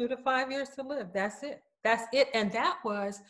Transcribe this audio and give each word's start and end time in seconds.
Two 0.00 0.08
to 0.08 0.16
five 0.16 0.50
years 0.50 0.70
to 0.76 0.82
live. 0.82 1.08
That's 1.12 1.42
it. 1.42 1.62
That's 1.84 2.04
it. 2.14 2.28
And 2.32 2.50
that 2.52 2.78
was 2.86 3.20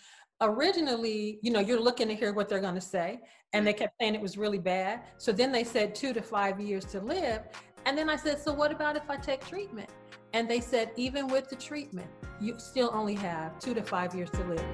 originally, 0.41 1.41
you 1.43 1.51
know, 1.51 1.59
you're 1.59 1.81
looking 1.81 2.07
to 2.07 2.15
hear 2.15 2.33
what 2.33 2.49
they're 2.49 2.61
going 2.61 2.77
to 2.77 2.81
say. 2.81 3.23
And 3.53 3.67
they 3.67 3.73
kept 3.73 3.95
saying 4.01 4.15
it 4.15 4.21
was 4.21 4.39
really 4.39 4.61
bad. 4.61 5.01
So 5.19 5.33
then 5.33 5.51
they 5.51 5.65
said 5.65 5.97
two 5.97 6.13
to 6.13 6.23
five 6.23 6.61
years 6.61 6.85
to 6.93 7.01
live. 7.01 7.41
And 7.87 7.99
then 7.99 8.09
I 8.09 8.15
said, 8.15 8.41
so 8.41 8.53
what 8.53 8.71
about 8.71 8.97
if 8.97 9.11
I 9.11 9.17
take 9.17 9.45
treatment? 9.45 9.91
And 10.33 10.49
they 10.49 10.61
said, 10.61 10.93
even 10.95 11.27
with 11.27 11.49
the 11.49 11.57
treatment, 11.57 12.07
you 12.41 12.55
still 12.61 12.91
only 12.95 13.17
have 13.17 13.59
two 13.59 13.75
to 13.75 13.83
five 13.83 14.15
years 14.15 14.31
to 14.31 14.45
live. 14.45 14.65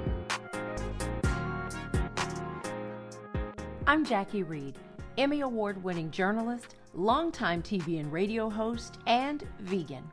I'm 3.87 4.05
Jackie 4.05 4.43
Reed, 4.43 4.77
Emmy 5.17 5.41
Award 5.41 5.83
winning 5.83 6.11
journalist, 6.11 6.75
longtime 6.93 7.63
TV 7.63 8.01
and 8.01 8.13
radio 8.13 8.51
host, 8.51 8.99
and 9.07 9.49
vegan. 9.61 10.05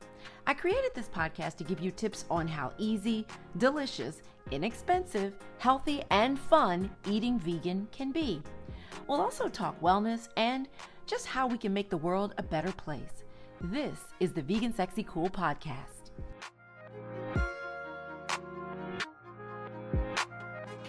I 0.45 0.53
created 0.53 0.91
this 0.93 1.07
podcast 1.07 1.55
to 1.57 1.63
give 1.63 1.79
you 1.79 1.89
tips 1.89 2.25
on 2.29 2.49
how 2.49 2.73
easy, 2.77 3.25
delicious, 3.57 4.21
inexpensive, 4.51 5.33
healthy, 5.57 6.03
and 6.11 6.37
fun 6.37 6.89
eating 7.09 7.39
vegan 7.39 7.87
can 7.93 8.11
be. 8.11 8.41
We'll 9.07 9.21
also 9.21 9.47
talk 9.47 9.79
wellness 9.79 10.27
and 10.35 10.67
just 11.05 11.27
how 11.27 11.47
we 11.47 11.57
can 11.57 11.73
make 11.73 11.89
the 11.89 11.97
world 11.97 12.33
a 12.37 12.43
better 12.43 12.73
place. 12.73 13.23
This 13.61 13.97
is 14.19 14.33
the 14.33 14.41
Vegan 14.41 14.73
Sexy 14.73 15.03
Cool 15.03 15.29
podcast. 15.29 16.11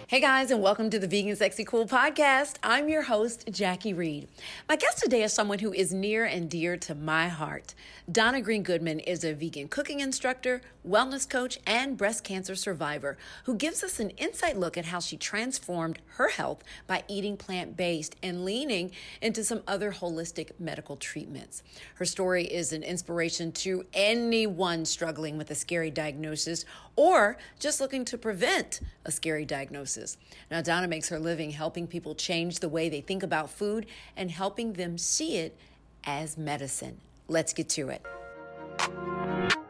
Hey 0.07 0.21
guys, 0.21 0.51
and 0.51 0.61
welcome 0.61 0.91
to 0.91 0.99
the 0.99 1.07
Vegan 1.07 1.35
Sexy 1.35 1.65
Cool 1.65 1.87
podcast. 1.87 2.57
I'm 2.61 2.89
your 2.89 3.01
host, 3.01 3.49
Jackie 3.49 3.91
Reed. 3.91 4.27
My 4.69 4.75
guest 4.75 4.99
today 4.99 5.23
is 5.23 5.33
someone 5.33 5.57
who 5.57 5.73
is 5.73 5.91
near 5.95 6.25
and 6.25 6.47
dear 6.47 6.77
to 6.77 6.93
my 6.93 7.27
heart. 7.27 7.73
Donna 8.11 8.39
Green 8.39 8.61
Goodman 8.61 8.99
is 8.99 9.23
a 9.23 9.33
vegan 9.33 9.67
cooking 9.67 10.01
instructor, 10.01 10.61
wellness 10.87 11.29
coach, 11.29 11.57
and 11.65 11.97
breast 11.97 12.23
cancer 12.23 12.55
survivor 12.55 13.17
who 13.45 13.55
gives 13.55 13.83
us 13.83 13.99
an 13.99 14.11
insight 14.11 14.57
look 14.57 14.77
at 14.77 14.85
how 14.85 14.99
she 14.99 15.17
transformed 15.17 15.99
her 16.15 16.29
health 16.29 16.63
by 16.87 17.03
eating 17.07 17.37
plant 17.37 17.75
based 17.75 18.15
and 18.21 18.45
leaning 18.45 18.91
into 19.21 19.43
some 19.43 19.61
other 19.67 19.91
holistic 19.91 20.51
medical 20.59 20.95
treatments. 20.95 21.63
Her 21.95 22.05
story 22.05 22.45
is 22.45 22.71
an 22.73 22.83
inspiration 22.83 23.51
to 23.53 23.85
anyone 23.93 24.85
struggling 24.85 25.37
with 25.37 25.51
a 25.51 25.55
scary 25.55 25.91
diagnosis 25.91 26.65
or 26.95 27.37
just 27.59 27.81
looking 27.81 28.05
to 28.05 28.17
prevent 28.17 28.79
a 29.05 29.11
scary 29.11 29.45
diagnosis. 29.45 30.17
Now, 30.49 30.61
Donna 30.61 30.87
makes 30.87 31.09
her 31.09 31.19
living 31.19 31.51
helping 31.51 31.87
people 31.87 32.15
change 32.15 32.59
the 32.59 32.69
way 32.69 32.89
they 32.89 33.01
think 33.01 33.23
about 33.23 33.49
food 33.49 33.85
and 34.15 34.31
helping 34.31 34.73
them 34.73 34.97
see 34.97 35.37
it 35.37 35.57
as 36.05 36.37
medicine. 36.37 36.99
Let's 37.27 37.53
get 37.53 37.69
to 37.69 37.89
it. 37.89 39.64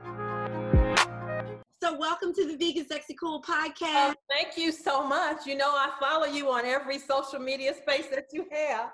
So, 1.86 1.94
welcome 1.94 2.34
to 2.34 2.48
the 2.48 2.58
Vegan 2.58 2.88
Sexy 2.88 3.14
Cool 3.14 3.44
podcast. 3.44 3.76
Oh, 3.84 4.14
thank 4.28 4.58
you 4.58 4.72
so 4.72 5.06
much. 5.06 5.46
You 5.46 5.56
know, 5.56 5.70
I 5.70 5.92
follow 6.00 6.26
you 6.26 6.50
on 6.50 6.66
every 6.66 6.98
social 6.98 7.38
media 7.38 7.76
space 7.76 8.08
that 8.08 8.26
you 8.34 8.48
have. 8.52 8.90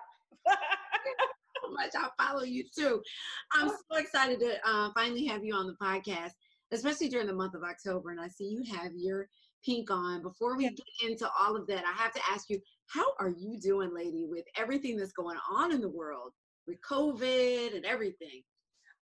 so 0.46 1.72
much. 1.72 1.92
I 1.96 2.10
follow 2.22 2.44
you 2.44 2.66
too. 2.78 3.02
I'm 3.54 3.70
so 3.70 3.98
excited 3.98 4.42
to 4.42 4.56
uh, 4.66 4.90
finally 4.94 5.24
have 5.28 5.46
you 5.46 5.56
on 5.56 5.68
the 5.68 5.76
podcast, 5.82 6.32
especially 6.74 7.08
during 7.08 7.28
the 7.28 7.34
month 7.34 7.54
of 7.54 7.64
October. 7.64 8.10
And 8.10 8.20
I 8.20 8.28
see 8.28 8.44
you 8.44 8.62
have 8.76 8.92
your 8.94 9.30
pink 9.66 9.90
on. 9.90 10.22
Before 10.22 10.58
we 10.58 10.64
get 10.64 10.82
into 11.02 11.30
all 11.40 11.56
of 11.56 11.68
that, 11.68 11.86
I 11.86 11.94
have 11.94 12.12
to 12.12 12.22
ask 12.30 12.50
you, 12.50 12.60
how 12.88 13.06
are 13.20 13.30
you 13.30 13.58
doing, 13.58 13.96
lady, 13.96 14.26
with 14.30 14.44
everything 14.58 14.98
that's 14.98 15.14
going 15.14 15.38
on 15.50 15.72
in 15.72 15.80
the 15.80 15.88
world 15.88 16.34
with 16.68 16.76
COVID 16.82 17.74
and 17.74 17.86
everything? 17.86 18.42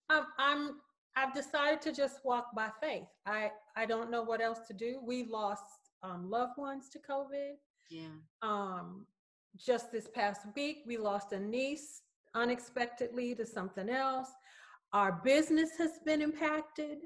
Um, 0.10 0.26
I'm 0.38 0.72
I've 1.18 1.34
decided 1.34 1.82
to 1.82 1.92
just 1.92 2.24
walk 2.24 2.54
by 2.56 2.70
faith. 2.80 3.08
I 3.26 3.52
I 3.76 3.86
don't 3.88 4.12
know 4.12 4.22
what 4.22 4.40
else 4.40 4.60
to 4.68 4.74
do. 4.74 5.00
We 5.04 5.26
lost 5.26 5.64
um, 6.04 6.30
loved 6.30 6.58
ones 6.58 6.90
to 6.90 7.00
COVID. 7.00 7.54
Yeah. 7.90 8.18
Um, 8.44 9.08
just 9.58 9.92
this 9.92 10.08
past 10.14 10.42
week, 10.56 10.84
we 10.86 10.98
lost 10.98 11.32
a 11.32 11.40
niece 11.40 12.02
unexpectedly 12.36 13.34
to 13.36 13.46
something 13.46 13.90
else. 13.90 14.30
Our 14.94 15.20
business 15.24 15.72
has 15.80 15.94
been 16.06 16.22
impacted. 16.22 17.00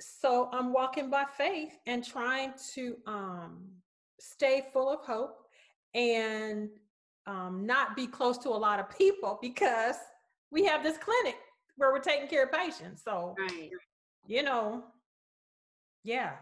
So 0.00 0.50
I'm 0.52 0.72
walking 0.72 1.08
by 1.08 1.24
faith 1.38 1.72
and 1.86 2.04
trying 2.04 2.54
to 2.74 2.96
um, 3.06 3.68
stay 4.18 4.64
full 4.72 4.90
of 4.90 5.00
hope 5.06 5.36
and 5.94 6.68
um, 7.28 7.64
not 7.64 7.94
be 7.94 8.08
close 8.08 8.38
to 8.38 8.48
a 8.48 8.60
lot 8.66 8.80
of 8.80 8.90
people 8.90 9.38
because 9.40 9.96
we 10.50 10.64
have 10.64 10.82
this 10.82 10.98
clinic 10.98 11.36
where 11.76 11.92
we're 11.92 12.00
taking 12.00 12.28
care 12.28 12.44
of 12.44 12.52
patients. 12.52 13.02
So, 13.04 13.34
right. 13.38 13.70
you 14.26 14.42
know, 14.42 14.84
yeah. 16.02 16.32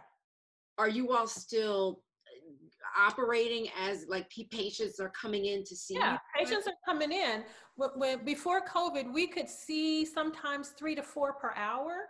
Are 0.78 0.88
you 0.88 1.12
all 1.12 1.26
still 1.26 2.02
uh, 2.26 3.08
operating 3.08 3.68
as 3.78 4.06
like 4.08 4.30
patients 4.50 4.98
are 5.00 5.10
coming 5.10 5.46
in 5.46 5.64
to 5.64 5.76
see 5.76 5.94
yeah, 5.94 6.14
you? 6.14 6.44
patients 6.44 6.66
are 6.66 6.74
coming 6.84 7.12
in. 7.12 7.44
When, 7.76 7.90
when 7.94 8.24
before 8.24 8.64
COVID, 8.66 9.12
we 9.12 9.26
could 9.26 9.48
see 9.48 10.04
sometimes 10.04 10.70
three 10.70 10.94
to 10.94 11.02
four 11.02 11.34
per 11.34 11.52
hour. 11.56 12.08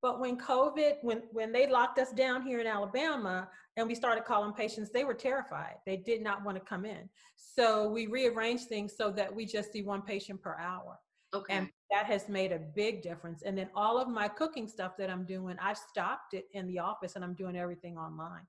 But 0.00 0.20
when 0.20 0.36
COVID, 0.36 0.96
when 1.02 1.22
when 1.32 1.50
they 1.50 1.66
locked 1.66 1.98
us 1.98 2.12
down 2.12 2.42
here 2.42 2.60
in 2.60 2.66
Alabama 2.66 3.48
and 3.76 3.88
we 3.88 3.94
started 3.94 4.24
calling 4.24 4.52
patients, 4.52 4.90
they 4.90 5.02
were 5.02 5.14
terrified. 5.14 5.76
They 5.86 5.96
did 5.96 6.22
not 6.22 6.44
want 6.44 6.56
to 6.58 6.64
come 6.64 6.84
in. 6.84 7.08
So 7.36 7.88
we 7.88 8.06
rearranged 8.06 8.68
things 8.68 8.94
so 8.96 9.10
that 9.12 9.34
we 9.34 9.46
just 9.46 9.72
see 9.72 9.82
one 9.82 10.02
patient 10.02 10.42
per 10.42 10.56
hour. 10.60 10.98
Okay. 11.34 11.54
And 11.54 11.68
that 11.90 12.06
has 12.06 12.28
made 12.28 12.52
a 12.52 12.58
big 12.58 13.02
difference. 13.02 13.42
And 13.42 13.58
then 13.58 13.68
all 13.74 13.98
of 13.98 14.08
my 14.08 14.28
cooking 14.28 14.68
stuff 14.68 14.92
that 14.98 15.10
I'm 15.10 15.24
doing, 15.24 15.56
I've 15.60 15.78
stopped 15.78 16.34
it 16.34 16.46
in 16.52 16.66
the 16.66 16.78
office 16.78 17.16
and 17.16 17.24
I'm 17.24 17.34
doing 17.34 17.56
everything 17.56 17.98
online. 17.98 18.46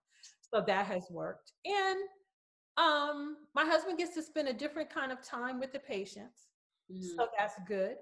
So 0.54 0.64
that 0.66 0.86
has 0.86 1.10
worked. 1.10 1.52
And 1.66 2.00
um, 2.78 3.38
my 3.56 3.66
husband 3.66 3.98
gets 3.98 4.14
to 4.16 4.22
spend 4.22 4.48
a 4.48 4.54
different 4.54 4.90
kind 4.90 5.12
of 5.12 5.22
time 5.24 5.60
with 5.60 5.74
the 5.74 5.80
patients. 5.80 6.50
Mm-hmm. 6.92 7.18
So 7.18 7.28
that's 7.38 7.56
good. 7.68 7.96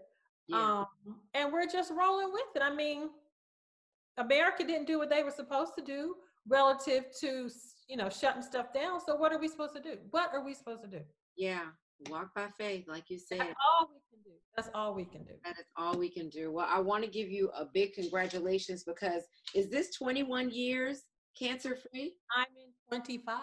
Yeah. 0.48 0.58
Um, 0.58 0.86
and 1.34 1.54
we're 1.54 1.68
just 1.68 1.92
rolling 1.92 2.32
with 2.34 2.56
it. 2.56 2.62
I 2.62 2.76
mean, 2.76 3.10
America 4.18 4.66
didn't 4.66 4.88
do 4.88 5.00
what 5.00 5.10
they 5.10 5.24
were 5.24 5.32
supposed 5.32 5.74
to 5.78 5.84
do 5.84 6.16
relative 6.48 7.06
to, 7.22 7.50
you 7.88 7.96
know, 7.96 8.10
shutting 8.10 8.42
stuff 8.42 8.74
down. 8.74 9.00
So 9.00 9.16
what 9.16 9.32
are 9.32 9.40
we 9.40 9.48
supposed 9.48 9.76
to 9.76 9.82
do? 9.82 9.98
What 10.12 10.32
are 10.34 10.44
we 10.44 10.54
supposed 10.54 10.84
to 10.84 10.90
do? 10.90 11.00
Yeah 11.38 11.62
walk 12.10 12.34
by 12.36 12.48
faith, 12.58 12.86
like 12.88 13.10
you 13.10 13.20
said. 13.20 13.40
That's 13.40 13.54
all 13.72 13.90
we 13.90 14.00
can 14.10 14.24
do. 14.24 14.38
That's 14.56 14.70
all 14.76 14.94
we 14.94 15.06
can 15.06 15.24
do. 15.24 15.34
That 15.44 15.58
is 15.58 15.66
all 15.76 15.98
we 15.98 16.10
can 16.10 16.30
do. 16.30 16.52
Well, 16.52 16.68
I 16.70 16.80
want 16.80 17.04
to 17.04 17.10
give 17.10 17.30
you 17.30 17.50
a 17.58 17.66
big 17.74 17.94
congratulations 17.94 18.84
because 18.84 19.24
is 19.56 19.70
this 19.70 19.96
21 19.96 20.52
years 20.52 21.04
cancer 21.38 21.76
free? 21.76 22.14
I'm 22.38 22.46
in 22.56 22.72
25. 22.90 23.36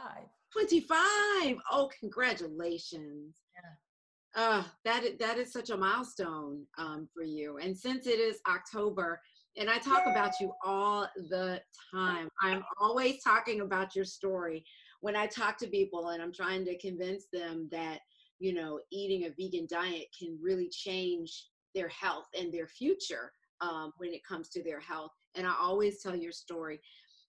25. 0.52 1.56
Oh, 1.70 1.90
congratulations. 1.98 3.36
Yeah. 3.54 4.42
Uh, 4.42 4.62
that 4.84 5.18
that 5.18 5.38
is 5.38 5.52
such 5.52 5.70
a 5.70 5.76
milestone 5.76 6.64
um, 6.78 7.08
for 7.12 7.24
you. 7.24 7.58
And 7.58 7.76
since 7.76 8.06
it 8.06 8.20
is 8.20 8.38
October, 8.48 9.20
and 9.56 9.68
I 9.68 9.78
talk 9.78 10.06
about 10.06 10.34
you 10.40 10.52
all 10.64 11.08
the 11.28 11.60
time, 11.92 12.28
I'm 12.40 12.62
always 12.80 13.20
talking 13.24 13.62
about 13.62 13.96
your 13.96 14.04
story 14.04 14.64
when 15.00 15.16
I 15.16 15.26
talk 15.26 15.58
to 15.58 15.66
people 15.66 16.10
and 16.10 16.22
I'm 16.22 16.32
trying 16.32 16.64
to 16.66 16.78
convince 16.78 17.26
them 17.32 17.68
that 17.72 17.98
you 18.40 18.54
know, 18.54 18.80
eating 18.90 19.26
a 19.26 19.34
vegan 19.38 19.66
diet 19.70 20.06
can 20.18 20.38
really 20.42 20.68
change 20.68 21.46
their 21.74 21.88
health 21.88 22.26
and 22.36 22.52
their 22.52 22.66
future 22.66 23.32
um, 23.60 23.92
when 23.98 24.12
it 24.12 24.24
comes 24.24 24.48
to 24.48 24.62
their 24.62 24.80
health. 24.80 25.12
And 25.36 25.46
I 25.46 25.54
always 25.60 26.02
tell 26.02 26.16
your 26.16 26.32
story. 26.32 26.80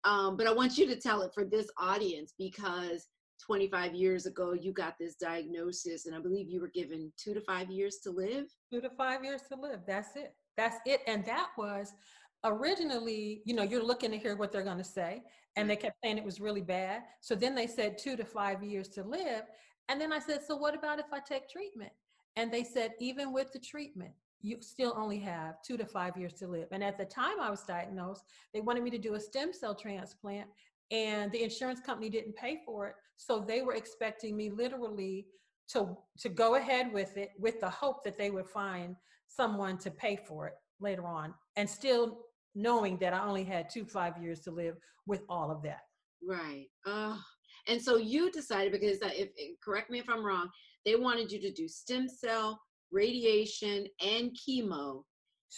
Um, 0.06 0.36
but 0.36 0.48
I 0.48 0.54
want 0.54 0.78
you 0.78 0.88
to 0.88 0.96
tell 0.96 1.22
it 1.22 1.32
for 1.34 1.46
this 1.46 1.68
audience 1.78 2.34
because 2.38 3.08
25 3.46 3.94
years 3.94 4.26
ago 4.26 4.54
you 4.54 4.72
got 4.72 4.96
this 5.00 5.16
diagnosis 5.16 6.06
and 6.06 6.16
I 6.16 6.20
believe 6.20 6.50
you 6.50 6.62
were 6.62 6.72
given 6.74 7.12
two 7.18 7.34
to 7.34 7.42
five 7.42 7.70
years 7.70 7.98
to 8.04 8.12
live. 8.12 8.46
Two 8.72 8.82
to 8.82 8.90
five 8.98 9.24
years 9.24 9.42
to 9.52 9.60
live. 9.60 9.82
That's 9.86 10.16
it. 10.16 10.34
That's 10.56 10.78
it. 10.86 11.02
And 11.08 11.26
that 11.26 11.50
was 11.58 11.94
originally, 12.46 13.42
you 13.46 13.54
know, 13.54 13.64
you're 13.64 13.84
looking 13.84 14.12
to 14.12 14.18
hear 14.18 14.36
what 14.36 14.52
they're 14.52 14.64
going 14.64 14.78
to 14.78 14.84
say. 14.84 15.24
And 15.56 15.70
they 15.70 15.76
kept 15.76 15.98
saying 16.04 16.18
it 16.18 16.24
was 16.24 16.40
really 16.40 16.62
bad. 16.62 17.04
So 17.22 17.36
then 17.36 17.56
they 17.56 17.68
said 17.68 17.98
two 17.98 18.16
to 18.18 18.26
five 18.26 18.64
years 18.64 18.90
to 18.90 19.04
live. 19.04 19.44
And 19.90 20.00
then 20.00 20.14
I 20.14 20.20
said, 20.20 20.42
So 20.46 20.56
what 20.56 20.76
about 20.76 21.00
if 21.00 21.12
I 21.12 21.20
take 21.20 21.50
treatment? 21.50 21.92
And 22.36 22.52
they 22.52 22.64
said, 22.64 22.92
Even 23.00 23.34
with 23.34 23.52
the 23.52 23.60
treatment, 23.60 24.14
you 24.42 24.58
still 24.62 24.94
only 24.98 25.20
have 25.20 25.62
two 25.62 25.78
to 25.78 25.86
five 25.86 26.18
years 26.18 26.34
to 26.34 26.48
live. 26.48 26.68
And 26.72 26.84
at 26.84 26.98
the 26.98 27.06
time 27.06 27.40
I 27.42 27.50
was 27.50 27.64
diagnosed, 27.64 28.24
they 28.54 28.62
wanted 28.62 28.84
me 28.84 28.90
to 28.92 28.98
do 28.98 29.16
a 29.16 29.20
stem 29.20 29.54
cell 29.54 29.74
transplant, 29.74 30.48
and 30.92 31.32
the 31.32 31.44
insurance 31.44 31.80
company 31.80 32.10
didn't 32.10 32.36
pay 32.36 32.60
for 32.66 32.88
it. 32.88 32.96
So 33.18 33.40
they 33.40 33.62
were 33.62 33.74
expecting 33.74 34.36
me 34.36 34.50
literally 34.50 35.28
to, 35.70 35.98
to 36.20 36.30
go 36.30 36.56
ahead 36.56 36.92
with 36.92 37.16
it 37.16 37.30
with 37.40 37.62
the 37.62 37.70
hope 37.70 38.04
that 38.04 38.18
they 38.18 38.30
would 38.30 38.48
find 38.48 38.96
someone 39.28 39.78
to 39.80 39.90
pay 39.90 40.18
for 40.28 40.48
it 40.48 40.56
later 40.80 41.06
on, 41.08 41.34
and 41.56 41.70
still 41.70 42.20
knowing 42.56 42.98
that 42.98 43.14
I 43.14 43.26
only 43.26 43.44
had 43.44 43.70
two 43.70 43.86
five 43.86 44.22
years 44.22 44.42
to 44.42 44.52
live 44.52 44.76
with 45.08 45.24
all 45.30 45.52
of 45.52 45.62
that. 45.64 45.82
Right. 46.26 46.68
Oh, 46.86 47.20
and 47.68 47.82
so 47.82 47.98
you 47.98 48.32
decided 48.32 48.72
because 48.72 48.98
if 49.02 49.30
eh, 49.40 49.54
correct 49.64 49.90
me 49.90 50.00
if 50.00 50.10
I'm 50.10 50.26
wrong, 50.26 50.50
they 50.86 50.96
wanted 50.96 51.32
you 51.32 51.40
to 51.42 51.52
do 51.52 51.68
stem 51.68 52.08
cell, 52.08 52.60
radiation, 52.92 53.88
and 54.02 54.32
chemo. 54.32 55.04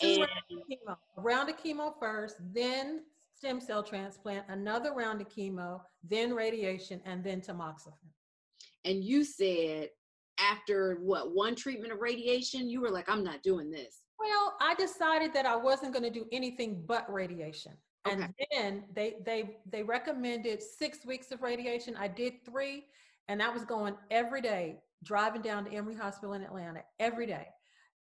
And 0.02 0.28
chemo. 0.52 0.98
Round 1.18 1.50
of 1.50 1.57
chemo 1.57 1.94
first, 2.00 2.36
then 2.54 3.02
stem 3.36 3.60
cell 3.60 3.84
transplant, 3.84 4.46
another 4.50 4.94
round 4.94 5.22
of 5.22 5.30
chemo, 5.30 5.81
then 6.07 6.34
radiation, 6.34 7.02
and 7.06 7.24
then 7.24 7.42
tamoxifen. 7.42 7.94
And 8.84 9.04
you 9.04 9.24
said 9.24 9.90
after 10.40 11.00
what 11.02 11.34
one 11.34 11.56
treatment 11.56 11.92
of 11.92 12.00
radiation, 12.00 12.69
you 12.69 12.81
were 12.81 12.90
like, 12.90 13.10
I'm 13.10 13.24
not 13.24 13.42
doing 13.42 13.72
this. 13.72 14.02
Well, 14.19 14.56
I 14.62 14.75
decided 14.75 15.34
that 15.34 15.46
I 15.46 15.56
wasn't 15.56 15.94
going 15.94 16.04
to 16.04 16.10
do 16.10 16.25
anything 16.31 16.84
but 16.88 17.12
radiation. 17.12 17.74
Okay. 18.07 18.13
And 18.13 18.34
then 18.52 18.84
they 18.94 19.16
they 19.25 19.57
they 19.69 19.84
recommended 19.84 20.62
six 20.62 21.06
weeks 21.06 21.31
of 21.31 21.42
radiation. 21.42 21.96
I 21.98 22.07
did 22.07 22.46
three, 22.46 22.86
and 23.28 23.42
I 23.42 23.50
was 23.50 23.66
going 23.66 23.96
every 24.12 24.42
day, 24.42 24.78
driving 25.04 25.42
down 25.42 25.66
to 25.66 25.72
Emory 25.72 25.96
Hospital 25.96 26.34
in 26.34 26.42
Atlanta 26.42 26.81
every 27.00 27.25
day. 27.25 27.48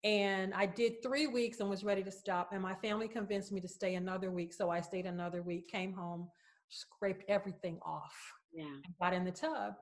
And 0.04 0.54
I 0.54 0.68
did 0.68 1.02
three 1.02 1.28
weeks 1.28 1.60
and 1.60 1.70
was 1.70 1.84
ready 1.84 2.04
to 2.04 2.12
stop. 2.12 2.54
And 2.54 2.62
my 2.62 2.76
family 2.76 3.08
convinced 3.08 3.52
me 3.52 3.60
to 3.62 3.68
stay 3.68 3.96
another 3.96 4.32
week. 4.32 4.54
So 4.54 4.70
I 4.70 4.80
stayed 4.80 5.06
another 5.06 5.42
week, 5.42 5.68
came 5.68 5.92
home, 5.92 6.30
scraped 6.70 7.24
everything 7.28 7.80
off. 7.84 8.16
Yeah. 8.54 8.66
Got 9.02 9.14
in 9.14 9.26
the 9.26 9.32
tub. 9.32 9.74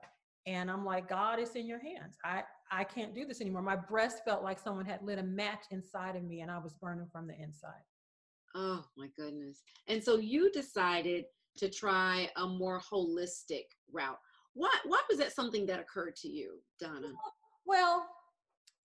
And 0.46 0.70
I'm 0.70 0.84
like, 0.84 1.08
God, 1.08 1.38
it's 1.38 1.54
in 1.56 1.66
your 1.66 1.80
hands. 1.80 2.16
I, 2.24 2.44
I 2.70 2.84
can't 2.84 3.14
do 3.14 3.26
this 3.26 3.40
anymore. 3.40 3.62
My 3.62 3.76
breast 3.76 4.22
felt 4.24 4.42
like 4.42 4.58
someone 4.58 4.86
had 4.86 5.02
lit 5.02 5.18
a 5.18 5.22
match 5.22 5.64
inside 5.70 6.16
of 6.16 6.24
me 6.24 6.40
and 6.40 6.50
I 6.50 6.58
was 6.58 6.72
burning 6.74 7.08
from 7.12 7.26
the 7.26 7.34
inside. 7.34 7.82
Oh 8.56 8.84
my 8.96 9.08
goodness. 9.16 9.62
And 9.86 10.02
so 10.02 10.16
you 10.16 10.50
decided 10.50 11.26
to 11.58 11.68
try 11.68 12.30
a 12.36 12.46
more 12.46 12.80
holistic 12.80 13.66
route. 13.92 14.18
What 14.54 14.72
why 14.86 15.00
was 15.10 15.18
that 15.18 15.32
something 15.32 15.66
that 15.66 15.78
occurred 15.78 16.16
to 16.16 16.28
you, 16.28 16.54
Donna? 16.80 17.08
Well, 17.66 18.06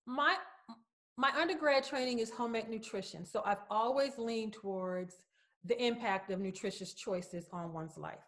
my 0.06 0.36
my 1.18 1.32
undergrad 1.40 1.86
training 1.86 2.20
is 2.20 2.30
home 2.30 2.56
ec 2.56 2.70
nutrition. 2.70 3.26
So 3.26 3.42
I've 3.46 3.64
always 3.70 4.18
leaned 4.18 4.54
towards 4.54 5.16
the 5.64 5.82
impact 5.82 6.32
of 6.32 6.40
nutritious 6.42 6.94
choices 6.94 7.48
on 7.54 7.72
one's 7.72 7.98
life. 7.98 8.20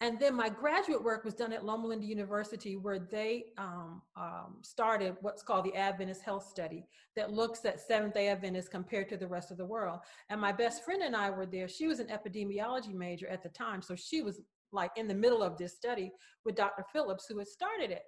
And 0.00 0.20
then 0.20 0.34
my 0.36 0.48
graduate 0.48 1.02
work 1.02 1.24
was 1.24 1.34
done 1.34 1.52
at 1.52 1.64
Loma 1.64 1.88
Linda 1.88 2.06
University, 2.06 2.76
where 2.76 3.00
they 3.00 3.46
um, 3.58 4.00
um, 4.16 4.58
started 4.62 5.16
what's 5.22 5.42
called 5.42 5.64
the 5.64 5.74
Adventist 5.74 6.22
Health 6.22 6.46
Study 6.46 6.86
that 7.16 7.32
looks 7.32 7.64
at 7.64 7.80
Seventh 7.80 8.14
day 8.14 8.28
Adventists 8.28 8.68
compared 8.68 9.08
to 9.08 9.16
the 9.16 9.26
rest 9.26 9.50
of 9.50 9.56
the 9.56 9.64
world. 9.64 9.98
And 10.30 10.40
my 10.40 10.52
best 10.52 10.84
friend 10.84 11.02
and 11.02 11.16
I 11.16 11.30
were 11.30 11.46
there. 11.46 11.66
She 11.68 11.88
was 11.88 11.98
an 11.98 12.06
epidemiology 12.06 12.94
major 12.94 13.26
at 13.26 13.42
the 13.42 13.48
time. 13.48 13.82
So 13.82 13.96
she 13.96 14.22
was 14.22 14.40
like 14.70 14.92
in 14.96 15.08
the 15.08 15.14
middle 15.14 15.42
of 15.42 15.56
this 15.56 15.74
study 15.74 16.12
with 16.44 16.54
Dr. 16.54 16.84
Phillips, 16.92 17.26
who 17.28 17.38
had 17.38 17.48
started 17.48 17.90
it. 17.90 18.02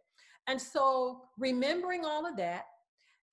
And 0.46 0.60
so 0.60 1.22
remembering 1.38 2.04
all 2.04 2.24
of 2.24 2.36
that, 2.36 2.66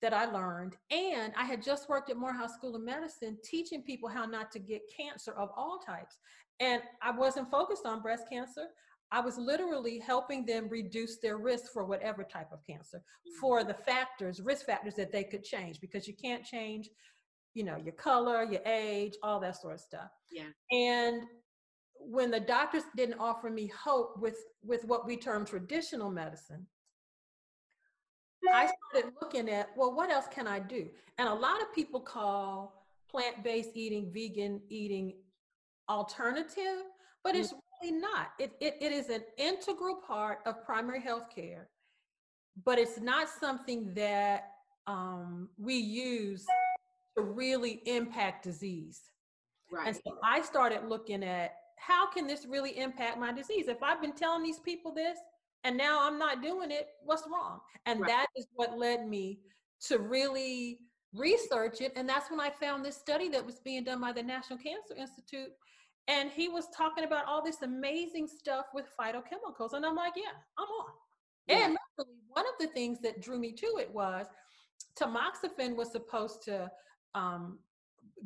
that 0.00 0.14
I 0.14 0.26
learned. 0.26 0.76
And 0.90 1.32
I 1.36 1.44
had 1.44 1.62
just 1.62 1.88
worked 1.88 2.10
at 2.10 2.16
Morehouse 2.16 2.54
School 2.54 2.76
of 2.76 2.82
Medicine 2.82 3.36
teaching 3.42 3.82
people 3.82 4.08
how 4.08 4.24
not 4.26 4.50
to 4.52 4.58
get 4.58 4.82
cancer 4.96 5.32
of 5.32 5.50
all 5.56 5.78
types. 5.84 6.18
And 6.60 6.82
I 7.02 7.10
wasn't 7.10 7.50
focused 7.50 7.86
on 7.86 8.02
breast 8.02 8.24
cancer. 8.30 8.66
I 9.10 9.20
was 9.20 9.38
literally 9.38 9.98
helping 9.98 10.44
them 10.44 10.68
reduce 10.68 11.18
their 11.18 11.38
risk 11.38 11.72
for 11.72 11.84
whatever 11.84 12.24
type 12.24 12.48
of 12.52 12.64
cancer, 12.66 13.02
hmm. 13.26 13.40
for 13.40 13.64
the 13.64 13.74
factors, 13.74 14.40
risk 14.40 14.66
factors 14.66 14.94
that 14.96 15.12
they 15.12 15.24
could 15.24 15.44
change, 15.44 15.80
because 15.80 16.06
you 16.06 16.14
can't 16.14 16.44
change, 16.44 16.90
you 17.54 17.64
know, 17.64 17.76
your 17.76 17.94
color, 17.94 18.44
your 18.44 18.60
age, 18.66 19.14
all 19.22 19.40
that 19.40 19.60
sort 19.60 19.74
of 19.74 19.80
stuff. 19.80 20.10
Yeah. 20.30 20.50
And 20.70 21.22
when 22.00 22.30
the 22.30 22.40
doctors 22.40 22.84
didn't 22.96 23.18
offer 23.18 23.50
me 23.50 23.66
hope 23.66 24.18
with 24.20 24.36
with 24.62 24.84
what 24.84 25.06
we 25.06 25.16
term 25.16 25.44
traditional 25.44 26.10
medicine, 26.10 26.66
I 28.52 28.70
started 28.92 29.12
looking 29.20 29.50
at, 29.50 29.70
well, 29.76 29.94
what 29.94 30.10
else 30.10 30.26
can 30.30 30.46
I 30.46 30.58
do? 30.58 30.88
And 31.18 31.28
a 31.28 31.34
lot 31.34 31.60
of 31.60 31.74
people 31.74 32.00
call 32.00 32.84
plant-based 33.10 33.70
eating, 33.74 34.10
vegan 34.12 34.60
eating 34.68 35.14
alternative, 35.88 36.84
but 37.24 37.34
it's 37.34 37.54
really 37.82 37.96
not. 37.98 38.28
It, 38.38 38.52
it, 38.60 38.76
it 38.80 38.92
is 38.92 39.08
an 39.08 39.22
integral 39.36 39.96
part 39.96 40.38
of 40.46 40.64
primary 40.64 41.00
health 41.00 41.26
care, 41.34 41.68
but 42.64 42.78
it's 42.78 43.00
not 43.00 43.28
something 43.28 43.92
that 43.94 44.50
um, 44.86 45.48
we 45.58 45.74
use 45.74 46.46
to 47.16 47.22
really 47.22 47.82
impact 47.86 48.44
disease. 48.44 49.02
Right. 49.70 49.88
And 49.88 49.96
so 49.96 50.18
I 50.24 50.40
started 50.42 50.88
looking 50.88 51.22
at 51.22 51.52
how 51.76 52.10
can 52.10 52.26
this 52.26 52.46
really 52.46 52.78
impact 52.78 53.18
my 53.18 53.32
disease? 53.32 53.68
If 53.68 53.82
I've 53.82 54.00
been 54.00 54.12
telling 54.12 54.42
these 54.42 54.58
people 54.58 54.92
this 54.92 55.18
and 55.64 55.76
now 55.76 56.06
I'm 56.06 56.18
not 56.18 56.42
doing 56.42 56.70
it, 56.70 56.88
what's 57.04 57.24
wrong? 57.30 57.60
And 57.86 58.00
right. 58.00 58.08
that 58.08 58.26
is 58.36 58.46
what 58.54 58.78
led 58.78 59.06
me 59.06 59.40
to 59.86 59.98
really 59.98 60.78
research 61.14 61.80
it. 61.80 61.92
And 61.96 62.08
that's 62.08 62.30
when 62.30 62.40
I 62.40 62.50
found 62.50 62.84
this 62.84 62.96
study 62.96 63.28
that 63.30 63.44
was 63.44 63.58
being 63.60 63.84
done 63.84 64.00
by 64.00 64.12
the 64.12 64.22
National 64.22 64.58
Cancer 64.58 64.94
Institute 64.96 65.50
and 66.08 66.30
he 66.30 66.48
was 66.48 66.66
talking 66.74 67.04
about 67.04 67.26
all 67.26 67.44
this 67.44 67.62
amazing 67.62 68.26
stuff 68.26 68.66
with 68.74 68.86
phytochemicals. 68.98 69.74
And 69.74 69.84
I'm 69.84 69.94
like, 69.94 70.14
yeah, 70.16 70.32
I'm 70.58 70.64
on. 70.66 70.90
Yeah. 71.46 71.66
And 71.66 71.76
one 72.28 72.46
of 72.46 72.54
the 72.58 72.68
things 72.68 72.98
that 73.02 73.20
drew 73.20 73.38
me 73.38 73.52
to 73.52 73.66
it 73.78 73.92
was 73.92 74.26
tamoxifen 74.98 75.76
was 75.76 75.92
supposed 75.92 76.42
to 76.44 76.70
um, 77.14 77.58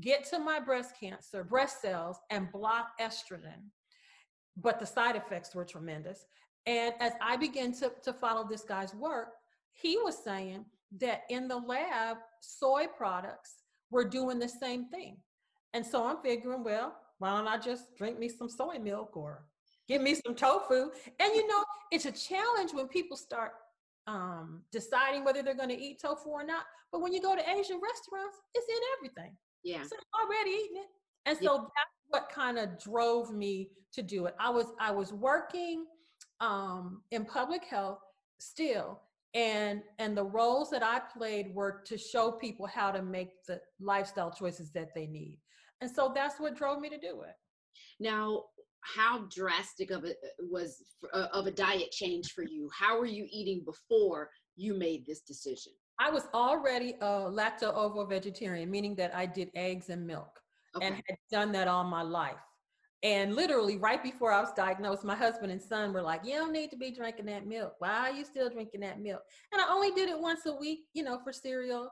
get 0.00 0.24
to 0.30 0.38
my 0.38 0.60
breast 0.60 0.94
cancer, 0.98 1.44
breast 1.44 1.82
cells, 1.82 2.18
and 2.30 2.50
block 2.52 2.92
estrogen. 3.00 3.70
But 4.56 4.78
the 4.78 4.86
side 4.86 5.16
effects 5.16 5.54
were 5.54 5.64
tremendous. 5.64 6.24
And 6.66 6.94
as 7.00 7.12
I 7.20 7.36
began 7.36 7.72
to, 7.74 7.92
to 8.04 8.12
follow 8.12 8.46
this 8.48 8.62
guy's 8.62 8.94
work, 8.94 9.30
he 9.72 9.96
was 9.98 10.16
saying 10.22 10.64
that 11.00 11.22
in 11.30 11.48
the 11.48 11.56
lab, 11.56 12.18
soy 12.40 12.86
products 12.96 13.56
were 13.90 14.04
doing 14.04 14.38
the 14.38 14.48
same 14.48 14.88
thing. 14.88 15.16
And 15.74 15.84
so 15.84 16.06
I'm 16.06 16.18
figuring, 16.22 16.62
well, 16.62 16.94
why 17.22 17.36
don't 17.36 17.46
I 17.46 17.56
just 17.56 17.96
drink 17.96 18.18
me 18.18 18.28
some 18.28 18.48
soy 18.48 18.80
milk 18.80 19.16
or 19.16 19.44
give 19.86 20.02
me 20.02 20.16
some 20.26 20.34
tofu? 20.34 20.90
And 21.20 21.34
you 21.36 21.46
know, 21.46 21.64
it's 21.92 22.04
a 22.04 22.10
challenge 22.10 22.72
when 22.72 22.88
people 22.88 23.16
start 23.16 23.52
um, 24.08 24.62
deciding 24.72 25.24
whether 25.24 25.40
they're 25.40 25.54
going 25.54 25.68
to 25.68 25.80
eat 25.80 26.00
tofu 26.02 26.30
or 26.30 26.44
not. 26.44 26.64
But 26.90 27.00
when 27.00 27.12
you 27.12 27.22
go 27.22 27.36
to 27.36 27.40
Asian 27.42 27.80
restaurants, 27.80 28.38
it's 28.56 28.66
in 28.68 28.82
everything. 28.98 29.36
Yeah. 29.62 29.84
So 29.84 29.94
I'm 29.94 30.26
already 30.26 30.50
eating 30.50 30.78
it. 30.78 30.88
And 31.26 31.38
so 31.38 31.54
yeah. 31.54 31.60
that's 31.60 31.96
what 32.08 32.28
kind 32.28 32.58
of 32.58 32.76
drove 32.82 33.32
me 33.32 33.70
to 33.92 34.02
do 34.02 34.26
it. 34.26 34.34
I 34.40 34.50
was 34.50 34.66
I 34.80 34.90
was 34.90 35.12
working 35.12 35.84
um, 36.40 37.02
in 37.12 37.24
public 37.24 37.62
health 37.62 38.00
still, 38.40 39.00
and 39.32 39.80
and 40.00 40.16
the 40.16 40.24
roles 40.24 40.70
that 40.70 40.82
I 40.82 41.00
played 41.16 41.54
were 41.54 41.82
to 41.86 41.96
show 41.96 42.32
people 42.32 42.66
how 42.66 42.90
to 42.90 43.00
make 43.00 43.44
the 43.46 43.60
lifestyle 43.80 44.32
choices 44.32 44.72
that 44.72 44.92
they 44.92 45.06
need. 45.06 45.38
And 45.82 45.90
so 45.90 46.12
that's 46.14 46.38
what 46.38 46.54
drove 46.54 46.80
me 46.80 46.88
to 46.88 46.96
do 46.96 47.22
it. 47.22 47.34
Now, 47.98 48.44
how 48.82 49.26
drastic 49.34 49.90
of 49.90 50.04
a 50.04 50.14
was 50.50 50.82
uh, 51.12 51.26
of 51.32 51.46
a 51.46 51.50
diet 51.50 51.90
change 51.90 52.32
for 52.32 52.44
you? 52.44 52.70
How 52.76 52.98
were 52.98 53.06
you 53.06 53.26
eating 53.30 53.64
before 53.64 54.30
you 54.56 54.74
made 54.74 55.04
this 55.06 55.20
decision? 55.20 55.72
I 55.98 56.10
was 56.10 56.24
already 56.34 56.94
a 57.00 57.06
lacto 57.06 57.74
ovo 57.74 58.06
vegetarian, 58.06 58.70
meaning 58.70 58.94
that 58.96 59.14
I 59.14 59.26
did 59.26 59.50
eggs 59.56 59.88
and 59.88 60.06
milk 60.06 60.40
okay. 60.76 60.86
and 60.86 60.94
had 60.94 61.18
done 61.30 61.52
that 61.52 61.66
all 61.66 61.84
my 61.84 62.02
life. 62.02 62.40
And 63.02 63.34
literally, 63.34 63.76
right 63.76 64.02
before 64.02 64.32
I 64.32 64.40
was 64.40 64.52
diagnosed, 64.52 65.02
my 65.02 65.16
husband 65.16 65.50
and 65.50 65.60
son 65.60 65.92
were 65.92 66.02
like, 66.02 66.20
You 66.24 66.34
don't 66.34 66.52
need 66.52 66.70
to 66.70 66.76
be 66.76 66.92
drinking 66.92 67.26
that 67.26 67.44
milk. 67.44 67.74
Why 67.80 68.08
are 68.08 68.12
you 68.12 68.24
still 68.24 68.48
drinking 68.48 68.82
that 68.82 69.00
milk? 69.00 69.22
And 69.52 69.60
I 69.60 69.72
only 69.72 69.90
did 69.90 70.08
it 70.08 70.18
once 70.18 70.46
a 70.46 70.54
week, 70.54 70.86
you 70.94 71.02
know, 71.02 71.18
for 71.24 71.32
cereal 71.32 71.88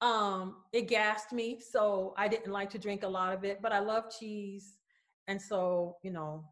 um, 0.00 0.56
it 0.72 0.88
gassed 0.88 1.32
me, 1.32 1.60
so 1.60 2.14
I 2.16 2.28
didn't 2.28 2.52
like 2.52 2.70
to 2.70 2.78
drink 2.78 3.02
a 3.02 3.08
lot 3.08 3.34
of 3.34 3.44
it, 3.44 3.60
but 3.60 3.72
I 3.72 3.80
love 3.80 4.04
cheese. 4.18 4.76
And 5.28 5.40
so, 5.40 5.96
you 6.02 6.10
know, 6.10 6.44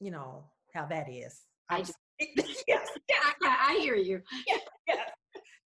you 0.00 0.10
know 0.10 0.44
how 0.74 0.86
that 0.86 1.08
is. 1.08 1.42
I 1.68 1.80
just 1.80 1.98
yes, 2.18 2.88
yeah, 3.08 3.16
I 3.42 3.78
hear 3.80 3.96
you. 3.96 4.22
Yeah, 4.46 4.56
yeah. 4.88 4.94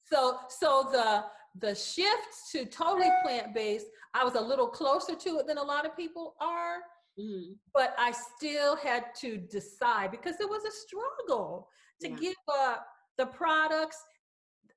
So 0.05 0.39
so 0.49 0.89
the 0.93 1.25
the 1.61 1.75
shift 1.75 2.29
to 2.53 2.67
totally 2.67 3.11
plant-based, 3.23 3.87
I 4.13 4.25
was 4.25 4.35
a 4.35 4.41
little 4.41 4.67
closer 4.67 5.15
to 5.15 5.39
it 5.39 5.47
than 5.47 5.59
a 5.59 5.63
lot 5.63 5.87
of 5.87 5.97
people 5.97 6.35
are. 6.41 6.79
Mm-hmm. 7.19 7.53
But 7.73 7.95
I 7.97 8.13
still 8.37 8.77
had 8.77 9.05
to 9.21 9.37
decide 9.37 10.11
because 10.11 10.41
it 10.41 10.49
was 10.49 10.65
a 10.65 10.71
struggle 10.71 11.69
to 12.03 12.11
yeah. 12.11 12.17
give 12.17 12.35
up 12.53 12.87
the 13.19 13.27
products 13.27 14.03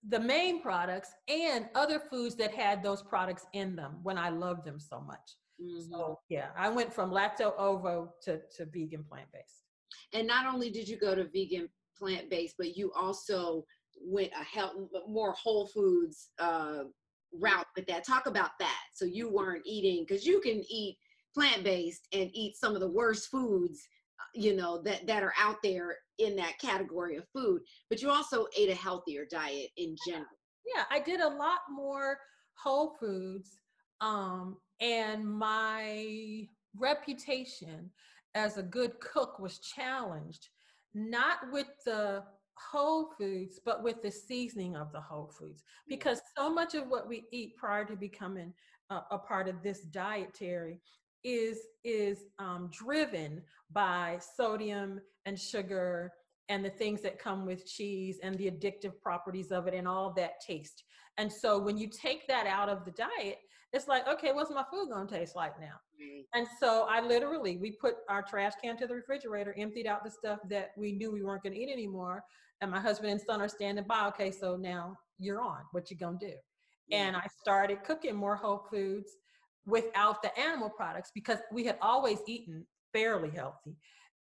the 0.09 0.19
main 0.19 0.61
products 0.61 1.09
and 1.27 1.67
other 1.75 1.99
foods 1.99 2.35
that 2.35 2.53
had 2.53 2.81
those 2.81 3.01
products 3.01 3.45
in 3.53 3.75
them 3.75 3.97
when 4.03 4.17
I 4.17 4.29
loved 4.29 4.65
them 4.65 4.79
so 4.79 4.99
much. 4.99 5.35
Mm-hmm. 5.61 5.91
So 5.91 6.19
yeah, 6.29 6.47
I 6.57 6.69
went 6.69 6.93
from 6.93 7.11
lacto 7.11 7.53
ovo 7.57 8.13
to, 8.23 8.39
to 8.57 8.65
vegan 8.65 9.03
plant 9.03 9.27
based. 9.33 9.63
And 10.13 10.27
not 10.27 10.45
only 10.45 10.69
did 10.69 10.87
you 10.87 10.97
go 10.97 11.15
to 11.15 11.25
vegan 11.25 11.69
plant 11.97 12.29
based, 12.29 12.55
but 12.57 12.77
you 12.77 12.91
also 12.93 13.65
went 13.99 14.31
a 14.39 14.43
health 14.43 14.73
more 15.07 15.33
whole 15.33 15.67
foods 15.67 16.29
uh, 16.39 16.83
route 17.33 17.65
with 17.75 17.87
that. 17.87 18.05
Talk 18.05 18.27
about 18.27 18.51
that. 18.59 18.83
So 18.93 19.05
you 19.05 19.29
weren't 19.29 19.63
eating 19.65 20.05
because 20.07 20.25
you 20.25 20.39
can 20.39 20.63
eat 20.69 20.97
plant 21.33 21.63
based 21.63 22.07
and 22.13 22.29
eat 22.33 22.55
some 22.55 22.75
of 22.75 22.81
the 22.81 22.89
worst 22.89 23.29
foods 23.29 23.81
you 24.33 24.55
know 24.55 24.81
that 24.81 25.05
that 25.07 25.24
are 25.24 25.33
out 25.39 25.57
there 25.63 25.95
in 26.19 26.36
that 26.36 26.57
category 26.59 27.15
of 27.17 27.25
food 27.33 27.62
but 27.89 28.01
you 28.01 28.09
also 28.09 28.47
ate 28.57 28.69
a 28.69 28.75
healthier 28.75 29.25
diet 29.29 29.69
in 29.77 29.95
general 30.07 30.25
yeah 30.75 30.83
i 30.91 31.00
did 31.00 31.19
a 31.19 31.27
lot 31.27 31.59
more 31.69 32.17
whole 32.55 32.95
foods 33.00 33.59
um 34.01 34.57
and 34.79 35.25
my 35.25 36.47
reputation 36.77 37.89
as 38.36 38.57
a 38.57 38.63
good 38.63 39.00
cook 39.00 39.39
was 39.39 39.59
challenged, 39.59 40.50
not 40.93 41.39
with 41.51 41.67
the 41.86 42.24
whole 42.71 43.12
foods, 43.17 43.59
but 43.65 43.83
with 43.83 44.01
the 44.01 44.12
seasoning 44.12 44.75
of 44.75 44.91
the 44.91 45.01
whole 45.01 45.31
foods. 45.39 45.63
Because 45.88 46.21
so 46.38 46.50
much 46.50 46.75
of 46.75 46.88
what 46.88 47.07
we 47.07 47.25
eat 47.31 47.55
prior 47.57 47.86
to 47.86 47.95
becoming 47.95 48.53
a, 48.89 49.01
a 49.12 49.17
part 49.17 49.47
of 49.47 49.63
this 49.63 49.81
dietary 49.81 50.79
is 51.24 51.59
is 51.83 52.25
um, 52.39 52.69
driven 52.71 53.41
by 53.71 54.19
sodium 54.36 55.00
and 55.25 55.39
sugar 55.39 56.12
and 56.50 56.63
the 56.63 56.69
things 56.69 57.01
that 57.01 57.19
come 57.19 57.45
with 57.45 57.65
cheese 57.65 58.19
and 58.24 58.36
the 58.38 58.50
addictive 58.50 59.00
properties 59.01 59.51
of 59.51 59.67
it 59.67 59.74
and 59.74 59.88
all 59.88 60.13
that 60.13 60.39
taste. 60.45 60.83
And 61.17 61.31
so 61.31 61.59
when 61.59 61.77
you 61.77 61.89
take 61.89 62.27
that 62.27 62.47
out 62.47 62.69
of 62.69 62.86
the 62.86 62.91
diet, 62.91 63.39
it's 63.74 63.88
like, 63.88 64.07
okay, 64.07 64.31
what's 64.31 64.50
my 64.50 64.63
food 64.71 64.89
gonna 64.89 65.09
taste 65.09 65.36
like 65.36 65.59
now? 65.59 65.75
And 66.33 66.47
so 66.59 66.86
I 66.89 67.01
literally, 67.01 67.57
we 67.57 67.71
put 67.71 67.95
our 68.07 68.21
trash 68.21 68.53
can 68.63 68.77
to 68.77 68.88
the 68.88 68.95
refrigerator, 68.95 69.53
emptied 69.57 69.88
out 69.88 70.03
the 70.05 70.12
stuff 70.12 70.39
that 70.50 70.71
we 70.77 70.93
knew 70.93 71.12
we 71.12 71.24
weren't 71.24 71.43
gonna 71.43 71.55
eat 71.55 71.69
anymore. 71.71 72.24
And 72.62 72.71
my 72.71 72.79
husband 72.79 73.12
and 73.12 73.21
son 73.21 73.41
are 73.41 73.50
standing 73.50 73.86
by, 73.86 74.07
okay, 74.07 74.31
so 74.31 74.55
now 74.55 74.95
you're 75.19 75.41
on, 75.41 75.59
what 75.71 75.91
you 75.91 75.97
gonna 75.97 76.17
do? 76.19 76.33
And 76.91 77.15
I 77.17 77.25
started 77.41 77.83
cooking 77.83 78.15
more 78.15 78.36
whole 78.38 78.65
foods 78.71 79.12
without 79.67 80.24
the 80.24 80.36
animal 80.39 80.69
products 80.69 81.12
because 81.13 81.38
we 81.51 81.63
had 81.65 81.77
always 81.81 82.19
eaten 82.25 82.65
fairly 82.93 83.29
healthy 83.29 83.75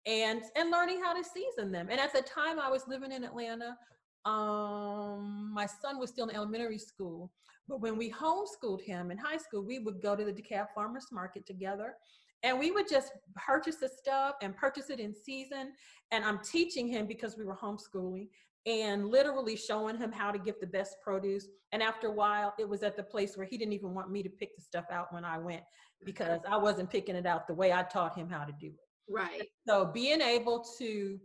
and 0.07 0.41
and 0.55 0.71
learning 0.71 1.01
how 1.03 1.13
to 1.13 1.23
season 1.23 1.71
them. 1.71 1.88
And 1.91 2.00
at 2.00 2.13
the 2.13 2.21
time 2.21 2.59
I 2.59 2.71
was 2.71 2.88
living 2.88 3.12
in 3.12 3.23
Atlanta, 3.23 3.77
um, 4.25 5.51
my 5.53 5.65
son 5.65 6.00
was 6.00 6.09
still 6.09 6.27
in 6.27 6.35
elementary 6.35 6.79
school. 6.79 7.31
But 7.67 7.81
when 7.81 7.97
we 7.97 8.12
homeschooled 8.12 8.81
him 8.81 9.12
in 9.12 9.17
high 9.17 9.38
school, 9.38 9.63
we 9.63 9.79
would 9.79 10.01
go 10.01 10.15
to 10.15 10.25
the 10.25 10.33
DeKalb 10.33 10.67
Farmers 10.73 11.07
Market 11.12 11.45
together 11.45 11.95
and 12.43 12.59
we 12.59 12.71
would 12.71 12.89
just 12.89 13.12
purchase 13.35 13.77
the 13.77 13.88
stuff 13.88 14.35
and 14.41 14.55
purchase 14.55 14.89
it 14.89 15.00
in 15.00 15.13
season. 15.15 15.71
And 16.12 16.25
I'm 16.25 16.39
teaching 16.43 16.88
him 16.88 17.05
because 17.07 17.38
we 17.38 17.45
were 17.45 17.55
homeschooling 17.55 18.27
and 18.65 19.10
literally 19.10 19.55
showing 19.55 19.98
him 19.98 20.12
how 20.12 20.32
to 20.32 20.39
get 20.39 20.62
the 20.62 20.67
best 20.67 20.96
produce. 21.03 21.48
And 21.72 21.84
after 21.84 22.08
a 22.08 22.12
while, 22.12 22.53
it 22.58 22.67
was 22.67 22.84
at 22.84 22.96
the 22.96 23.03
place 23.03 23.36
where 23.36 23.46
he 23.46 23.58
didn't 23.58 23.74
even 23.74 23.93
want 23.93 24.12
me 24.12 24.24
to 24.24 24.29
pick 24.29 24.55
the 24.55 24.62
stuff 24.62 24.86
out 24.91 25.13
when 25.13 25.25
I 25.25 25.38
went 25.38 25.63
because 26.05 26.39
I 26.48 26.58
wasn't 26.58 26.89
picking 26.89 27.15
it 27.15 27.25
out 27.25 27.48
the 27.48 27.53
way 27.53 27.74
I 27.74 27.84
taught 27.84 28.17
him 28.17 28.29
how 28.29 28.43
to 28.43 28.53
do 28.60 28.67
it. 28.67 29.12
Right. 29.13 29.43
So 29.67 29.86
being 29.86 30.22
able 30.22 30.65
to 30.79 31.20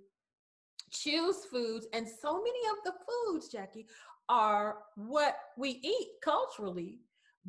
choose 0.91 1.45
foods, 1.51 1.87
and 1.93 2.07
so 2.07 2.43
many 2.43 2.61
of 2.71 2.77
the 2.85 2.93
foods, 3.07 3.49
Jackie, 3.49 3.87
are 4.29 4.79
what 4.97 5.37
we 5.57 5.81
eat 5.83 6.09
culturally, 6.23 6.99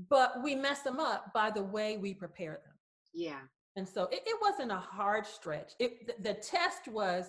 but 0.09 0.43
we 0.43 0.55
mess 0.55 0.81
them 0.81 0.99
up 0.99 1.33
by 1.33 1.49
the 1.49 1.63
way 1.63 1.97
we 1.97 2.13
prepare 2.13 2.59
them. 2.63 2.73
Yeah. 3.13 3.39
And 3.75 3.87
so 3.87 4.03
it, 4.11 4.21
it 4.25 4.37
wasn't 4.41 4.71
a 4.71 4.77
hard 4.77 5.25
stretch. 5.25 5.73
It 5.79 6.07
the, 6.07 6.33
the 6.33 6.33
test 6.35 6.87
was 6.87 7.25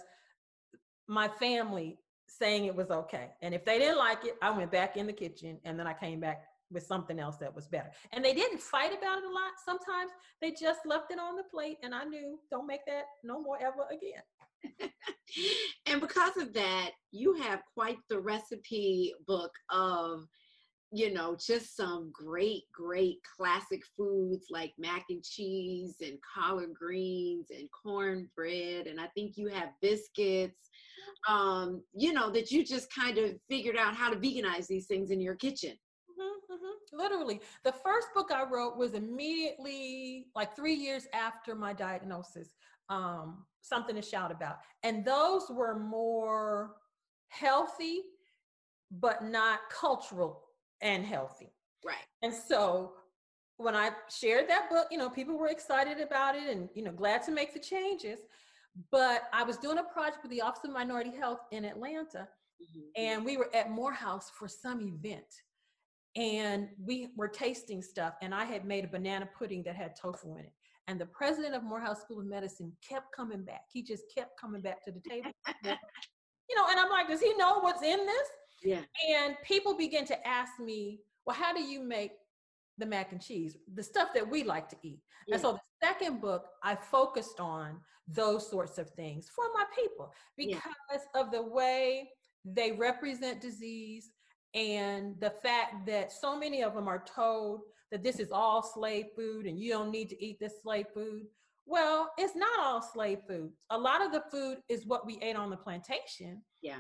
my 1.09 1.29
family 1.29 1.99
saying 2.39 2.67
it 2.67 2.75
was 2.75 2.91
okay. 2.91 3.31
And 3.43 3.55
if 3.55 3.65
they 3.65 3.79
didn't 3.79 3.99
like 3.99 4.25
it, 4.25 4.37
I 4.43 4.51
went 4.51 4.71
back 4.71 4.97
in 4.97 5.07
the 5.07 5.13
kitchen 5.13 5.59
and 5.65 5.79
then 5.79 5.87
I 5.87 5.93
came 5.93 6.21
back 6.21 6.45
with 6.71 6.87
something 6.87 7.19
else 7.19 7.37
that 7.39 7.55
was 7.55 7.67
better. 7.67 7.91
And 8.13 8.25
they 8.25 8.33
didn't 8.33 8.61
fight 8.61 8.97
about 8.97 9.19
it 9.19 9.25
a 9.25 9.29
lot. 9.29 9.53
Sometimes 9.65 10.13
they 10.41 10.53
just 10.53 10.81
left 10.87 11.11
it 11.11 11.19
on 11.19 11.37
the 11.37 11.43
plate 11.43 11.79
and 11.83 11.95
I 11.95 12.05
knew 12.05 12.39
don't 12.51 12.67
make 12.67 12.87
that 12.87 13.05
no 13.25 13.41
more 13.41 13.59
ever 13.61 13.87
again. 13.91 14.23
and 15.87 16.01
because 16.01 16.37
of 16.37 16.53
that, 16.55 16.91
you 17.13 17.35
have 17.35 17.63
quite 17.75 17.99
the 18.09 18.21
recipe 18.21 19.13
book 19.27 19.53
of 19.71 20.27
you 20.93 21.13
know, 21.13 21.37
just 21.37 21.77
some 21.77 22.11
great, 22.13 22.65
great 22.73 23.19
classic 23.37 23.83
foods 23.97 24.47
like 24.51 24.73
mac 24.77 25.05
and 25.09 25.23
cheese 25.23 25.97
and 26.01 26.19
collard 26.23 26.75
greens 26.75 27.47
and 27.51 27.69
cornbread. 27.71 28.87
And 28.89 29.01
I 29.01 29.07
think 29.15 29.37
you 29.37 29.49
have 29.49 29.69
biscuits, 29.81 30.69
um, 31.29 31.83
you 31.95 32.13
know, 32.13 32.31
that 32.31 32.51
you 32.51 32.65
just 32.65 32.93
kind 32.93 33.19
of 33.19 33.37
figured 33.49 33.77
out 33.77 33.95
how 33.95 34.11
to 34.11 34.17
veganize 34.17 34.67
these 34.67 34.87
things 34.87 35.13
in 35.13 35.21
your 35.21 35.37
kitchen. 35.37 35.71
Mm-hmm, 35.71 36.55
mm-hmm. 36.55 36.99
Literally. 36.99 37.41
The 37.63 37.73
first 37.73 38.09
book 38.13 38.31
I 38.33 38.43
wrote 38.43 38.77
was 38.77 38.95
immediately 38.95 40.27
like 40.35 40.57
three 40.57 40.75
years 40.75 41.07
after 41.15 41.55
my 41.55 41.73
diagnosis, 41.73 42.57
um, 42.89 43.45
something 43.61 43.95
to 43.95 44.03
shout 44.03 44.33
about. 44.33 44.57
And 44.83 45.05
those 45.05 45.45
were 45.51 45.79
more 45.79 46.73
healthy, 47.29 48.01
but 48.91 49.23
not 49.23 49.61
cultural 49.71 50.43
and 50.83 51.05
healthy. 51.05 51.53
Right. 51.85 51.97
And 52.23 52.33
so 52.33 52.93
when 53.57 53.77
I 53.77 53.91
shared 54.09 54.49
that 54.49 54.71
book, 54.71 54.87
you 54.91 54.99
know, 54.99 55.11
people 55.11 55.37
were 55.37 55.49
excited 55.49 56.01
about 56.01 56.35
it 56.35 56.49
and, 56.49 56.69
you 56.75 56.83
know, 56.83 56.93
glad 56.93 57.23
to 57.25 57.31
make 57.31 57.53
the 57.53 57.61
changes. 57.61 58.21
But 58.91 59.25
I 59.33 59.43
was 59.43 59.57
doing 59.57 59.79
a 59.79 59.83
project 59.83 60.21
with 60.23 60.31
the 60.31 60.41
Office 60.41 60.65
of 60.65 60.71
Minority 60.73 61.15
Health 61.15 61.41
in 61.51 61.65
Atlanta, 61.65 62.29
mm-hmm. 62.63 62.81
and 62.97 63.25
we 63.25 63.37
were 63.37 63.55
at 63.55 63.71
Morehouse 63.71 64.31
for 64.39 64.49
some 64.49 64.81
event. 64.81 65.25
And 66.17 66.69
we 66.85 67.11
were 67.17 67.29
tasting 67.29 67.83
stuff, 67.83 68.15
and 68.21 68.35
I 68.35 68.45
had 68.45 68.65
made 68.65 68.85
a 68.85 68.89
banana 68.89 69.29
pudding 69.39 69.63
that 69.65 69.77
had 69.77 69.95
tofu 69.95 70.37
in 70.39 70.45
it. 70.47 70.53
And 70.89 71.01
the 71.01 71.07
president 71.07 71.55
of 71.55 71.63
Morehouse 71.63 72.01
School 72.01 72.19
of 72.19 72.27
Medicine 72.27 72.73
kept 72.87 73.15
coming 73.15 73.45
back. 73.45 73.63
He 73.73 73.81
just 73.81 74.05
kept 74.13 74.41
coming 74.41 74.61
back 74.61 74.85
to 74.87 74.91
the 74.91 75.01
table. 75.09 75.31
you 75.65 76.57
know, 76.57 76.67
and 76.69 76.81
I'm 76.81 76.91
like, 76.91 77.07
does 77.07 77.21
he 77.21 77.33
know 77.37 77.61
what's 77.61 77.83
in 77.83 78.07
this? 78.07 78.29
Yeah. 78.63 78.83
And 79.09 79.37
people 79.45 79.77
begin 79.77 80.05
to 80.07 80.27
ask 80.27 80.53
me, 80.59 81.01
well, 81.27 81.37
how 81.37 81.53
do 81.55 81.63
you 81.63 81.83
make 81.83 82.13
the 82.79 82.87
mac 82.87 83.13
and 83.13 83.21
cheese, 83.21 83.57
the 83.75 83.83
stuff 83.83 84.09
that 84.15 84.29
we 84.29 84.43
like 84.43 84.69
to 84.71 84.77
eat? 84.83 85.01
Yeah. 85.27 85.35
And 85.35 85.43
so 85.43 85.53
the 85.53 85.87
second 85.87 86.21
book, 86.21 86.47
I 86.63 86.75
focused 86.75 87.41
on 87.41 87.79
those 88.09 88.51
sorts 88.51 88.79
of 88.79 88.91
things 88.91 89.29
for 89.35 89.45
my 89.55 89.65
people 89.75 90.13
because 90.37 90.61
yeah. 91.15 91.21
of 91.21 91.31
the 91.31 91.43
way 91.43 92.09
they 92.45 92.73
represent 92.73 93.41
disease 93.41 94.11
and 94.55 95.15
the 95.21 95.31
fact 95.43 95.87
that 95.87 96.13
so 96.13 96.37
many 96.39 96.63
of 96.63 96.75
them 96.75 96.89
are 96.89 97.05
told 97.05 97.61
that 97.93 98.03
this 98.03 98.19
is 98.19 98.33
all 98.33 98.63
slave 98.63 99.07
food 99.17 99.47
and 99.47 99.59
you 99.59 99.71
don't 99.71 99.91
need 99.91 100.09
to 100.09 100.25
eat 100.25 100.39
this 100.41 100.55
slave 100.63 100.87
food. 100.95 101.23
Well, 101.67 102.11
it's 102.19 102.35
not 102.35 102.59
all 102.59 102.83
slave 102.83 103.19
food. 103.29 103.53
A 103.71 103.79
lot 103.79 104.05
of 104.05 104.13
the 104.13 104.25
food 104.31 104.59
is 104.69 104.87
what 104.87 105.07
we 105.07 105.19
ate 105.23 105.37
on 105.37 105.51
the 105.51 105.57
plantation. 105.57 106.43
Yeah. 106.63 106.79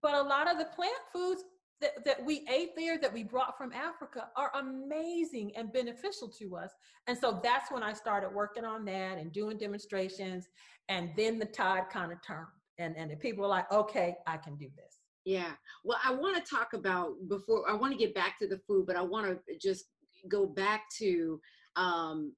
But 0.00 0.14
a 0.14 0.22
lot 0.22 0.50
of 0.50 0.58
the 0.58 0.66
plant 0.66 0.94
foods 1.12 1.44
that, 1.80 2.04
that 2.04 2.24
we 2.24 2.46
ate 2.50 2.70
there 2.76 2.98
that 2.98 3.12
we 3.12 3.24
brought 3.24 3.58
from 3.58 3.72
Africa 3.72 4.28
are 4.36 4.52
amazing 4.54 5.52
and 5.56 5.72
beneficial 5.72 6.28
to 6.38 6.56
us. 6.56 6.70
And 7.08 7.18
so 7.18 7.40
that's 7.42 7.70
when 7.70 7.82
I 7.82 7.92
started 7.92 8.30
working 8.32 8.64
on 8.64 8.84
that 8.86 9.18
and 9.18 9.32
doing 9.32 9.58
demonstrations. 9.58 10.48
And 10.88 11.10
then 11.16 11.38
the 11.38 11.44
tide 11.44 11.90
kind 11.90 12.12
of 12.12 12.22
turned. 12.22 12.46
And, 12.78 12.96
and 12.96 13.10
the 13.10 13.16
people 13.16 13.42
were 13.42 13.48
like, 13.48 13.70
okay, 13.70 14.16
I 14.26 14.38
can 14.38 14.56
do 14.56 14.68
this. 14.76 15.00
Yeah. 15.24 15.52
Well, 15.84 15.98
I 16.04 16.12
want 16.14 16.36
to 16.36 16.50
talk 16.50 16.72
about 16.72 17.14
before 17.28 17.68
I 17.68 17.74
want 17.74 17.92
to 17.92 17.98
get 17.98 18.14
back 18.14 18.38
to 18.38 18.48
the 18.48 18.58
food, 18.66 18.86
but 18.86 18.96
I 18.96 19.02
want 19.02 19.26
to 19.26 19.58
just 19.58 19.84
go 20.28 20.46
back 20.46 20.82
to 20.98 21.40
um, 21.76 22.32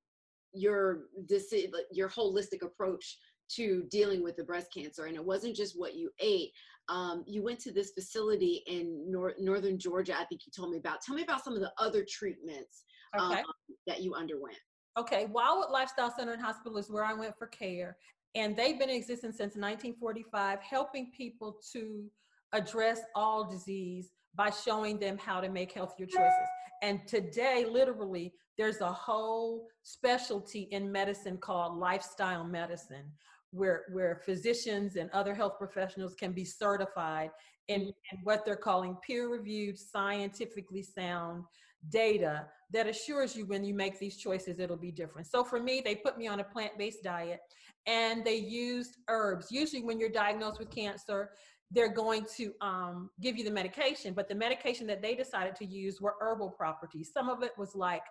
your 0.53 1.05
this 1.29 1.53
your 1.91 2.09
holistic 2.09 2.63
approach 2.63 3.19
to 3.57 3.85
dealing 3.91 4.23
with 4.23 4.37
the 4.37 4.45
breast 4.45 4.69
cancer 4.73 5.07
and 5.07 5.17
it 5.17 5.25
wasn't 5.25 5.55
just 5.55 5.79
what 5.79 5.95
you 5.95 6.11
ate 6.21 6.51
um, 6.89 7.25
you 7.27 7.43
went 7.43 7.59
to 7.61 7.73
this 7.73 7.93
facility 7.93 8.63
in 8.67 9.11
nor- 9.11 9.35
northern 9.39 9.79
Georgia. 9.79 10.15
I 10.19 10.25
think 10.25 10.43
you 10.47 10.53
told 10.55 10.71
me 10.71 10.79
about. 10.79 11.01
Tell 11.01 11.15
me 11.15 11.23
about 11.23 11.43
some 11.43 11.55
of 11.55 11.61
the 11.61 11.73
other 11.79 12.05
treatments 12.09 12.85
okay. 13.19 13.41
um, 13.41 13.45
that 13.87 14.03
you 14.03 14.15
underwent. 14.15 14.59
Okay, 14.99 15.27
Wildwood 15.27 15.71
Lifestyle 15.71 16.13
Center 16.17 16.33
and 16.33 16.43
Hospital 16.43 16.79
is 16.79 16.91
where 16.91 17.05
I 17.05 17.15
went 17.15 17.37
for 17.37 17.47
care, 17.49 17.97
and 18.35 18.57
they've 18.57 18.79
been 18.79 18.91
in 18.91 18.97
existence 18.97 19.37
since 19.37 19.57
1945, 19.57 20.61
helping 20.61 21.11
people 21.17 21.59
to 21.73 22.05
address 22.53 23.01
all 23.15 23.51
disease 23.51 24.11
by 24.37 24.51
showing 24.51 24.99
them 24.99 25.19
how 25.19 25.41
to 25.41 25.49
make 25.49 25.73
healthier 25.73 26.07
choices. 26.07 26.49
And 26.83 27.01
today, 27.09 27.67
literally, 27.69 28.35
there's 28.57 28.83
a 28.83 28.93
whole 28.93 29.67
specialty 29.83 30.69
in 30.71 30.93
medicine 30.93 31.39
called 31.39 31.77
lifestyle 31.79 32.45
medicine, 32.45 33.11
where 33.55 33.85
where 33.93 34.21
physicians 34.25 34.97
and 34.97 35.09
other 35.11 35.35
health 35.35 35.55
professionals 35.59 36.15
can 36.15 36.33
be 36.33 36.45
certified 36.45 37.31
in, 37.69 37.81
mm-hmm. 37.81 37.89
in 38.13 38.19
what 38.25 38.45
they're 38.45 38.57
calling 38.57 38.97
peer-reviewed 39.07 39.79
scientifically 39.79 40.83
sound 40.83 41.45
data 41.91 42.47
that 42.73 42.87
assures 42.87 43.37
you 43.37 43.47
when 43.47 43.63
you 43.63 43.75
make 43.75 43.99
these 43.99 44.17
choices 44.17 44.59
it'll 44.59 44.77
be 44.77 44.91
different 44.91 45.27
so 45.27 45.45
for 45.45 45.61
me 45.61 45.83
they 45.85 45.95
put 45.95 46.19
me 46.19 46.27
on 46.27 46.41
a 46.41 46.45
plant-based 46.45 47.03
diet 47.03 47.41
and 47.87 48.25
they 48.25 48.37
used 48.37 48.97
herbs 49.09 49.49
usually 49.51 49.83
when 49.83 50.01
you're 50.01 50.09
diagnosed 50.09 50.59
with 50.59 50.71
cancer 50.71 51.31
they're 51.71 51.93
going 51.93 52.25
to 52.37 52.53
um, 52.61 53.11
give 53.21 53.37
you 53.37 53.45
the 53.45 53.51
medication 53.51 54.15
but 54.15 54.29
the 54.29 54.35
medication 54.35 54.87
that 54.87 55.03
they 55.03 55.15
decided 55.15 55.55
to 55.55 55.67
use 55.67 56.01
were 56.01 56.15
herbal 56.21 56.51
properties 56.51 57.11
some 57.13 57.29
of 57.29 57.43
it 57.43 57.53
was 57.59 57.75
like 57.75 58.05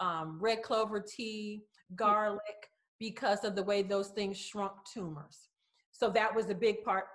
um, 0.00 0.38
red 0.40 0.62
clover 0.62 1.04
tea 1.06 1.60
mm. 1.92 1.96
garlic 1.96 2.69
because 3.00 3.44
of 3.44 3.56
the 3.56 3.62
way 3.62 3.82
those 3.82 4.08
things 4.08 4.38
shrunk 4.38 4.72
tumors. 4.92 5.48
So 5.90 6.08
that 6.10 6.32
was 6.32 6.50
a 6.50 6.54
big 6.54 6.84
part. 6.84 7.06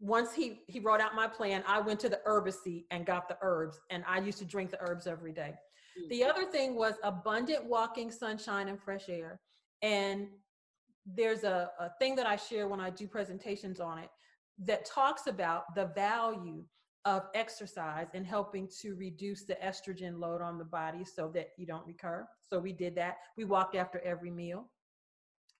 Once 0.00 0.32
he 0.32 0.60
he 0.66 0.80
wrote 0.80 1.00
out 1.00 1.14
my 1.14 1.28
plan, 1.28 1.62
I 1.66 1.80
went 1.80 2.00
to 2.00 2.08
the 2.08 2.20
herbacy 2.24 2.86
and 2.90 3.04
got 3.04 3.28
the 3.28 3.36
herbs, 3.42 3.78
and 3.90 4.02
I 4.08 4.20
used 4.20 4.38
to 4.38 4.44
drink 4.44 4.70
the 4.70 4.80
herbs 4.80 5.06
every 5.06 5.32
day. 5.32 5.54
Mm. 6.00 6.08
The 6.08 6.24
other 6.24 6.44
thing 6.44 6.74
was 6.74 6.94
abundant 7.02 7.66
walking, 7.66 8.10
sunshine, 8.10 8.68
and 8.68 8.80
fresh 8.80 9.08
air. 9.08 9.40
And 9.82 10.28
there's 11.06 11.44
a, 11.44 11.70
a 11.78 11.90
thing 12.00 12.16
that 12.16 12.26
I 12.26 12.36
share 12.36 12.66
when 12.66 12.80
I 12.80 12.90
do 12.90 13.06
presentations 13.06 13.78
on 13.78 13.98
it 13.98 14.08
that 14.64 14.84
talks 14.86 15.26
about 15.26 15.74
the 15.74 15.86
value 15.94 16.64
of 17.04 17.24
exercise 17.34 18.06
and 18.14 18.26
helping 18.26 18.66
to 18.80 18.94
reduce 18.94 19.44
the 19.44 19.56
estrogen 19.56 20.18
load 20.18 20.40
on 20.40 20.58
the 20.58 20.64
body 20.64 21.04
so 21.04 21.30
that 21.34 21.48
you 21.58 21.66
don't 21.66 21.86
recur. 21.86 22.26
So 22.40 22.58
we 22.58 22.72
did 22.72 22.94
that. 22.94 23.16
We 23.36 23.44
walked 23.44 23.76
after 23.76 24.00
every 24.00 24.30
meal. 24.30 24.70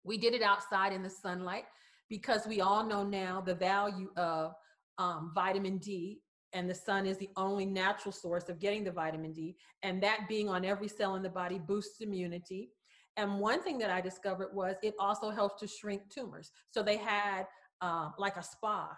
We 0.05 0.19
did 0.19 0.35
it 0.35 0.43
outside 0.43 0.93
in 0.93 1.03
the 1.03 1.11
sunlight 1.11 1.65
because 2.09 2.47
we 2.47 2.61
all 2.61 2.85
know 2.85 3.03
now 3.03 3.41
the 3.41 3.55
value 3.55 4.11
of 4.17 4.53
um, 4.99 5.33
vitamin 5.35 5.79
D, 5.79 6.21
and 6.53 6.71
the 6.71 6.75
sun 6.75 7.07
is 7.07 7.19
the 7.19 7.31
only 7.37 7.67
natural 7.67 8.13
source 8.13 8.49
of 8.49 8.61
getting 8.61 8.85
the 8.85 8.93
vitamin 8.93 9.33
D. 9.33 9.57
And 9.83 10.01
that 10.03 10.29
being 10.29 10.49
on 10.49 10.65
every 10.65 10.87
cell 10.87 11.17
in 11.17 11.23
the 11.23 11.29
body 11.29 11.59
boosts 11.59 12.01
immunity. 12.01 12.71
And 13.17 13.41
one 13.41 13.63
thing 13.63 13.79
that 13.79 13.91
I 13.91 14.01
discovered 14.01 14.55
was 14.55 14.77
it 14.83 14.95
also 15.01 15.31
helps 15.31 15.61
to 15.61 15.67
shrink 15.67 16.03
tumors. 16.13 16.53
So 16.71 16.83
they 16.83 16.97
had 16.97 17.47
uh, 17.81 18.11
like 18.19 18.37
a 18.37 18.43
spa 18.43 18.91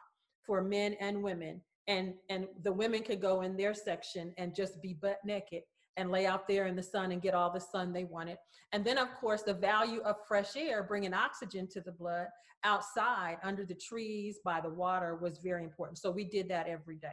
for 0.44 0.62
men 0.62 0.96
and 1.00 1.22
women 1.22 1.62
and 1.88 2.14
and 2.30 2.46
the 2.62 2.72
women 2.72 3.02
could 3.02 3.20
go 3.20 3.42
in 3.42 3.56
their 3.56 3.74
section 3.74 4.32
and 4.38 4.54
just 4.54 4.80
be 4.82 4.94
butt 4.94 5.18
naked 5.24 5.62
and 5.96 6.10
lay 6.10 6.26
out 6.26 6.46
there 6.46 6.66
in 6.66 6.76
the 6.76 6.82
sun 6.82 7.12
and 7.12 7.22
get 7.22 7.34
all 7.34 7.50
the 7.50 7.60
sun 7.60 7.92
they 7.92 8.04
wanted. 8.04 8.36
And 8.72 8.84
then, 8.84 8.98
of 8.98 9.14
course, 9.14 9.42
the 9.42 9.54
value 9.54 10.00
of 10.00 10.16
fresh 10.26 10.56
air, 10.56 10.82
bringing 10.82 11.14
oxygen 11.14 11.66
to 11.68 11.80
the 11.80 11.92
blood 11.92 12.26
outside 12.64 13.38
under 13.42 13.64
the 13.64 13.74
trees 13.74 14.38
by 14.44 14.60
the 14.60 14.68
water 14.68 15.16
was 15.16 15.38
very 15.38 15.64
important. 15.64 15.98
So 15.98 16.10
we 16.10 16.24
did 16.24 16.48
that 16.48 16.66
every 16.66 16.96
day. 16.96 17.08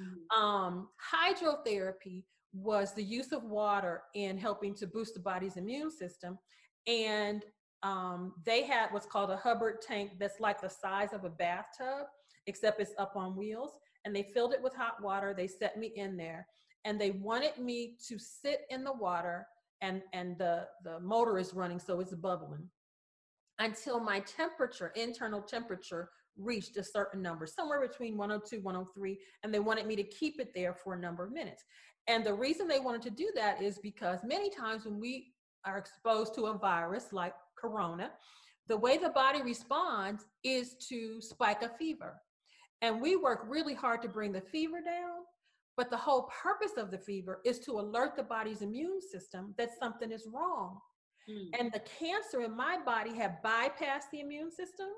Mm-hmm. 0.00 0.42
Um, 0.42 0.88
hydrotherapy 1.12 2.24
was 2.54 2.94
the 2.94 3.02
use 3.02 3.32
of 3.32 3.42
water 3.44 4.02
in 4.14 4.38
helping 4.38 4.74
to 4.76 4.86
boost 4.86 5.14
the 5.14 5.20
body's 5.20 5.56
immune 5.56 5.90
system. 5.90 6.38
And 6.86 7.44
um, 7.82 8.34
they 8.44 8.62
had 8.62 8.88
what's 8.90 9.06
called 9.06 9.30
a 9.30 9.36
Hubbard 9.36 9.82
tank 9.82 10.12
that's 10.18 10.40
like 10.40 10.60
the 10.60 10.68
size 10.68 11.12
of 11.12 11.24
a 11.24 11.30
bathtub, 11.30 12.06
except 12.46 12.80
it's 12.80 12.94
up 12.98 13.14
on 13.16 13.36
wheels 13.36 13.72
and 14.04 14.14
they 14.14 14.22
filled 14.22 14.52
it 14.52 14.62
with 14.62 14.74
hot 14.74 15.02
water. 15.02 15.34
They 15.36 15.46
set 15.46 15.78
me 15.78 15.92
in 15.96 16.16
there 16.16 16.46
and 16.84 17.00
they 17.00 17.12
wanted 17.12 17.58
me 17.58 17.96
to 18.08 18.18
sit 18.18 18.62
in 18.70 18.84
the 18.84 18.92
water 18.92 19.46
and, 19.80 20.02
and 20.12 20.38
the, 20.38 20.66
the 20.84 21.00
motor 21.00 21.38
is 21.38 21.54
running, 21.54 21.78
so 21.78 22.00
it's 22.00 22.14
bubbling 22.14 22.68
until 23.58 24.00
my 24.00 24.20
temperature, 24.20 24.92
internal 24.96 25.40
temperature, 25.40 26.10
reached 26.38 26.76
a 26.76 26.82
certain 26.82 27.20
number, 27.22 27.46
somewhere 27.46 27.86
between 27.86 28.16
102, 28.16 28.60
103, 28.62 29.18
and 29.42 29.52
they 29.52 29.60
wanted 29.60 29.86
me 29.86 29.94
to 29.96 30.02
keep 30.02 30.40
it 30.40 30.52
there 30.54 30.74
for 30.74 30.94
a 30.94 30.98
number 30.98 31.24
of 31.24 31.32
minutes. 31.32 31.62
And 32.08 32.24
the 32.24 32.34
reason 32.34 32.66
they 32.66 32.80
wanted 32.80 33.02
to 33.02 33.10
do 33.10 33.30
that 33.36 33.62
is 33.62 33.78
because 33.78 34.20
many 34.24 34.50
times 34.50 34.84
when 34.84 34.98
we 34.98 35.32
are 35.64 35.78
exposed 35.78 36.34
to 36.34 36.46
a 36.46 36.58
virus 36.58 37.12
like 37.12 37.34
corona, 37.56 38.10
the 38.68 38.76
way 38.76 38.96
the 38.96 39.10
body 39.10 39.42
responds 39.42 40.24
is 40.42 40.74
to 40.88 41.20
spike 41.20 41.62
a 41.62 41.68
fever. 41.68 42.14
And 42.80 43.00
we 43.00 43.14
work 43.14 43.44
really 43.46 43.74
hard 43.74 44.02
to 44.02 44.08
bring 44.08 44.32
the 44.32 44.40
fever 44.40 44.80
down. 44.80 45.20
But 45.76 45.90
the 45.90 45.96
whole 45.96 46.30
purpose 46.42 46.76
of 46.76 46.90
the 46.90 46.98
fever 46.98 47.40
is 47.44 47.58
to 47.60 47.72
alert 47.72 48.16
the 48.16 48.22
body's 48.22 48.62
immune 48.62 49.00
system 49.00 49.54
that 49.58 49.70
something 49.78 50.12
is 50.12 50.26
wrong. 50.32 50.78
Mm. 51.28 51.58
And 51.58 51.72
the 51.72 51.80
cancer 51.80 52.42
in 52.42 52.56
my 52.56 52.78
body 52.84 53.14
had 53.14 53.42
bypassed 53.42 54.10
the 54.12 54.20
immune 54.20 54.50
system 54.50 54.88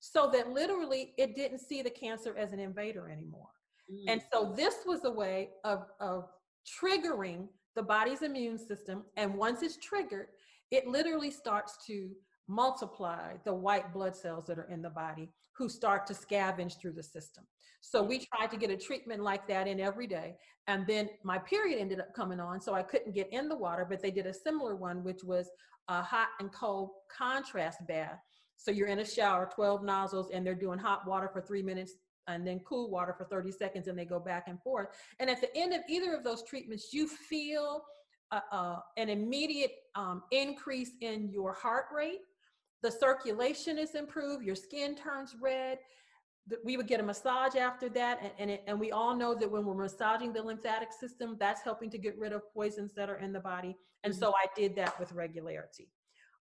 so 0.00 0.30
that 0.32 0.50
literally 0.50 1.14
it 1.16 1.34
didn't 1.34 1.60
see 1.60 1.82
the 1.82 1.90
cancer 1.90 2.36
as 2.36 2.52
an 2.52 2.60
invader 2.60 3.10
anymore. 3.10 3.48
Mm. 3.90 4.12
And 4.12 4.22
so 4.32 4.52
this 4.56 4.76
was 4.86 5.04
a 5.04 5.10
way 5.10 5.50
of, 5.64 5.86
of 6.00 6.28
triggering 6.66 7.48
the 7.74 7.82
body's 7.82 8.22
immune 8.22 8.58
system. 8.58 9.04
And 9.16 9.34
once 9.34 9.62
it's 9.62 9.78
triggered, 9.78 10.28
it 10.70 10.86
literally 10.86 11.30
starts 11.30 11.78
to 11.86 12.10
multiply 12.48 13.34
the 13.44 13.52
white 13.52 13.92
blood 13.92 14.16
cells 14.16 14.46
that 14.46 14.58
are 14.58 14.68
in 14.70 14.82
the 14.82 14.90
body 14.90 15.30
who 15.56 15.68
start 15.68 16.06
to 16.06 16.14
scavenge 16.14 16.80
through 16.80 16.92
the 16.92 17.02
system. 17.02 17.44
So 17.80 18.02
we 18.02 18.26
tried 18.26 18.50
to 18.50 18.56
get 18.56 18.70
a 18.70 18.76
treatment 18.76 19.22
like 19.22 19.46
that 19.48 19.68
in 19.68 19.78
every 19.78 20.06
day. 20.06 20.34
And 20.66 20.86
then 20.86 21.08
my 21.22 21.38
period 21.38 21.78
ended 21.78 22.00
up 22.00 22.14
coming 22.14 22.40
on, 22.40 22.60
so 22.60 22.74
I 22.74 22.82
couldn't 22.82 23.14
get 23.14 23.32
in 23.32 23.48
the 23.48 23.56
water, 23.56 23.86
but 23.88 24.02
they 24.02 24.10
did 24.10 24.26
a 24.26 24.34
similar 24.34 24.76
one, 24.76 25.04
which 25.04 25.22
was 25.22 25.50
a 25.88 26.02
hot 26.02 26.28
and 26.40 26.52
cold 26.52 26.90
contrast 27.16 27.78
bath. 27.86 28.18
So 28.56 28.70
you're 28.70 28.88
in 28.88 28.98
a 28.98 29.04
shower, 29.04 29.48
12 29.54 29.84
nozzles, 29.84 30.30
and 30.32 30.44
they're 30.44 30.54
doing 30.54 30.78
hot 30.78 31.06
water 31.06 31.30
for 31.32 31.40
three 31.40 31.62
minutes 31.62 31.94
and 32.26 32.46
then 32.46 32.60
cool 32.60 32.90
water 32.90 33.14
for 33.16 33.24
30 33.24 33.50
seconds, 33.52 33.88
and 33.88 33.98
they 33.98 34.04
go 34.04 34.20
back 34.20 34.44
and 34.48 34.60
forth. 34.62 34.88
And 35.18 35.30
at 35.30 35.40
the 35.40 35.54
end 35.56 35.72
of 35.72 35.80
either 35.88 36.14
of 36.14 36.24
those 36.24 36.42
treatments, 36.42 36.92
you 36.92 37.08
feel 37.08 37.82
uh, 38.30 38.40
uh, 38.52 38.76
an 38.98 39.08
immediate 39.08 39.72
um, 39.94 40.22
increase 40.30 40.90
in 41.00 41.30
your 41.30 41.54
heart 41.54 41.86
rate 41.94 42.20
the 42.82 42.90
circulation 42.90 43.78
is 43.78 43.94
improved, 43.94 44.44
your 44.44 44.54
skin 44.54 44.94
turns 44.94 45.34
red. 45.40 45.78
We 46.64 46.76
would 46.76 46.86
get 46.86 47.00
a 47.00 47.02
massage 47.02 47.56
after 47.56 47.90
that, 47.90 48.20
and, 48.22 48.32
and, 48.38 48.50
it, 48.50 48.64
and 48.66 48.80
we 48.80 48.90
all 48.90 49.14
know 49.14 49.34
that 49.34 49.50
when 49.50 49.66
we're 49.66 49.74
massaging 49.74 50.32
the 50.32 50.42
lymphatic 50.42 50.88
system, 50.98 51.36
that's 51.38 51.62
helping 51.62 51.90
to 51.90 51.98
get 51.98 52.18
rid 52.18 52.32
of 52.32 52.42
poisons 52.54 52.94
that 52.94 53.10
are 53.10 53.18
in 53.18 53.32
the 53.32 53.40
body. 53.40 53.76
And 54.04 54.14
mm-hmm. 54.14 54.20
so 54.20 54.30
I 54.30 54.46
did 54.56 54.74
that 54.76 54.98
with 54.98 55.12
regularity. 55.12 55.90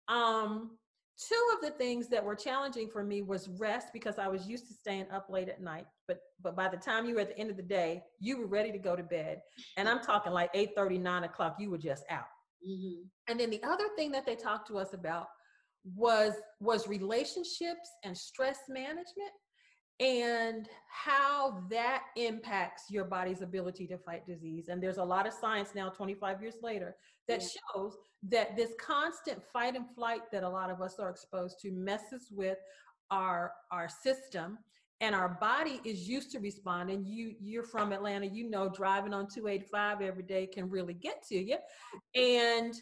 Um, 0.10 0.78
two 1.18 1.50
of 1.56 1.62
the 1.62 1.72
things 1.78 2.10
that 2.10 2.24
were 2.24 2.36
challenging 2.36 2.90
for 2.90 3.04
me 3.04 3.22
was 3.22 3.48
rest 3.60 3.88
because 3.94 4.18
I 4.18 4.28
was 4.28 4.48
used 4.48 4.68
to 4.68 4.74
staying 4.74 5.06
up 5.12 5.28
late 5.30 5.50
at 5.50 5.62
night. 5.62 5.86
But 6.08 6.20
but 6.42 6.56
by 6.56 6.68
the 6.68 6.78
time 6.78 7.06
you 7.06 7.16
were 7.16 7.22
at 7.22 7.30
the 7.30 7.40
end 7.40 7.50
of 7.50 7.58
the 7.58 7.64
day, 7.64 8.04
you 8.20 8.38
were 8.40 8.48
ready 8.48 8.72
to 8.72 8.78
go 8.78 8.96
to 8.96 9.04
bed. 9.04 9.42
And 9.78 9.88
I'm 9.88 10.02
talking 10.02 10.34
like 10.34 10.50
8 10.54 10.72
30, 10.76 10.98
9 10.98 11.24
o'clock, 11.24 11.56
you 11.60 11.70
were 11.70 11.78
just 11.78 12.04
out. 12.10 12.26
Mm-hmm. 12.68 13.04
And 13.28 13.40
then 13.40 13.50
the 13.50 13.64
other 13.64 13.86
thing 13.96 14.12
that 14.12 14.26
they 14.26 14.36
talked 14.36 14.68
to 14.70 14.78
us 14.78 14.94
about 14.94 15.28
was 15.84 16.34
was 16.60 16.88
relationships 16.88 17.90
and 18.04 18.18
stress 18.18 18.60
management 18.70 19.32
and 20.00 20.68
how 20.90 21.64
that 21.70 22.04
impacts 22.16 22.86
your 22.90 23.06
body's 23.06 23.42
ability 23.42 23.86
to 23.88 23.98
fight 23.98 24.26
disease. 24.26 24.68
And 24.68 24.82
there's 24.82 24.98
a 24.98 25.04
lot 25.04 25.28
of 25.28 25.34
science 25.34 25.70
now 25.76 25.90
25 25.90 26.42
years 26.42 26.56
later 26.64 26.96
that 27.28 27.42
yeah. 27.42 27.48
shows 27.74 27.98
that 28.30 28.56
this 28.56 28.72
constant 28.80 29.42
fight 29.52 29.76
and 29.76 29.86
flight 29.96 30.22
that 30.32 30.44
a 30.44 30.50
lot 30.50 30.72
of 30.72 30.82
us 30.82 30.98
are 31.00 31.10
exposed 31.10 31.60
to 31.62 31.72
messes 31.72 32.28
with 32.32 32.58
our 33.12 33.52
our 33.72 33.88
system. 33.88 34.58
And 35.02 35.14
our 35.14 35.38
body 35.42 35.82
is 35.84 36.08
used 36.08 36.32
to 36.32 36.40
responding. 36.40 37.06
You 37.06 37.36
you're 37.40 37.64
from 37.64 37.92
atlanta. 37.92 38.26
You 38.26 38.50
know 38.50 38.70
driving 38.70 39.14
on 39.14 39.28
285 39.28 40.02
every 40.02 40.24
day 40.24 40.48
can 40.48 40.70
really 40.70 40.94
get 40.94 41.24
to 41.28 41.38
you. 41.38 41.58
And 42.16 42.74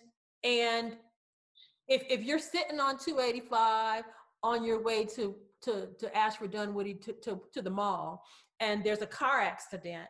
and 0.43 0.97
if 1.91 2.03
if 2.09 2.23
you're 2.23 2.39
sitting 2.39 2.79
on 2.79 2.97
285 2.97 4.05
on 4.43 4.63
your 4.63 4.81
way 4.81 5.03
to 5.05 5.35
to 5.63 5.89
to 5.99 6.17
Ashford 6.17 6.51
Dunwoody 6.51 6.95
to, 6.95 7.13
to 7.23 7.41
to 7.53 7.61
the 7.61 7.69
mall 7.69 8.23
and 8.59 8.83
there's 8.83 9.01
a 9.01 9.07
car 9.07 9.41
accident 9.41 10.07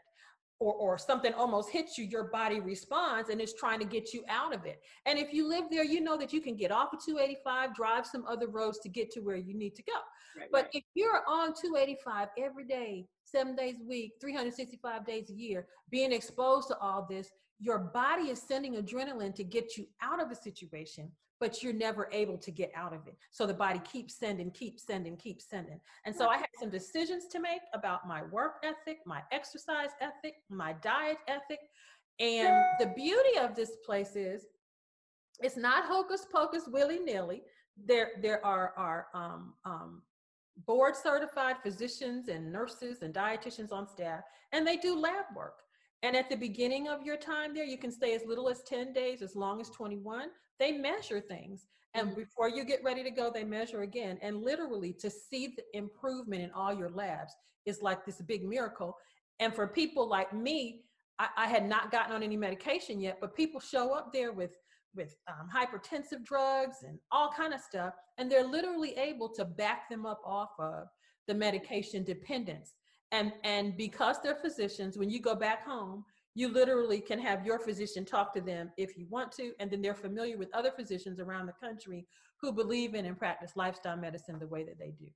or, 0.60 0.74
or 0.76 0.98
something 1.00 1.34
almost 1.34 1.72
hits 1.72 1.98
you, 1.98 2.06
your 2.06 2.26
body 2.26 2.60
responds 2.60 3.30
and 3.30 3.42
is 3.42 3.56
trying 3.56 3.80
to 3.80 3.86
get 3.86 4.14
you 4.14 4.24
out 4.30 4.54
of 4.54 4.64
it. 4.66 4.80
And 5.08 5.18
if 5.18 5.34
you 5.34 5.50
live 5.50 5.64
there, 5.72 5.84
you 5.84 6.02
know 6.02 6.18
that 6.18 6.32
you 6.32 6.40
can 6.40 6.56
get 6.56 6.72
off 6.72 6.94
of 6.94 7.04
285, 7.04 7.74
drive 7.74 8.06
some 8.06 8.26
other 8.28 8.48
roads 8.48 8.78
to 8.84 8.90
get 8.90 9.10
to 9.14 9.22
where 9.22 9.38
you 9.38 9.58
need 9.58 9.74
to 9.74 9.84
go. 9.84 9.98
Right, 10.38 10.50
but 10.52 10.66
right. 10.66 10.70
if 10.74 10.84
you're 10.94 11.24
on 11.28 11.56
285 11.60 12.28
every 12.38 12.66
day, 12.66 13.08
seven 13.24 13.56
days 13.56 13.78
a 13.82 13.90
week, 13.90 14.12
365 14.22 15.04
days 15.04 15.32
a 15.32 15.34
year, 15.34 15.66
being 15.90 16.12
exposed 16.12 16.68
to 16.68 16.78
all 16.78 17.08
this, 17.10 17.32
your 17.60 17.80
body 17.80 18.30
is 18.30 18.40
sending 18.40 18.76
adrenaline 18.76 19.34
to 19.34 19.44
get 19.44 19.78
you 19.78 19.88
out 20.04 20.22
of 20.22 20.30
a 20.30 20.36
situation 20.36 21.12
but 21.42 21.64
you're 21.64 21.74
never 21.74 22.08
able 22.14 22.38
to 22.38 22.52
get 22.52 22.72
out 22.76 22.94
of 22.94 23.08
it. 23.08 23.18
So 23.32 23.48
the 23.48 23.54
body 23.54 23.80
keeps 23.80 24.14
sending, 24.16 24.52
keeps 24.52 24.86
sending, 24.86 25.18
keeps 25.18 25.50
sending. 25.50 25.82
And 26.06 26.16
so 26.16 26.28
I 26.28 26.38
had 26.38 26.46
some 26.60 26.70
decisions 26.70 27.26
to 27.32 27.40
make 27.40 27.62
about 27.74 28.08
my 28.08 28.22
work 28.22 28.64
ethic, 28.64 29.00
my 29.08 29.22
exercise 29.32 29.90
ethic, 30.00 30.36
my 30.50 30.74
diet 30.84 31.18
ethic. 31.28 31.60
And 32.20 32.64
the 32.80 32.94
beauty 32.96 33.40
of 33.40 33.56
this 33.56 33.72
place 33.84 34.16
is 34.16 34.46
it's 35.40 35.58
not 35.58 35.86
hocus 35.86 36.28
pocus 36.32 36.66
willy 36.68 37.00
nilly. 37.00 37.42
There, 37.84 38.12
there 38.22 38.46
are, 38.46 38.74
are 38.78 39.08
um, 39.16 39.54
um, 39.66 40.04
board 40.68 40.96
certified 40.96 41.56
physicians 41.64 42.28
and 42.28 42.52
nurses 42.52 43.02
and 43.02 43.16
dietitians 43.16 43.72
on 43.72 43.88
staff, 43.88 44.22
and 44.52 44.68
they 44.68 44.78
do 44.78 44.96
lab 44.96 45.26
work. 45.36 45.64
And 46.04 46.16
at 46.16 46.30
the 46.30 46.36
beginning 46.36 46.88
of 46.88 47.04
your 47.04 47.18
time 47.18 47.54
there, 47.54 47.64
you 47.64 47.78
can 47.78 47.92
stay 47.92 48.16
as 48.16 48.26
little 48.26 48.50
as 48.50 48.64
10 48.64 48.94
days, 48.94 49.22
as 49.22 49.36
long 49.36 49.62
as 49.62 49.70
21. 49.70 50.30
They 50.60 50.72
measure 50.72 51.20
things. 51.20 51.68
And 51.94 52.08
mm-hmm. 52.08 52.20
before 52.20 52.50
you 52.50 52.64
get 52.64 52.84
ready 52.84 53.04
to 53.04 53.12
go, 53.12 53.32
they 53.32 53.44
measure 53.44 53.82
again. 53.82 54.18
And 54.22 54.42
literally, 54.42 54.94
to 54.94 55.10
see 55.10 55.56
the 55.56 55.64
improvement 55.78 56.42
in 56.42 56.52
all 56.52 56.74
your 56.74 56.90
labs 56.90 57.34
is 57.66 57.82
like 57.82 58.06
this 58.06 58.22
big 58.22 58.44
miracle. 58.44 58.96
And 59.40 59.54
for 59.54 59.68
people 59.68 60.08
like 60.08 60.34
me, 60.34 60.82
I, 61.20 61.28
I 61.38 61.48
had 61.48 61.68
not 61.68 61.92
gotten 61.92 62.16
on 62.16 62.24
any 62.24 62.38
medication 62.38 63.00
yet, 63.00 63.18
but 63.22 63.36
people 63.36 63.60
show 63.60 63.94
up 63.94 64.12
there 64.14 64.32
with 64.32 64.58
with 64.96 65.16
um, 65.28 65.48
hypertensive 65.54 66.24
drugs 66.24 66.78
and 66.86 67.00
all 67.12 67.32
kind 67.32 67.54
of 67.54 67.62
stuff 67.62 67.94
and 68.18 68.30
they're 68.30 68.46
literally 68.46 68.92
able 68.98 69.30
to 69.30 69.46
back 69.46 69.90
them 69.90 70.06
up 70.06 70.22
off 70.26 70.50
of 70.60 70.88
the 71.28 71.34
medication 71.34 72.04
dependence 72.04 72.74
and 73.12 73.34
and 73.44 73.76
because 73.78 74.18
they're 74.22 74.36
physicians 74.36 74.98
when 74.98 75.10
you 75.10 75.20
go 75.20 75.36
back 75.36 75.66
home 75.66 76.04
you 76.34 76.48
literally 76.48 77.02
can 77.02 77.20
have 77.20 77.46
your 77.46 77.60
physician 77.60 78.06
talk 78.06 78.34
to 78.34 78.42
them 78.42 78.72
if 78.78 78.98
you 78.98 79.06
want 79.10 79.32
to 79.32 79.52
and 79.60 79.70
then 79.70 79.82
they're 79.82 79.94
familiar 79.94 80.38
with 80.38 80.54
other 80.54 80.72
physicians 80.72 81.20
around 81.20 81.46
the 81.46 81.54
country 81.54 82.08
who 82.42 82.52
believe 82.52 82.96
in 82.96 83.06
and 83.06 83.18
practice 83.18 83.52
lifestyle 83.56 83.98
medicine 83.98 84.40
the 84.40 84.48
way 84.48 84.64
that 84.64 84.80
they 84.80 84.94
do. 85.00 85.08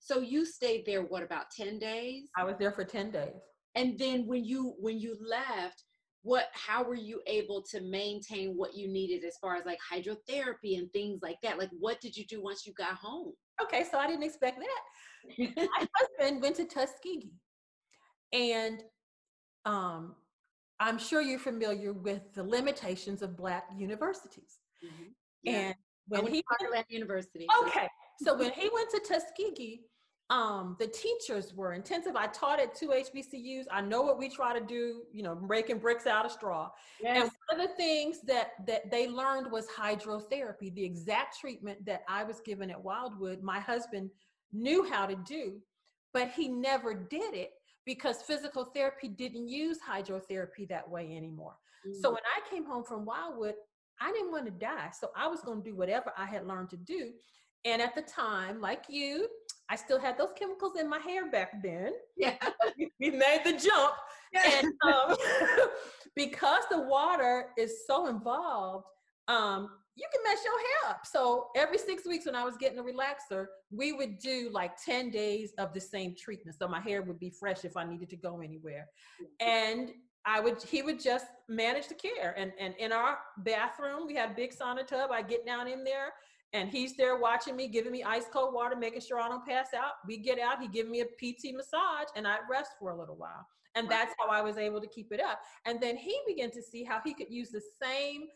So 0.00 0.20
you 0.20 0.44
stayed 0.44 0.84
there 0.86 1.02
what 1.02 1.22
about 1.22 1.50
10 1.56 1.78
days? 1.78 2.28
I 2.36 2.44
was 2.44 2.56
there 2.58 2.72
for 2.72 2.84
10 2.84 3.10
days. 3.10 3.40
And 3.74 3.98
then 3.98 4.26
when 4.26 4.44
you 4.44 4.74
when 4.80 4.98
you 4.98 5.16
left, 5.20 5.84
what 6.22 6.46
how 6.52 6.82
were 6.82 6.94
you 6.94 7.20
able 7.26 7.62
to 7.70 7.80
maintain 7.80 8.54
what 8.56 8.74
you 8.74 8.88
needed 8.88 9.24
as 9.24 9.36
far 9.40 9.56
as 9.56 9.66
like 9.66 9.78
hydrotherapy 9.92 10.78
and 10.78 10.90
things 10.92 11.20
like 11.22 11.36
that? 11.42 11.58
Like 11.58 11.70
what 11.78 12.00
did 12.00 12.16
you 12.16 12.24
do 12.26 12.42
once 12.42 12.66
you 12.66 12.72
got 12.72 12.94
home? 12.94 13.32
Okay, 13.62 13.84
so 13.90 13.98
I 13.98 14.06
didn't 14.06 14.24
expect 14.24 14.58
that. 14.58 14.80
My 15.38 15.88
husband 15.94 16.42
went 16.42 16.56
to 16.56 16.64
Tuskegee. 16.64 17.32
And 18.32 18.82
um, 19.64 20.14
I'm 20.80 20.98
sure 20.98 21.20
you're 21.20 21.38
familiar 21.38 21.92
with 21.92 22.34
the 22.34 22.42
limitations 22.42 23.22
of 23.22 23.36
Black 23.36 23.64
universities. 23.76 24.58
Mhm. 24.84 25.12
Yeah. 25.42 25.52
And 25.52 25.74
when 26.08 26.22
went 26.24 26.34
he 26.34 26.42
to 26.42 26.84
University. 26.88 27.46
okay, 27.66 27.88
so 28.22 28.36
when 28.36 28.50
he 28.52 28.70
went 28.72 28.90
to 28.90 29.00
Tuskegee, 29.00 29.82
um, 30.30 30.76
the 30.78 30.86
teachers 30.86 31.54
were 31.54 31.72
intensive. 31.72 32.14
I 32.14 32.26
taught 32.26 32.60
at 32.60 32.74
two 32.74 32.88
HBCUs. 32.88 33.64
I 33.70 33.80
know 33.80 34.02
what 34.02 34.18
we 34.18 34.28
try 34.28 34.58
to 34.58 34.64
do, 34.64 35.02
you 35.12 35.22
know, 35.22 35.34
breaking 35.34 35.78
bricks 35.78 36.06
out 36.06 36.26
of 36.26 36.32
straw. 36.32 36.70
Yes. 37.02 37.22
And 37.22 37.30
one 37.48 37.60
of 37.60 37.68
the 37.68 37.74
things 37.76 38.20
that 38.22 38.50
that 38.66 38.90
they 38.90 39.08
learned 39.08 39.50
was 39.50 39.66
hydrotherapy, 39.68 40.74
the 40.74 40.84
exact 40.84 41.38
treatment 41.38 41.84
that 41.86 42.02
I 42.08 42.24
was 42.24 42.40
given 42.40 42.70
at 42.70 42.82
Wildwood. 42.82 43.42
My 43.42 43.58
husband 43.58 44.10
knew 44.52 44.88
how 44.90 45.06
to 45.06 45.16
do, 45.16 45.60
but 46.12 46.30
he 46.30 46.48
never 46.48 46.94
did 46.94 47.34
it 47.34 47.52
because 47.84 48.22
physical 48.22 48.66
therapy 48.66 49.08
didn't 49.08 49.48
use 49.48 49.78
hydrotherapy 49.86 50.68
that 50.68 50.88
way 50.88 51.16
anymore. 51.16 51.56
So 52.00 52.10
Mm. 52.10 52.14
when 52.14 52.22
I 52.36 52.50
came 52.50 52.64
home 52.64 52.84
from 52.84 53.04
Wildwood, 53.04 53.54
I 54.00 54.12
didn't 54.12 54.30
want 54.32 54.44
to 54.46 54.50
die. 54.50 54.90
So 54.98 55.10
I 55.16 55.26
was 55.26 55.40
going 55.40 55.62
to 55.62 55.70
do 55.70 55.76
whatever 55.76 56.12
I 56.16 56.26
had 56.26 56.46
learned 56.46 56.70
to 56.70 56.76
do. 56.76 57.12
And 57.64 57.82
at 57.82 57.94
the 57.94 58.02
time, 58.02 58.60
like 58.60 58.84
you, 58.88 59.28
I 59.68 59.76
still 59.76 59.98
had 59.98 60.16
those 60.16 60.32
chemicals 60.38 60.76
in 60.78 60.88
my 60.88 60.98
hair 60.98 61.30
back 61.30 61.62
then. 61.62 61.92
yeah. 62.16 62.36
we 63.00 63.10
made 63.10 63.40
the 63.44 63.52
jump. 63.52 63.94
And 64.34 64.66
um, 64.86 65.16
because 66.16 66.64
the 66.70 66.80
water 66.82 67.50
is 67.56 67.86
so 67.86 68.06
involved, 68.06 68.86
um, 69.28 69.70
you 69.98 70.06
can 70.12 70.22
mess 70.22 70.44
your 70.44 70.58
hair 70.58 70.90
up. 70.90 71.00
So 71.04 71.48
every 71.56 71.76
six 71.76 72.06
weeks 72.06 72.26
when 72.26 72.36
I 72.36 72.44
was 72.44 72.56
getting 72.56 72.78
a 72.78 72.82
relaxer, 72.82 73.46
we 73.70 73.92
would 73.92 74.18
do 74.18 74.48
like 74.52 74.72
10 74.82 75.10
days 75.10 75.52
of 75.58 75.74
the 75.74 75.80
same 75.80 76.14
treatment. 76.16 76.56
So 76.56 76.68
my 76.68 76.80
hair 76.80 77.02
would 77.02 77.18
be 77.18 77.30
fresh 77.30 77.64
if 77.64 77.76
I 77.76 77.84
needed 77.84 78.08
to 78.10 78.16
go 78.16 78.40
anywhere. 78.40 78.86
And 79.40 79.90
I 80.24 80.40
would 80.40 80.62
he 80.62 80.82
would 80.82 81.00
just 81.00 81.26
manage 81.48 81.88
the 81.88 81.94
care. 81.94 82.34
And 82.36 82.52
and 82.60 82.74
in 82.78 82.92
our 82.92 83.18
bathroom, 83.38 84.06
we 84.06 84.14
had 84.14 84.30
a 84.30 84.34
big 84.34 84.54
sauna 84.54 84.86
tub. 84.86 85.10
I 85.10 85.22
get 85.22 85.44
down 85.44 85.66
in 85.66 85.82
there 85.82 86.12
and 86.52 86.70
he's 86.70 86.96
there 86.96 87.18
watching 87.18 87.56
me, 87.56 87.66
giving 87.68 87.92
me 87.92 88.04
ice 88.04 88.26
cold 88.32 88.54
water, 88.54 88.76
making 88.76 89.00
sure 89.00 89.20
I 89.20 89.28
don't 89.28 89.44
pass 89.44 89.68
out. 89.74 89.92
We 90.06 90.16
get 90.18 90.38
out, 90.38 90.60
he 90.60 90.68
give 90.68 90.88
me 90.88 91.00
a 91.00 91.04
PT 91.04 91.54
massage, 91.54 92.08
and 92.16 92.26
I'd 92.26 92.40
rest 92.50 92.72
for 92.78 92.90
a 92.92 92.98
little 92.98 93.16
while. 93.16 93.46
And 93.74 93.86
Wow. 93.86 93.90
that's 93.90 94.14
how 94.18 94.28
I 94.28 94.40
was 94.40 94.56
able 94.56 94.80
to 94.80 94.86
keep 94.86 95.12
it 95.12 95.20
up. 95.20 95.40
And 95.66 95.80
then 95.80 95.96
he 95.96 96.18
began 96.26 96.50
to 96.52 96.62
see 96.62 96.84
how 96.84 97.00
he 97.04 97.12
could 97.12 97.30
use 97.30 97.50
the 97.50 97.62
same 97.82 98.28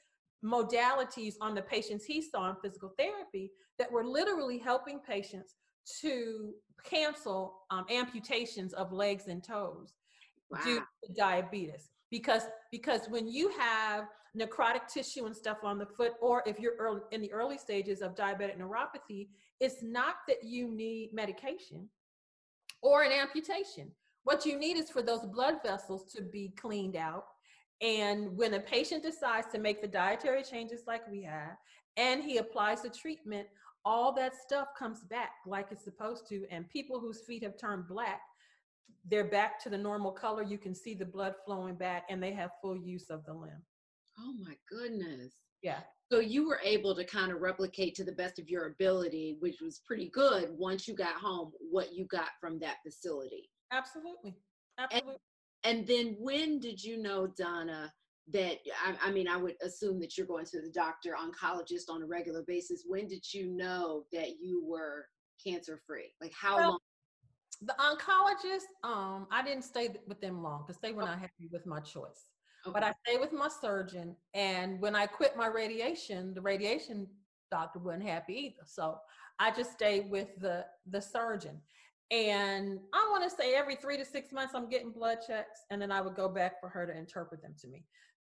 modalities 0.44 1.34
on 1.40 1.54
the 1.54 1.62
patients 1.62 2.04
he 2.04 2.20
saw 2.20 2.50
in 2.50 2.56
physical 2.62 2.92
therapy 2.98 3.50
that 3.78 3.90
were 3.90 4.04
literally 4.04 4.58
helping 4.58 4.98
patients 4.98 5.54
to 6.00 6.52
cancel 6.84 7.60
um, 7.70 7.84
amputations 7.90 8.72
of 8.72 8.92
legs 8.92 9.28
and 9.28 9.42
toes 9.42 9.94
due 10.64 10.80
to 10.80 11.12
diabetes. 11.14 11.90
Because 12.10 12.42
because 12.70 13.08
when 13.08 13.26
you 13.26 13.50
have 13.58 14.04
necrotic 14.38 14.86
tissue 14.92 15.26
and 15.26 15.36
stuff 15.36 15.58
on 15.62 15.78
the 15.78 15.86
foot 15.86 16.12
or 16.20 16.42
if 16.46 16.58
you're 16.58 16.76
early, 16.78 17.00
in 17.10 17.20
the 17.20 17.32
early 17.32 17.58
stages 17.58 18.00
of 18.00 18.14
diabetic 18.14 18.58
neuropathy 18.58 19.28
it's 19.60 19.82
not 19.82 20.16
that 20.26 20.42
you 20.42 20.68
need 20.68 21.10
medication 21.12 21.88
or 22.82 23.04
an 23.04 23.12
amputation. 23.12 23.92
What 24.24 24.44
you 24.44 24.58
need 24.58 24.76
is 24.76 24.90
for 24.90 25.02
those 25.02 25.24
blood 25.24 25.56
vessels 25.64 26.12
to 26.14 26.22
be 26.22 26.52
cleaned 26.60 26.96
out 26.96 27.24
and 27.82 28.34
when 28.36 28.54
a 28.54 28.60
patient 28.60 29.02
decides 29.02 29.48
to 29.48 29.58
make 29.58 29.82
the 29.82 29.88
dietary 29.88 30.42
changes 30.42 30.82
like 30.86 31.02
we 31.10 31.22
have 31.22 31.56
and 31.96 32.22
he 32.22 32.38
applies 32.38 32.82
the 32.82 32.90
treatment 32.90 33.46
all 33.84 34.12
that 34.12 34.34
stuff 34.36 34.68
comes 34.78 35.00
back 35.10 35.32
like 35.46 35.66
it's 35.70 35.84
supposed 35.84 36.26
to 36.28 36.46
and 36.50 36.68
people 36.70 37.00
whose 37.00 37.22
feet 37.26 37.42
have 37.42 37.58
turned 37.58 37.86
black 37.88 38.20
they're 39.08 39.28
back 39.28 39.62
to 39.62 39.70
the 39.70 39.78
normal 39.78 40.12
color. 40.12 40.42
You 40.42 40.58
can 40.58 40.74
see 40.74 40.94
the 40.94 41.04
blood 41.04 41.34
flowing 41.44 41.74
back 41.74 42.04
and 42.08 42.22
they 42.22 42.32
have 42.32 42.50
full 42.60 42.76
use 42.76 43.10
of 43.10 43.24
the 43.24 43.34
limb. 43.34 43.62
Oh 44.18 44.34
my 44.44 44.54
goodness. 44.68 45.34
Yeah. 45.62 45.80
So 46.10 46.20
you 46.20 46.46
were 46.46 46.60
able 46.62 46.94
to 46.94 47.04
kind 47.04 47.32
of 47.32 47.40
replicate 47.40 47.94
to 47.96 48.04
the 48.04 48.12
best 48.12 48.38
of 48.38 48.48
your 48.48 48.66
ability, 48.66 49.36
which 49.40 49.60
was 49.60 49.80
pretty 49.86 50.10
good 50.10 50.50
once 50.52 50.86
you 50.86 50.94
got 50.94 51.14
home, 51.14 51.52
what 51.70 51.94
you 51.94 52.04
got 52.06 52.28
from 52.40 52.58
that 52.60 52.76
facility. 52.84 53.50
Absolutely. 53.72 54.36
Absolutely. 54.78 55.16
And 55.64 55.86
then 55.86 56.16
when 56.18 56.58
did 56.58 56.82
you 56.82 56.96
know, 57.00 57.26
Donna, 57.26 57.92
that 58.32 58.58
I, 58.84 59.08
I 59.08 59.10
mean, 59.10 59.28
I 59.28 59.36
would 59.36 59.54
assume 59.62 60.00
that 60.00 60.16
you're 60.16 60.26
going 60.26 60.46
to 60.46 60.60
the 60.60 60.70
doctor, 60.70 61.14
oncologist 61.14 61.88
on 61.88 62.02
a 62.02 62.06
regular 62.06 62.42
basis. 62.42 62.84
When 62.86 63.06
did 63.06 63.32
you 63.32 63.48
know 63.48 64.04
that 64.12 64.40
you 64.40 64.64
were 64.64 65.06
cancer 65.44 65.80
free? 65.86 66.12
Like 66.20 66.32
how 66.32 66.56
Well, 66.56 66.70
long? 66.70 66.78
the 67.62 67.74
oncologist, 67.78 68.66
um, 68.84 69.26
I 69.30 69.42
didn't 69.42 69.62
stay 69.64 69.90
with 70.06 70.20
them 70.20 70.42
long 70.42 70.64
because 70.66 70.80
they 70.80 70.92
were 70.92 71.02
not 71.02 71.18
happy 71.18 71.48
with 71.52 71.66
my 71.66 71.80
choice. 71.80 72.26
But 72.64 72.84
I 72.84 72.92
stayed 73.04 73.20
with 73.20 73.32
my 73.32 73.48
surgeon. 73.48 74.14
And 74.34 74.80
when 74.80 74.94
I 74.94 75.06
quit 75.06 75.36
my 75.36 75.48
radiation, 75.48 76.32
the 76.32 76.40
radiation 76.40 77.08
doctor 77.50 77.80
wasn't 77.80 78.04
happy 78.04 78.34
either. 78.34 78.64
So 78.66 78.98
I 79.40 79.50
just 79.50 79.72
stayed 79.72 80.08
with 80.08 80.28
the 80.38 80.64
the 80.88 81.00
surgeon. 81.00 81.60
And 82.10 82.78
I 82.92 83.08
want 83.10 83.24
to 83.24 83.34
say 83.34 83.54
every 83.54 83.76
three 83.76 83.96
to 83.96 84.04
six 84.04 84.32
months, 84.32 84.54
I'm 84.54 84.68
getting 84.68 84.90
blood 84.90 85.18
checks, 85.26 85.60
and 85.70 85.80
then 85.80 85.90
I 85.90 86.02
would 86.02 86.14
go 86.14 86.28
back 86.28 86.60
for 86.60 86.68
her 86.68 86.86
to 86.86 86.96
interpret 86.96 87.40
them 87.40 87.54
to 87.60 87.68
me. 87.68 87.84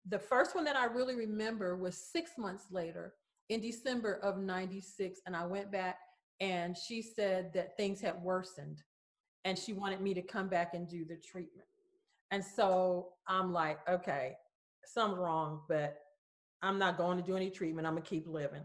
The 0.08 0.18
first 0.18 0.54
one 0.54 0.64
that 0.64 0.76
I 0.76 0.86
really 0.86 1.14
remember 1.14 1.76
was 1.76 1.96
six 1.96 2.32
months 2.38 2.64
later 2.70 3.14
in 3.48 3.60
December 3.60 4.14
of 4.22 4.38
96. 4.38 5.20
And 5.26 5.36
I 5.36 5.46
went 5.46 5.70
back 5.70 5.98
and 6.40 6.76
she 6.76 7.02
said 7.02 7.52
that 7.54 7.76
things 7.76 8.00
had 8.00 8.20
worsened 8.22 8.82
and 9.44 9.58
she 9.58 9.72
wanted 9.72 10.00
me 10.00 10.14
to 10.14 10.22
come 10.22 10.48
back 10.48 10.74
and 10.74 10.88
do 10.88 11.04
the 11.04 11.16
treatment. 11.16 11.66
And 12.30 12.44
so 12.44 13.08
I'm 13.26 13.52
like, 13.52 13.78
okay, 13.88 14.34
something's 14.84 15.18
wrong, 15.18 15.62
but 15.68 15.98
I'm 16.62 16.78
not 16.78 16.98
going 16.98 17.18
to 17.18 17.24
do 17.24 17.36
any 17.36 17.50
treatment. 17.50 17.86
I'm 17.86 17.94
going 17.94 18.02
to 18.02 18.08
keep 18.08 18.26
living. 18.28 18.62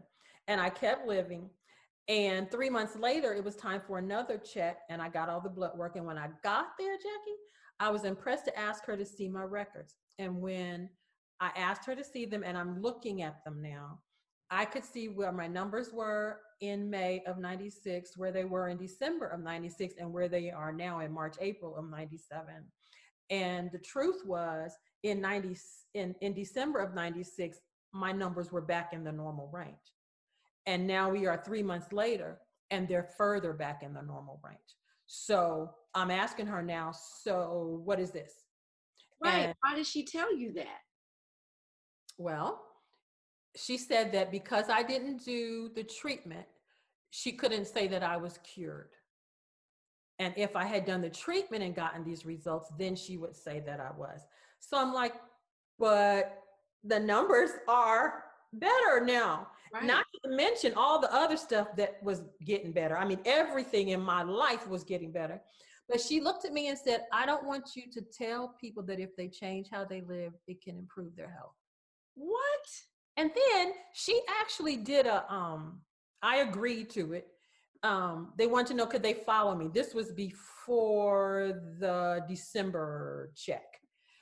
And 0.47 0.59
I 0.59 0.69
kept 0.69 1.07
living. 1.07 1.49
And 2.09 2.51
three 2.51 2.69
months 2.69 2.95
later, 2.97 3.33
it 3.33 3.43
was 3.43 3.55
time 3.55 3.81
for 3.85 3.97
another 3.97 4.37
check, 4.37 4.79
and 4.89 5.01
I 5.01 5.07
got 5.07 5.29
all 5.29 5.39
the 5.39 5.49
blood 5.49 5.77
work. 5.77 5.95
And 5.95 6.05
when 6.05 6.17
I 6.17 6.27
got 6.43 6.67
there, 6.77 6.95
Jackie, 6.97 7.37
I 7.79 7.89
was 7.89 8.03
impressed 8.03 8.45
to 8.45 8.59
ask 8.59 8.85
her 8.85 8.97
to 8.97 9.05
see 9.05 9.29
my 9.29 9.43
records. 9.43 9.95
And 10.19 10.41
when 10.41 10.89
I 11.39 11.51
asked 11.55 11.85
her 11.85 11.95
to 11.95 12.03
see 12.03 12.25
them, 12.25 12.43
and 12.45 12.57
I'm 12.57 12.81
looking 12.81 13.21
at 13.21 13.43
them 13.45 13.61
now, 13.61 13.99
I 14.49 14.65
could 14.65 14.83
see 14.83 15.07
where 15.07 15.31
my 15.31 15.47
numbers 15.47 15.91
were 15.93 16.39
in 16.61 16.89
May 16.89 17.23
of 17.25 17.37
96, 17.37 18.17
where 18.17 18.31
they 18.31 18.43
were 18.43 18.67
in 18.67 18.77
December 18.77 19.27
of 19.27 19.39
96, 19.39 19.95
and 19.97 20.11
where 20.11 20.27
they 20.27 20.51
are 20.51 20.73
now 20.73 20.99
in 20.99 21.11
March, 21.11 21.35
April 21.39 21.75
of 21.75 21.89
97. 21.89 22.45
And 23.29 23.71
the 23.71 23.79
truth 23.79 24.21
was 24.25 24.73
in 25.03 25.21
90 25.21 25.55
in, 25.93 26.15
in 26.21 26.33
December 26.33 26.79
of 26.79 26.93
96, 26.93 27.59
my 27.93 28.11
numbers 28.11 28.51
were 28.51 28.61
back 28.61 28.93
in 28.93 29.03
the 29.03 29.11
normal 29.11 29.49
range. 29.53 29.77
And 30.65 30.87
now 30.87 31.09
we 31.09 31.25
are 31.25 31.41
three 31.43 31.63
months 31.63 31.91
later, 31.91 32.39
and 32.71 32.87
they're 32.87 33.09
further 33.17 33.53
back 33.53 33.83
in 33.83 33.93
the 33.93 34.01
normal 34.01 34.39
range. 34.43 34.59
So 35.07 35.71
I'm 35.93 36.09
asking 36.11 36.47
her 36.47 36.61
now, 36.61 36.91
so 36.91 37.81
what 37.83 37.99
is 37.99 38.11
this? 38.11 38.33
Right. 39.21 39.45
and- 39.47 39.55
Why 39.61 39.75
did 39.75 39.85
she 39.85 40.05
tell 40.05 40.33
you 40.35 40.53
that? 40.53 40.79
Well, 42.17 42.61
she 43.55 43.77
said 43.77 44.11
that 44.13 44.31
because 44.31 44.69
I 44.69 44.83
didn't 44.83 45.23
do 45.25 45.69
the 45.75 45.83
treatment, 45.83 46.45
she 47.11 47.31
couldn't 47.33 47.65
say 47.65 47.87
that 47.87 48.03
I 48.03 48.17
was 48.17 48.39
cured. 48.43 48.89
And 50.19 50.33
if 50.37 50.55
I 50.55 50.63
had 50.65 50.85
done 50.85 51.01
the 51.01 51.09
treatment 51.09 51.63
and 51.63 51.75
gotten 51.75 52.03
these 52.03 52.25
results, 52.25 52.71
then 52.77 52.95
she 52.95 53.17
would 53.17 53.35
say 53.35 53.59
that 53.65 53.79
I 53.79 53.91
was. 53.91 54.21
So 54.59 54.77
I'm 54.77 54.93
like, 54.93 55.13
but 55.79 56.39
the 56.83 56.99
numbers 56.99 57.51
are 57.67 58.23
better 58.53 59.03
now. 59.03 59.47
Right. 59.73 59.83
Not 59.85 60.05
to 60.23 60.29
mention 60.29 60.73
all 60.75 60.99
the 61.01 61.11
other 61.13 61.35
stuff 61.35 61.75
that 61.77 61.95
was 62.03 62.21
getting 62.45 62.71
better. 62.71 62.95
I 62.95 63.05
mean, 63.05 63.19
everything 63.25 63.89
in 63.89 64.01
my 64.01 64.21
life 64.21 64.67
was 64.67 64.83
getting 64.83 65.11
better. 65.11 65.41
But 65.89 65.99
she 65.99 66.21
looked 66.21 66.45
at 66.45 66.53
me 66.53 66.67
and 66.67 66.77
said, 66.77 67.05
I 67.11 67.25
don't 67.25 67.45
want 67.45 67.71
you 67.75 67.83
to 67.91 68.01
tell 68.01 68.55
people 68.61 68.83
that 68.83 68.99
if 68.99 69.15
they 69.17 69.27
change 69.27 69.67
how 69.71 69.83
they 69.83 70.01
live, 70.01 70.33
it 70.47 70.61
can 70.63 70.77
improve 70.77 71.15
their 71.15 71.31
health. 71.31 71.55
what? 72.15 72.67
And 73.17 73.29
then 73.35 73.73
she 73.93 74.21
actually 74.41 74.77
did 74.77 75.05
a 75.05 75.31
um 75.31 75.81
I 76.21 76.37
agreed 76.37 76.89
to 76.91 77.13
it. 77.13 77.27
Um 77.83 78.33
they 78.37 78.47
wanted 78.47 78.67
to 78.67 78.73
know 78.75 78.85
could 78.85 79.03
they 79.03 79.13
follow 79.13 79.55
me. 79.55 79.69
This 79.73 79.93
was 79.93 80.11
before 80.11 81.61
the 81.79 82.21
December 82.27 83.31
check. 83.35 83.65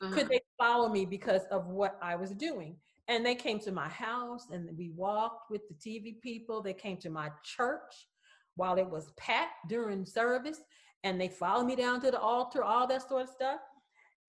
Uh-huh. 0.01 0.13
Could 0.13 0.29
they 0.29 0.41
follow 0.57 0.89
me 0.89 1.05
because 1.05 1.43
of 1.51 1.67
what 1.67 1.97
I 2.01 2.15
was 2.15 2.31
doing? 2.31 2.75
And 3.07 3.25
they 3.25 3.35
came 3.35 3.59
to 3.59 3.71
my 3.71 3.89
house 3.89 4.47
and 4.51 4.69
we 4.77 4.91
walked 4.95 5.49
with 5.49 5.61
the 5.67 5.75
TV 5.75 6.21
people. 6.21 6.61
They 6.61 6.73
came 6.73 6.97
to 6.97 7.09
my 7.09 7.29
church 7.43 8.07
while 8.55 8.77
it 8.77 8.89
was 8.89 9.11
packed 9.17 9.67
during 9.67 10.05
service 10.05 10.59
and 11.03 11.19
they 11.19 11.27
followed 11.27 11.65
me 11.65 11.75
down 11.75 11.99
to 12.01 12.11
the 12.11 12.19
altar, 12.19 12.63
all 12.63 12.87
that 12.87 13.07
sort 13.07 13.23
of 13.23 13.29
stuff. 13.29 13.59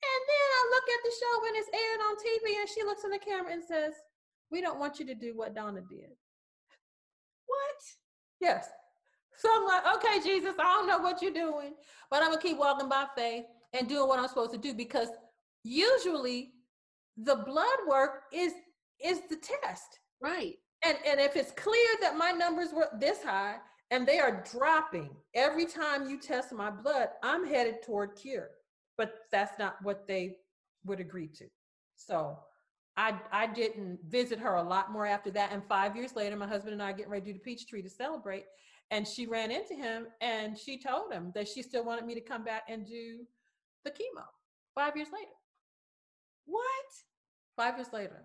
And 0.05 0.23
then 0.29 0.49
I 0.53 0.71
look 0.71 0.85
at 0.89 1.05
the 1.05 1.13
show 1.21 1.43
when 1.43 1.53
it's 1.57 1.69
aired 1.73 2.01
on 2.01 2.17
TV 2.17 2.61
and 2.61 2.69
she 2.69 2.83
looks 2.83 3.05
in 3.05 3.11
the 3.11 3.19
camera 3.19 3.53
and 3.53 3.63
says, 3.63 3.95
We 4.51 4.61
don't 4.61 4.81
want 4.81 4.99
you 4.99 5.07
to 5.07 5.15
do 5.15 5.37
what 5.37 5.55
Donna 5.55 5.81
did. 5.89 6.11
What? 7.47 7.83
Yes. 8.41 8.69
So 9.37 9.49
I'm 9.55 9.65
like, 9.65 9.97
okay, 9.97 10.21
Jesus, 10.23 10.55
I 10.59 10.63
don't 10.63 10.87
know 10.87 10.99
what 10.99 11.23
you're 11.23 11.33
doing, 11.33 11.75
but 12.11 12.23
I'm 12.23 12.31
gonna 12.31 12.41
keep 12.41 12.59
walking 12.59 12.89
by 12.89 13.07
faith 13.17 13.45
and 13.73 13.89
doing 13.89 14.09
what 14.09 14.19
I'm 14.19 14.29
supposed 14.29 14.53
to 14.53 14.59
do 14.59 14.75
because 14.75 15.09
usually 15.65 16.53
the 17.17 17.37
blood 17.37 17.67
work 17.89 18.25
is 18.33 18.53
is 19.05 19.21
the 19.29 19.37
test. 19.37 20.01
Right. 20.21 20.55
And 20.85 20.97
and 21.07 21.21
if 21.21 21.37
it's 21.37 21.53
clear 21.53 21.87
that 22.01 22.17
my 22.17 22.31
numbers 22.31 22.73
were 22.73 22.89
this 22.99 23.23
high 23.23 23.57
and 23.91 24.07
they 24.07 24.19
are 24.19 24.45
dropping 24.51 25.11
every 25.35 25.67
time 25.67 26.09
you 26.09 26.19
test 26.19 26.53
my 26.53 26.71
blood, 26.71 27.09
I'm 27.23 27.47
headed 27.47 27.83
toward 27.83 28.17
cure. 28.17 28.51
But 28.97 29.15
that's 29.31 29.59
not 29.59 29.77
what 29.83 30.07
they 30.07 30.37
would 30.85 31.01
agree 31.01 31.29
to. 31.29 31.47
So 31.97 32.39
I 32.97 33.15
I 33.31 33.47
didn't 33.47 34.01
visit 34.09 34.39
her 34.39 34.57
a 34.57 34.63
lot 34.63 34.93
more 34.93 35.07
after 35.07 35.31
that. 35.33 35.53
And 35.53 35.63
five 35.65 35.97
years 35.97 36.15
later, 36.17 36.37
my 36.37 36.47
husband 36.47 36.75
and 36.75 36.83
I 36.83 36.93
getting 36.93 37.11
ready 37.11 37.27
to 37.27 37.33
do 37.33 37.39
the 37.39 37.45
Peachtree 37.45 37.83
to 37.83 37.91
celebrate. 37.91 38.45
And 38.91 39.09
she 39.09 39.27
ran 39.27 39.51
into 39.51 39.75
him 39.75 40.07
and 40.21 40.59
she 40.59 40.79
told 40.79 41.11
him 41.13 41.33
that 41.35 41.49
she 41.49 41.63
still 41.63 41.83
wanted 41.83 42.05
me 42.05 42.15
to 42.15 42.21
come 42.21 42.45
back 42.45 42.65
and 42.69 42.87
do 42.87 43.21
the 43.85 43.91
chemo 43.91 44.25
five 44.75 44.97
years 44.97 45.09
later. 45.13 45.33
What? 46.47 46.65
Five 47.57 47.77
years 47.77 47.93
later. 47.93 48.25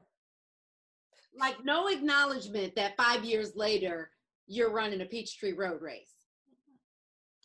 Like 1.38 1.64
no 1.64 1.88
acknowledgement 1.88 2.76
that 2.76 2.98
five 2.98 3.24
years 3.24 3.56
later 3.56 4.10
you're 4.48 4.72
running 4.72 5.02
a 5.02 5.06
Peachtree 5.06 5.54
Road 5.54 5.82
race. 5.82 6.14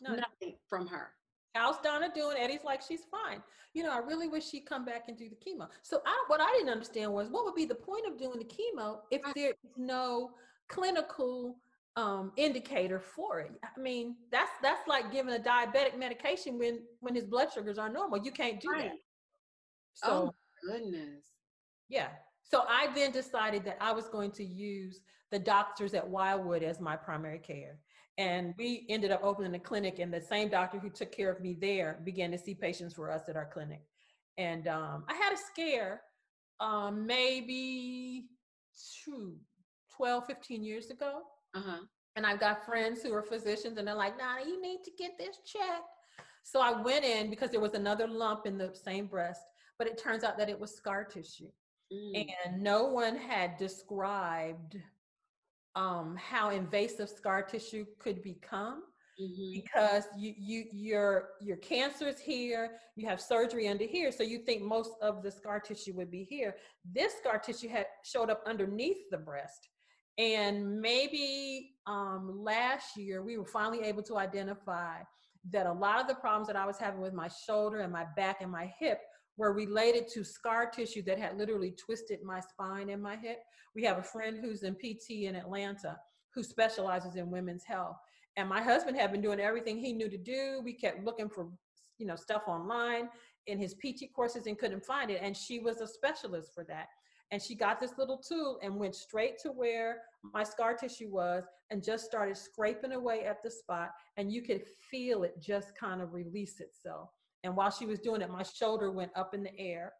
No, 0.01 0.15
Nothing 0.15 0.55
from 0.67 0.87
her. 0.87 1.11
how's 1.53 1.79
Donna 1.81 2.07
doing? 2.13 2.35
Eddie's 2.37 2.63
like, 2.63 2.81
she's 2.81 3.03
fine. 3.11 3.41
You 3.73 3.83
know, 3.83 3.91
I 3.91 3.99
really 3.99 4.27
wish 4.27 4.47
she'd 4.49 4.65
come 4.65 4.85
back 4.85 5.05
and 5.07 5.17
do 5.17 5.29
the 5.29 5.35
chemo. 5.35 5.67
So 5.81 6.01
I, 6.05 6.23
what 6.27 6.41
I 6.41 6.51
didn't 6.57 6.69
understand 6.69 7.11
was 7.13 7.29
what 7.29 7.45
would 7.45 7.55
be 7.55 7.65
the 7.65 7.75
point 7.75 8.05
of 8.07 8.17
doing 8.17 8.39
the 8.39 8.45
chemo 8.45 8.99
if 9.11 9.21
there 9.35 9.49
is 9.51 9.71
no 9.77 10.31
clinical 10.69 11.57
um, 11.95 12.31
indicator 12.37 12.99
for 12.99 13.39
it? 13.39 13.51
I 13.63 13.79
mean, 13.79 14.15
that's 14.31 14.51
that's 14.61 14.87
like 14.87 15.11
giving 15.11 15.35
a 15.35 15.39
diabetic 15.39 15.97
medication 15.97 16.57
when 16.57 16.79
when 16.99 17.15
his 17.15 17.25
blood 17.25 17.49
sugars 17.53 17.77
are 17.77 17.89
normal. 17.89 18.23
You 18.23 18.31
can't 18.31 18.59
do 18.59 18.69
that. 18.77 18.91
So 19.93 20.07
Oh 20.07 20.35
goodness. 20.65 21.25
yeah. 21.89 22.09
So 22.43 22.65
I 22.67 22.87
then 22.93 23.11
decided 23.11 23.63
that 23.65 23.77
I 23.79 23.91
was 23.93 24.09
going 24.09 24.31
to 24.31 24.43
use 24.43 24.99
the 25.31 25.39
doctors 25.39 25.93
at 25.93 26.07
Wildwood 26.07 26.61
as 26.61 26.79
my 26.79 26.95
primary 26.95 27.39
care. 27.39 27.79
And 28.19 28.53
we 28.57 28.85
ended 28.89 29.11
up 29.11 29.21
opening 29.23 29.55
a 29.55 29.59
clinic, 29.59 29.97
and 29.97 30.13
the 30.13 30.21
same 30.21 30.49
doctor 30.49 30.77
who 30.77 30.89
took 30.89 31.11
care 31.11 31.31
of 31.31 31.41
me 31.41 31.57
there 31.59 31.99
began 32.03 32.29
to 32.31 32.37
see 32.37 32.53
patients 32.53 32.93
for 32.93 33.09
us 33.09 33.23
at 33.27 33.35
our 33.35 33.49
clinic. 33.51 33.81
And 34.37 34.67
um, 34.67 35.05
I 35.09 35.15
had 35.15 35.33
a 35.33 35.37
scare 35.37 36.01
um, 36.59 37.07
maybe 37.07 38.27
two, 39.03 39.35
12, 39.95 40.27
15 40.27 40.63
years 40.63 40.89
ago. 40.91 41.21
Uh-huh. 41.55 41.79
And 42.15 42.25
I've 42.25 42.39
got 42.39 42.65
friends 42.65 43.01
who 43.01 43.13
are 43.13 43.23
physicians, 43.23 43.77
and 43.77 43.87
they're 43.87 43.95
like, 43.95 44.17
Nana, 44.17 44.47
you 44.47 44.61
need 44.61 44.83
to 44.83 44.91
get 44.97 45.17
this 45.17 45.37
checked. 45.45 45.89
So 46.43 46.61
I 46.61 46.79
went 46.81 47.05
in 47.05 47.29
because 47.29 47.49
there 47.49 47.59
was 47.59 47.73
another 47.73 48.07
lump 48.07 48.45
in 48.45 48.57
the 48.57 48.71
same 48.73 49.07
breast, 49.07 49.41
but 49.77 49.87
it 49.87 49.97
turns 49.97 50.23
out 50.23 50.37
that 50.37 50.49
it 50.49 50.59
was 50.59 50.75
scar 50.75 51.03
tissue 51.03 51.49
Mm. 51.91 52.25
and 52.45 52.63
no 52.63 52.85
one 52.85 53.15
had 53.15 53.57
described 53.57 54.77
um, 55.75 56.15
how 56.15 56.49
invasive 56.49 57.09
scar 57.09 57.43
tissue 57.43 57.85
could 57.99 58.23
become 58.23 58.83
Mhm. 59.19 59.53
because 59.53 60.07
you 60.17 60.33
you 60.37 60.65
your 60.71 61.29
your 61.39 61.57
cancer 61.57 62.07
is 62.07 62.19
here 62.19 62.79
you 62.95 63.05
have 63.07 63.21
surgery 63.21 63.67
under 63.67 63.85
here 63.85 64.11
so 64.11 64.23
you 64.23 64.39
think 64.39 64.63
most 64.63 64.91
of 65.01 65.21
the 65.21 65.29
scar 65.29 65.59
tissue 65.59 65.93
would 65.93 66.09
be 66.09 66.23
here 66.23 66.55
this 66.83 67.13
scar 67.19 67.37
tissue 67.37 67.67
had 67.67 67.85
showed 68.03 68.31
up 68.31 68.41
underneath 68.47 69.07
the 69.11 69.17
breast 69.17 69.69
and 70.17 70.79
maybe 70.81 71.75
um, 71.85 72.43
last 72.43 72.97
year 72.97 73.21
we 73.21 73.37
were 73.37 73.45
finally 73.45 73.81
able 73.81 74.01
to 74.03 74.17
identify 74.17 74.97
that 75.51 75.67
a 75.67 75.73
lot 75.73 75.99
of 76.01 76.07
the 76.07 76.15
problems 76.15 76.47
that 76.47 76.55
i 76.55 76.65
was 76.65 76.77
having 76.79 77.01
with 77.01 77.13
my 77.13 77.27
shoulder 77.27 77.79
and 77.81 77.91
my 77.93 78.05
back 78.15 78.41
and 78.41 78.51
my 78.51 78.65
hip 78.79 78.99
were 79.37 79.53
related 79.53 80.07
to 80.09 80.23
scar 80.23 80.69
tissue 80.69 81.01
that 81.03 81.19
had 81.19 81.37
literally 81.37 81.71
twisted 81.71 82.23
my 82.23 82.39
spine 82.39 82.89
and 82.89 83.01
my 83.01 83.15
hip. 83.15 83.39
We 83.75 83.83
have 83.83 83.97
a 83.97 84.03
friend 84.03 84.37
who's 84.39 84.63
in 84.63 84.75
pt 84.75 85.09
in 85.09 85.35
atlanta 85.35 85.97
who 86.33 86.43
specializes 86.43 87.15
in 87.15 87.29
women's 87.29 87.63
health. 87.63 87.97
And 88.37 88.49
my 88.49 88.61
husband 88.61 88.97
had 88.97 89.11
been 89.11 89.21
doing 89.21 89.39
everything 89.39 89.77
he 89.77 89.93
knew 89.93 90.09
to 90.09 90.17
do. 90.17 90.61
We 90.63 90.73
kept 90.73 91.03
looking 91.03 91.29
for 91.29 91.49
you 91.99 92.07
know 92.07 92.15
stuff 92.15 92.43
online 92.47 93.09
in 93.47 93.59
his 93.59 93.75
pt 93.75 94.13
courses 94.15 94.47
and 94.47 94.57
couldn't 94.57 94.85
find 94.85 95.11
it. 95.11 95.19
And 95.21 95.35
she 95.35 95.59
was 95.59 95.81
a 95.81 95.87
specialist 95.87 96.53
for 96.53 96.63
that. 96.65 96.87
And 97.31 97.41
she 97.41 97.55
got 97.55 97.79
this 97.79 97.97
little 97.97 98.17
tool 98.17 98.59
and 98.61 98.75
went 98.75 98.93
straight 98.93 99.39
to 99.39 99.49
where 99.49 100.01
my 100.33 100.43
scar 100.43 100.75
tissue 100.75 101.09
was 101.09 101.43
and 101.71 101.83
just 101.83 102.05
started 102.05 102.37
scraping 102.37 102.91
away 102.91 103.25
at 103.25 103.41
the 103.41 103.49
spot. 103.49 103.89
And 104.17 104.31
you 104.31 104.43
could 104.43 104.61
feel 104.91 105.23
it 105.23 105.41
just 105.41 105.75
kind 105.75 106.01
of 106.01 106.13
release 106.13 106.59
itself 106.59 107.09
and 107.43 107.55
while 107.55 107.71
she 107.71 107.85
was 107.85 107.99
doing 107.99 108.21
it 108.21 108.29
my 108.29 108.43
shoulder 108.43 108.91
went 108.91 109.11
up 109.15 109.33
in 109.33 109.43
the 109.43 109.57
air 109.59 109.93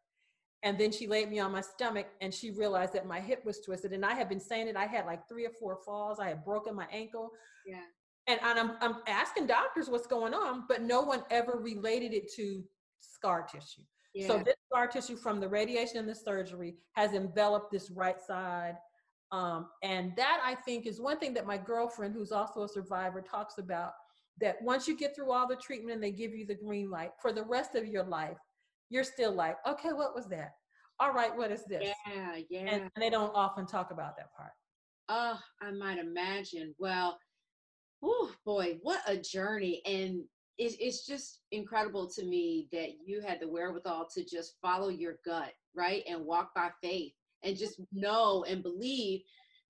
and 0.63 0.77
then 0.77 0.91
she 0.91 1.07
laid 1.07 1.29
me 1.29 1.39
on 1.39 1.51
my 1.51 1.61
stomach 1.61 2.07
and 2.21 2.33
she 2.33 2.51
realized 2.51 2.93
that 2.93 3.05
my 3.05 3.19
hip 3.19 3.43
was 3.45 3.59
twisted 3.59 3.91
and 3.93 4.05
i 4.05 4.13
had 4.13 4.29
been 4.29 4.39
saying 4.39 4.67
it 4.67 4.75
i 4.75 4.85
had 4.85 5.05
like 5.05 5.27
three 5.27 5.45
or 5.45 5.51
four 5.59 5.77
falls 5.85 6.19
i 6.19 6.27
had 6.27 6.43
broken 6.45 6.73
my 6.75 6.87
ankle 6.91 7.31
Yeah. 7.65 7.81
and, 8.27 8.39
and 8.41 8.59
I'm, 8.59 8.71
I'm 8.81 8.95
asking 9.07 9.47
doctors 9.47 9.89
what's 9.89 10.07
going 10.07 10.33
on, 10.33 10.63
but 10.69 10.81
no 10.81 11.01
one 11.01 11.23
ever 11.29 11.59
related 11.61 12.13
it 12.13 12.31
to 12.37 12.63
scar 12.99 13.43
tissue. 13.51 13.81
Yeah. 14.13 14.27
So 14.27 14.37
this 14.37 14.55
scar 14.69 14.87
tissue 14.87 15.17
from 15.17 15.39
the 15.39 15.47
radiation 15.49 15.97
and 15.97 16.07
the 16.07 16.15
surgery 16.15 16.75
has 16.93 17.13
enveloped 17.13 17.71
this 17.71 17.89
right 17.91 18.21
side. 18.21 18.75
Um, 19.31 19.67
and 19.81 20.13
that 20.15 20.39
I 20.45 20.55
think 20.55 20.85
is 20.85 21.01
one 21.01 21.17
thing 21.19 21.33
that 21.33 21.45
my 21.47 21.57
girlfriend, 21.57 22.13
who's 22.13 22.31
also 22.31 22.63
a 22.63 22.69
survivor, 22.69 23.21
talks 23.21 23.57
about. 23.57 23.91
That 24.39 24.61
once 24.61 24.87
you 24.87 24.97
get 24.97 25.15
through 25.15 25.31
all 25.31 25.47
the 25.47 25.55
treatment 25.55 25.95
and 25.95 26.03
they 26.03 26.11
give 26.11 26.33
you 26.33 26.45
the 26.45 26.55
green 26.55 26.89
light 26.89 27.11
for 27.21 27.31
the 27.31 27.43
rest 27.43 27.75
of 27.75 27.87
your 27.87 28.03
life, 28.03 28.37
you're 28.89 29.03
still 29.03 29.31
like, 29.31 29.57
okay, 29.67 29.93
what 29.93 30.15
was 30.15 30.27
that? 30.29 30.53
All 30.99 31.13
right, 31.13 31.35
what 31.35 31.51
is 31.51 31.65
this? 31.65 31.93
yeah, 32.07 32.37
yeah. 32.49 32.59
And, 32.59 32.83
and 32.83 32.91
they 32.97 33.09
don't 33.09 33.33
often 33.35 33.65
talk 33.65 33.91
about 33.91 34.15
that 34.17 34.33
part. 34.35 34.51
Oh, 35.09 35.39
I 35.61 35.71
might 35.71 35.97
imagine. 35.97 36.73
Well, 36.77 37.17
oh 38.03 38.31
boy, 38.45 38.77
what 38.81 39.01
a 39.07 39.17
journey. 39.17 39.81
And 39.85 40.23
it's, 40.57 40.75
it's 40.79 41.05
just 41.05 41.41
incredible 41.51 42.09
to 42.11 42.25
me 42.25 42.67
that 42.71 42.89
you 43.05 43.21
had 43.21 43.39
the 43.39 43.47
wherewithal 43.47 44.07
to 44.13 44.23
just 44.23 44.55
follow 44.61 44.89
your 44.89 45.15
gut, 45.25 45.51
right? 45.75 46.03
And 46.07 46.25
walk 46.25 46.51
by 46.55 46.69
faith 46.81 47.13
and 47.43 47.57
just 47.57 47.81
know 47.91 48.45
and 48.47 48.63
believe 48.63 49.21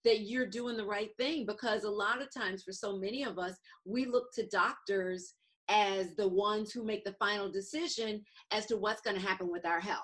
that 0.06 0.22
you're 0.22 0.46
doing 0.46 0.78
the 0.78 0.86
right 0.86 1.10
thing. 1.18 1.46
Because 1.46 1.84
a 1.84 1.90
lot 1.90 2.22
of 2.22 2.34
times, 2.34 2.64
for 2.64 2.72
so 2.72 2.98
many 2.98 3.24
of 3.24 3.38
us, 3.40 3.54
we 3.86 4.06
look 4.06 4.34
to 4.34 4.48
doctors 4.48 5.34
as 5.70 6.16
the 6.16 6.28
ones 6.28 6.72
who 6.72 6.84
make 6.84 7.06
the 7.06 7.14
final 7.14 7.50
decision 7.52 8.22
as 8.52 8.66
to 8.66 8.78
what's 8.78 9.02
going 9.02 9.16
to 9.16 9.26
happen 9.26 9.50
with 9.50 9.66
our 9.66 9.80
health, 9.80 10.02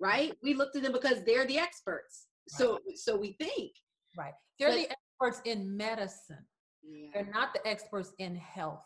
right? 0.00 0.34
We 0.42 0.54
look 0.54 0.72
to 0.74 0.80
them 0.80 0.92
because 0.92 1.24
they're 1.24 1.46
the 1.46 1.58
experts. 1.58 2.26
So, 2.48 2.78
so 2.94 3.16
we 3.16 3.32
think. 3.40 3.72
Right. 4.16 4.34
They're 4.58 4.70
But- 4.70 4.76
the 4.76 4.90
experts 5.22 5.40
in 5.46 5.76
medicine. 5.76 6.46
Yeah. 6.82 7.08
They're 7.14 7.32
not 7.32 7.52
the 7.54 7.66
experts 7.66 8.12
in 8.18 8.34
health. 8.36 8.84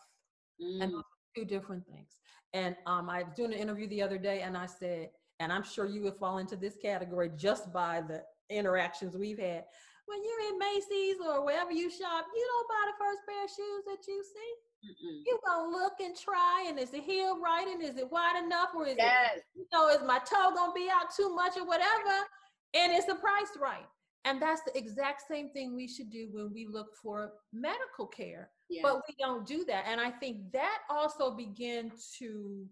and 0.59 0.91
Mm. 0.93 0.99
are 0.99 1.03
two 1.35 1.45
different 1.45 1.85
things. 1.87 2.15
And 2.53 2.75
um, 2.85 3.09
I 3.09 3.23
was 3.23 3.33
doing 3.35 3.51
an 3.53 3.57
interview 3.59 3.87
the 3.87 4.01
other 4.03 4.19
day, 4.19 4.41
and 4.41 4.55
I 4.55 4.67
said, 4.67 5.09
and 5.39 5.51
I'm 5.51 5.63
sure 5.63 5.87
you 5.87 6.03
would 6.03 6.15
fall 6.17 6.37
into 6.37 6.55
this 6.55 6.77
category 6.77 7.31
just 7.35 7.73
by 7.73 8.01
the 8.01 8.23
interactions 8.51 9.17
we've 9.17 9.39
had. 9.39 9.65
When 10.05 10.19
you're 10.23 10.53
in 10.53 10.59
Macy's 10.59 11.17
or 11.25 11.45
wherever 11.45 11.71
you 11.71 11.89
shop, 11.89 12.25
you 12.35 12.45
don't 12.51 12.67
buy 12.67 12.83
the 12.91 12.97
first 12.99 13.21
pair 13.27 13.43
of 13.43 13.49
shoes 13.49 13.83
that 13.87 14.07
you 14.07 14.23
see. 14.23 14.53
Mm-mm. 14.89 15.21
You 15.25 15.39
gonna 15.45 15.69
look 15.69 15.93
and 16.01 16.15
try, 16.17 16.65
and 16.67 16.77
is 16.77 16.89
the 16.89 16.99
heel 16.99 17.39
right, 17.41 17.67
and 17.67 17.81
is 17.81 17.97
it 17.97 18.11
wide 18.11 18.41
enough, 18.43 18.69
or 18.75 18.85
is 18.85 18.93
it, 18.93 18.99
Yes. 18.99 19.39
you 19.55 19.65
know, 19.71 19.87
is 19.89 20.03
my 20.03 20.19
toe 20.19 20.51
gonna 20.53 20.73
be 20.73 20.89
out 20.89 21.13
too 21.15 21.33
much 21.33 21.55
or 21.57 21.65
whatever? 21.65 22.27
And 22.73 22.91
is 22.91 23.05
the 23.05 23.15
price 23.15 23.55
right? 23.59 23.87
And 24.25 24.41
that's 24.41 24.61
the 24.63 24.77
exact 24.77 25.23
same 25.27 25.49
thing 25.51 25.75
we 25.75 25.87
should 25.87 26.09
do 26.09 26.27
when 26.31 26.51
we 26.53 26.65
look 26.65 26.95
for 27.01 27.33
medical 27.53 28.07
care 28.07 28.49
Yeah. 28.69 28.81
but 28.83 29.01
we 29.07 29.15
don't 29.19 29.45
do 29.45 29.65
that 29.65 29.83
and 29.85 29.99
i 29.99 30.09
think 30.09 30.51
that 30.53 30.79
also 30.89 31.35
began 31.35 31.91
to 32.19 32.65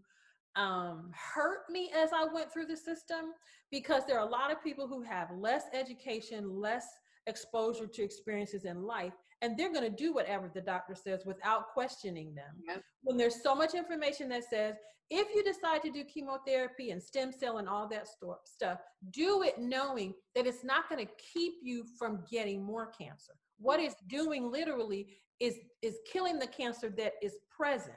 um, 0.55 1.11
hurt 1.13 1.69
me 1.69 1.91
as 1.93 2.11
i 2.13 2.23
went 2.25 2.51
through 2.51 2.67
the 2.67 2.77
system 2.77 3.33
because 3.69 4.05
there 4.05 4.17
are 4.17 4.25
a 4.27 4.29
lot 4.31 4.49
of 4.51 4.63
people 4.63 4.87
who 4.87 5.01
have 5.01 5.29
less 5.37 5.63
education 5.73 6.49
less 6.59 6.85
exposure 7.27 7.87
to 7.87 8.03
experiences 8.03 8.65
in 8.65 8.83
life 8.83 9.13
and 9.41 9.57
they're 9.57 9.73
going 9.73 9.89
to 9.89 9.95
do 9.95 10.13
whatever 10.13 10.49
the 10.53 10.61
doctor 10.61 10.95
says 10.95 11.23
without 11.25 11.69
questioning 11.73 12.35
them. 12.35 12.55
Yep. 12.67 12.83
When 13.03 13.17
there's 13.17 13.41
so 13.41 13.55
much 13.55 13.73
information 13.73 14.29
that 14.29 14.43
says, 14.49 14.75
if 15.09 15.27
you 15.35 15.43
decide 15.43 15.81
to 15.81 15.91
do 15.91 16.03
chemotherapy 16.05 16.91
and 16.91 17.01
stem 17.01 17.31
cell 17.31 17.57
and 17.57 17.67
all 17.67 17.87
that 17.89 18.07
sto- 18.07 18.39
stuff, 18.45 18.79
do 19.11 19.43
it 19.43 19.59
knowing 19.59 20.13
that 20.35 20.47
it's 20.47 20.63
not 20.63 20.87
going 20.89 21.05
to 21.05 21.11
keep 21.33 21.55
you 21.61 21.83
from 21.99 22.23
getting 22.29 22.63
more 22.63 22.91
cancer. 22.97 23.33
What 23.57 23.79
it's 23.79 23.95
doing 24.07 24.49
literally 24.49 25.07
is, 25.39 25.55
is 25.81 25.97
killing 26.11 26.39
the 26.39 26.47
cancer 26.47 26.89
that 26.97 27.13
is 27.21 27.37
present. 27.49 27.95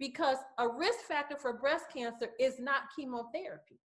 Because 0.00 0.38
a 0.58 0.66
risk 0.66 1.00
factor 1.06 1.36
for 1.36 1.52
breast 1.52 1.84
cancer 1.94 2.30
is 2.40 2.58
not 2.58 2.82
chemotherapy. 2.96 3.78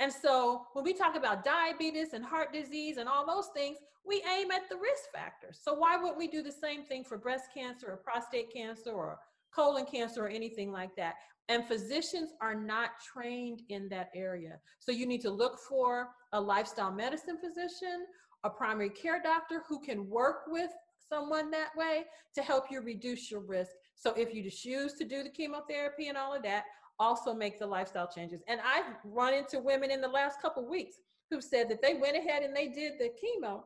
And 0.00 0.10
so 0.10 0.62
when 0.72 0.84
we 0.84 0.94
talk 0.94 1.14
about 1.14 1.44
diabetes 1.44 2.14
and 2.14 2.24
heart 2.24 2.52
disease 2.52 2.96
and 2.96 3.08
all 3.08 3.26
those 3.26 3.48
things, 3.54 3.76
we 4.04 4.24
aim 4.34 4.50
at 4.50 4.68
the 4.70 4.76
risk 4.76 5.12
factors. 5.12 5.60
So 5.62 5.74
why 5.74 5.96
wouldn't 5.96 6.16
we 6.16 6.26
do 6.26 6.42
the 6.42 6.50
same 6.50 6.84
thing 6.84 7.04
for 7.04 7.18
breast 7.18 7.44
cancer 7.54 7.88
or 7.88 7.96
prostate 7.98 8.52
cancer 8.52 8.90
or 8.90 9.18
colon 9.54 9.84
cancer 9.84 10.24
or 10.24 10.28
anything 10.28 10.72
like 10.72 10.96
that? 10.96 11.16
And 11.50 11.66
physicians 11.66 12.30
are 12.40 12.54
not 12.54 12.90
trained 13.12 13.62
in 13.68 13.90
that 13.90 14.08
area. 14.14 14.58
So 14.78 14.90
you 14.90 15.04
need 15.04 15.20
to 15.20 15.30
look 15.30 15.58
for 15.68 16.08
a 16.32 16.40
lifestyle 16.40 16.92
medicine 16.92 17.36
physician, 17.38 18.06
a 18.42 18.48
primary 18.48 18.90
care 18.90 19.20
doctor 19.22 19.62
who 19.68 19.80
can 19.80 20.08
work 20.08 20.44
with 20.46 20.70
someone 21.10 21.50
that 21.50 21.76
way 21.76 22.04
to 22.34 22.42
help 22.42 22.70
you 22.70 22.80
reduce 22.80 23.30
your 23.30 23.40
risk. 23.40 23.72
So 23.96 24.14
if 24.14 24.32
you 24.32 24.48
choose 24.48 24.94
to 24.94 25.04
do 25.04 25.22
the 25.22 25.28
chemotherapy 25.28 26.08
and 26.08 26.16
all 26.16 26.34
of 26.34 26.42
that, 26.44 26.64
also 27.00 27.34
make 27.34 27.58
the 27.58 27.66
lifestyle 27.66 28.08
changes. 28.14 28.42
And 28.46 28.60
I've 28.60 28.84
run 29.04 29.34
into 29.34 29.58
women 29.58 29.90
in 29.90 30.00
the 30.00 30.08
last 30.08 30.40
couple 30.40 30.68
weeks 30.68 30.96
who 31.30 31.40
said 31.40 31.68
that 31.70 31.82
they 31.82 31.94
went 31.94 32.16
ahead 32.16 32.42
and 32.42 32.54
they 32.54 32.68
did 32.68 32.92
the 33.00 33.08
chemo, 33.08 33.62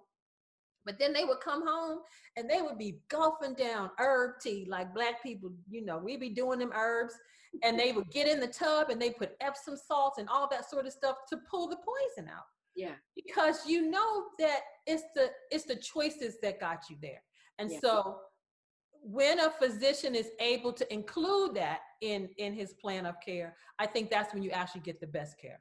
but 0.87 0.99
then 0.99 1.13
they 1.13 1.25
would 1.25 1.41
come 1.41 1.67
home 1.67 1.99
and 2.37 2.49
they 2.49 2.63
would 2.63 2.79
be 2.79 3.01
gulping 3.09 3.55
down 3.55 3.91
herb 3.99 4.37
tea 4.41 4.67
like 4.69 4.95
black 4.95 5.23
people, 5.23 5.51
you 5.69 5.85
know, 5.85 5.99
we 5.99 6.17
be 6.17 6.31
doing 6.31 6.59
them 6.61 6.73
herbs 6.75 7.15
and 7.63 7.79
they 7.79 7.93
would 7.93 8.11
get 8.11 8.29
in 8.29 8.41
the 8.41 8.47
tub 8.47 8.91
and 8.91 9.01
they 9.01 9.11
put 9.11 9.37
Epsom 9.41 9.77
salts 9.77 10.19
and 10.19 10.29
all 10.29 10.49
that 10.51 10.69
sort 10.71 10.87
of 10.87 10.93
stuff 10.93 11.17
to 11.29 11.39
pull 11.51 11.69
the 11.69 11.77
poison 11.77 12.29
out. 12.31 12.45
Yeah. 12.77 12.95
Because 13.15 13.67
you 13.67 13.91
know 13.91 14.25
that 14.39 14.61
it's 14.87 15.05
the 15.15 15.31
it's 15.51 15.65
the 15.65 15.77
choices 15.77 16.39
that 16.43 16.61
got 16.61 16.91
you 16.91 16.97
there. 17.01 17.23
And 17.59 17.71
Yeah. 17.71 17.79
so 17.81 18.21
when 19.05 19.39
a 19.39 19.51
physician 19.51 20.15
is 20.15 20.31
able 20.41 20.73
to 20.73 20.93
include 20.93 21.55
that 21.55 21.81
in 22.01 22.29
in 22.39 22.55
his 22.55 22.73
plan 22.75 23.05
of 23.07 23.17
care, 23.25 23.55
I 23.79 23.87
think 23.87 24.11
that's 24.11 24.33
when 24.33 24.43
you 24.43 24.51
actually 24.51 24.81
get 24.81 25.01
the 25.01 25.07
best 25.07 25.39
care. 25.39 25.61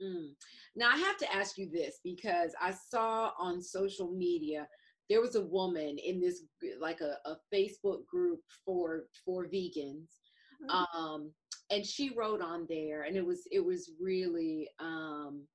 Mm. 0.00 0.30
Now 0.76 0.90
I 0.90 0.96
have 0.96 1.16
to 1.18 1.34
ask 1.34 1.58
you 1.58 1.68
this 1.70 2.00
because 2.04 2.52
I 2.60 2.72
saw 2.72 3.32
on 3.38 3.60
social 3.60 4.10
media 4.12 4.68
there 5.10 5.20
was 5.20 5.34
a 5.34 5.44
woman 5.44 5.98
in 5.98 6.20
this 6.20 6.44
like 6.80 7.00
a, 7.00 7.16
a 7.28 7.36
Facebook 7.52 8.06
group 8.06 8.40
for 8.64 9.04
for 9.24 9.46
vegans, 9.46 10.20
Mhm. 10.62 10.70
um, 10.94 11.34
and 11.70 11.84
she 11.84 12.10
wrote 12.10 12.40
on 12.40 12.66
there, 12.68 13.02
and 13.02 13.16
it 13.16 13.26
was 13.26 13.46
it 13.50 13.60
was 13.64 13.90
really 14.00 14.68
um, 14.78 15.46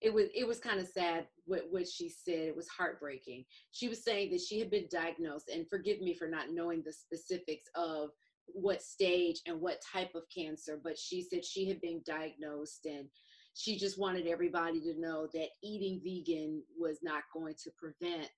it 0.00 0.12
was 0.12 0.26
it 0.34 0.46
was 0.46 0.58
kind 0.58 0.80
of 0.80 0.88
sad 0.88 1.26
what, 1.44 1.64
what 1.70 1.86
she 1.86 2.08
said. 2.08 2.40
It 2.48 2.56
was 2.56 2.68
heartbreaking. 2.68 3.44
She 3.72 3.88
was 3.88 4.02
saying 4.02 4.30
that 4.30 4.40
she 4.40 4.58
had 4.58 4.70
been 4.70 4.88
diagnosed, 4.90 5.50
and 5.52 5.68
forgive 5.68 6.00
me 6.00 6.14
for 6.14 6.28
not 6.28 6.52
knowing 6.52 6.82
the 6.84 6.92
specifics 6.92 7.68
of 7.74 8.10
what 8.46 8.82
stage 8.82 9.40
and 9.46 9.60
what 9.60 9.80
type 9.92 10.14
of 10.14 10.22
cancer, 10.34 10.80
but 10.82 10.98
she 10.98 11.22
said 11.22 11.44
she 11.44 11.68
had 11.68 11.80
been 11.80 12.00
diagnosed 12.04 12.84
and 12.84 13.06
she 13.54 13.76
just 13.76 13.98
wanted 13.98 14.26
everybody 14.26 14.80
to 14.80 14.98
know 14.98 15.28
that 15.32 15.48
eating 15.62 16.00
vegan 16.02 16.62
was 16.78 16.98
not 17.02 17.22
going 17.34 17.54
to 17.62 17.70
prevent 17.78 18.30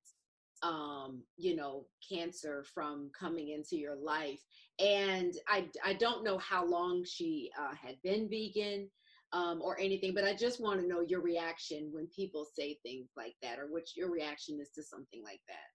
um 0.62 1.20
you 1.36 1.56
know 1.56 1.84
cancer 2.08 2.64
from 2.72 3.10
coming 3.18 3.48
into 3.48 3.76
your 3.76 3.96
life 3.96 4.40
and 4.78 5.34
i 5.48 5.66
i 5.84 5.92
don't 5.92 6.22
know 6.22 6.38
how 6.38 6.64
long 6.64 7.04
she 7.04 7.50
uh, 7.60 7.74
had 7.74 7.96
been 8.04 8.28
vegan 8.28 8.88
um 9.32 9.60
or 9.62 9.78
anything 9.78 10.12
but 10.14 10.24
i 10.24 10.34
just 10.34 10.60
want 10.60 10.80
to 10.80 10.86
know 10.86 11.00
your 11.00 11.20
reaction 11.20 11.88
when 11.92 12.06
people 12.08 12.44
say 12.44 12.78
things 12.82 13.08
like 13.16 13.34
that 13.42 13.58
or 13.58 13.66
what 13.70 13.84
your 13.96 14.10
reaction 14.10 14.58
is 14.60 14.70
to 14.70 14.82
something 14.82 15.22
like 15.24 15.40
that 15.48 15.68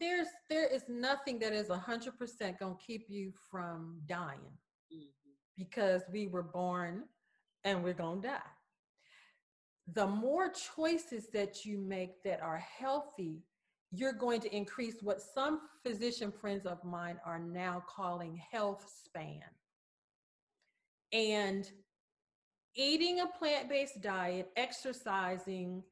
There's 0.00 0.28
there 0.50 0.66
is 0.66 0.84
nothing 0.88 1.38
that 1.40 1.52
is 1.52 1.70
a 1.70 1.78
hundred 1.78 2.18
percent 2.18 2.58
gonna 2.58 2.76
keep 2.86 3.06
you 3.08 3.32
from 3.50 4.00
dying 4.06 4.58
Mhm. 4.92 5.10
because 5.56 6.02
we 6.12 6.26
were 6.28 6.42
born 6.42 7.08
and 7.64 7.82
we're 7.82 7.94
gonna 7.94 8.20
die. 8.20 8.50
The 9.94 10.06
more 10.06 10.50
choices 10.50 11.28
that 11.30 11.64
you 11.64 11.78
make 11.78 12.22
that 12.22 12.40
are 12.42 12.58
healthy, 12.58 13.42
you're 13.90 14.12
going 14.12 14.40
to 14.42 14.54
increase 14.54 15.02
what 15.02 15.20
some 15.22 15.62
physician 15.82 16.30
friends 16.30 16.66
of 16.66 16.84
mine 16.84 17.18
are 17.24 17.38
now 17.38 17.82
calling 17.88 18.36
health 18.36 18.84
span. 19.04 19.42
And 21.12 21.70
eating 22.78 23.20
a 23.20 23.26
plant 23.26 23.68
based 23.68 24.00
diet, 24.00 24.50
exercising, 24.56 25.82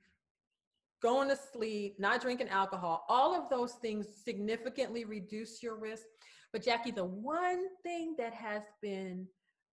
going 1.03 1.29
to 1.29 1.37
sleep, 1.53 1.97
not 1.99 2.23
drinking 2.23 2.49
alcohol, 2.49 3.05
all 3.09 3.35
of 3.35 3.51
those 3.51 3.73
things 3.75 4.07
significantly 4.25 5.05
reduce 5.05 5.63
your 5.63 5.77
risk. 5.77 6.05
But 6.53 6.65
Jackie, 6.65 6.93
the 6.93 7.05
one 7.05 7.67
thing 7.83 8.15
that 8.17 8.33
has 8.33 8.63
been 8.81 9.27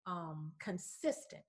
um, 0.06 0.52
consistent 0.60 1.42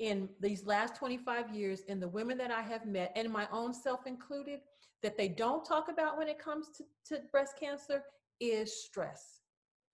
in 0.00 0.28
these 0.40 0.66
last 0.66 0.96
25 0.96 1.54
years 1.54 1.80
in 1.88 2.00
the 2.00 2.08
women 2.08 2.36
that 2.38 2.50
I 2.50 2.62
have 2.62 2.86
met, 2.86 3.12
and 3.16 3.30
my 3.30 3.46
own 3.52 3.72
self 3.72 4.06
included, 4.06 4.60
that 5.02 5.16
they 5.16 5.28
don't 5.28 5.64
talk 5.64 5.88
about 5.88 6.18
when 6.18 6.28
it 6.28 6.38
comes 6.38 6.68
to, 6.76 6.84
to 7.06 7.22
breast 7.30 7.54
cancer 7.58 8.02
is 8.40 8.84
stress. 8.84 9.40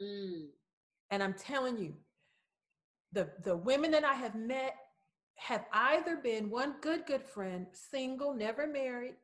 Mm. 0.03 0.47
And 1.11 1.23
I'm 1.23 1.35
telling 1.35 1.79
you, 1.79 1.95
the, 3.13 3.29
the 3.45 3.57
women 3.57 3.91
that 3.93 4.05
I 4.05 4.15
have 4.15 4.35
met 4.35 4.75
have 5.37 5.66
either 5.72 6.16
been 6.16 6.51
one 6.51 6.75
good, 6.81 7.07
good 7.07 7.22
friend, 7.22 7.66
single, 7.72 8.35
never 8.35 8.66
married, 8.66 9.14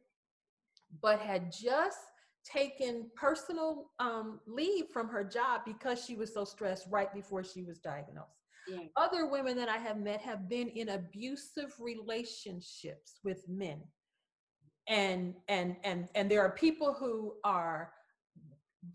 but 1.00 1.18
had 1.20 1.50
just 1.50 1.98
taken 2.44 3.10
personal 3.16 3.90
um, 3.98 4.40
leave 4.46 4.86
from 4.92 5.08
her 5.08 5.24
job 5.24 5.62
because 5.64 6.04
she 6.04 6.16
was 6.16 6.32
so 6.32 6.44
stressed 6.44 6.86
right 6.90 7.12
before 7.14 7.44
she 7.44 7.62
was 7.62 7.78
diagnosed. 7.78 8.42
yeah 8.68 8.84
Other 8.96 9.26
women 9.26 9.56
that 9.56 9.68
I 9.68 9.78
have 9.78 9.98
met 9.98 10.20
have 10.20 10.48
been 10.48 10.68
in 10.68 10.90
abusive 10.90 11.72
relationships 11.80 13.20
with 13.24 13.48
men. 13.48 13.80
And 14.88 15.34
and 15.48 15.76
and 15.84 16.08
and 16.16 16.28
there 16.28 16.42
are 16.42 16.50
people 16.50 16.92
who 16.92 17.34
are 17.44 17.92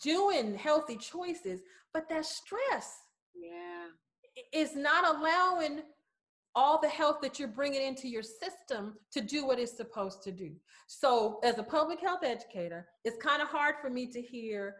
doing 0.02 0.56
healthy 0.56 0.98
choices, 0.98 1.62
but 1.94 2.10
that 2.10 2.26
stress 2.26 2.98
yeah 3.34 3.88
is 4.54 4.76
not 4.76 5.16
allowing 5.16 5.82
all 6.58 6.82
the 6.82 6.90
health 6.90 7.18
that 7.22 7.40
you're 7.40 7.48
bringing 7.48 7.82
into 7.82 8.10
your 8.10 8.24
system 8.24 8.96
to 9.14 9.22
do 9.22 9.46
what 9.46 9.60
it's 9.60 9.78
supposed 9.78 10.22
to 10.24 10.32
do. 10.32 10.52
So, 10.88 11.40
as 11.44 11.58
a 11.58 11.64
public 11.64 12.02
health 12.02 12.24
educator, 12.24 12.88
it's 13.06 13.18
kind 13.24 13.42
of 13.42 13.48
hard 13.48 13.76
for 13.82 13.90
me 13.90 14.08
to 14.08 14.22
hear 14.22 14.76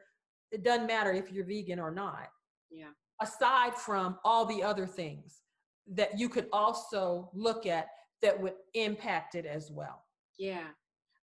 it 0.52 0.64
doesn't 0.64 0.88
matter 0.88 1.12
if 1.14 1.32
you're 1.32 1.46
vegan 1.46 1.80
or 1.80 1.92
not, 1.92 2.28
yeah 2.70 2.90
aside 3.22 3.76
from 3.76 4.18
all 4.24 4.46
the 4.46 4.64
other 4.64 4.86
things 4.86 5.42
that 5.88 6.20
you 6.20 6.30
could 6.30 6.48
also 6.52 7.30
look 7.34 7.66
at 7.66 7.88
that 8.22 8.40
would 8.40 8.54
impact 8.74 9.36
it 9.36 9.46
as 9.46 9.72
well. 9.72 10.04
Yeah. 10.38 10.68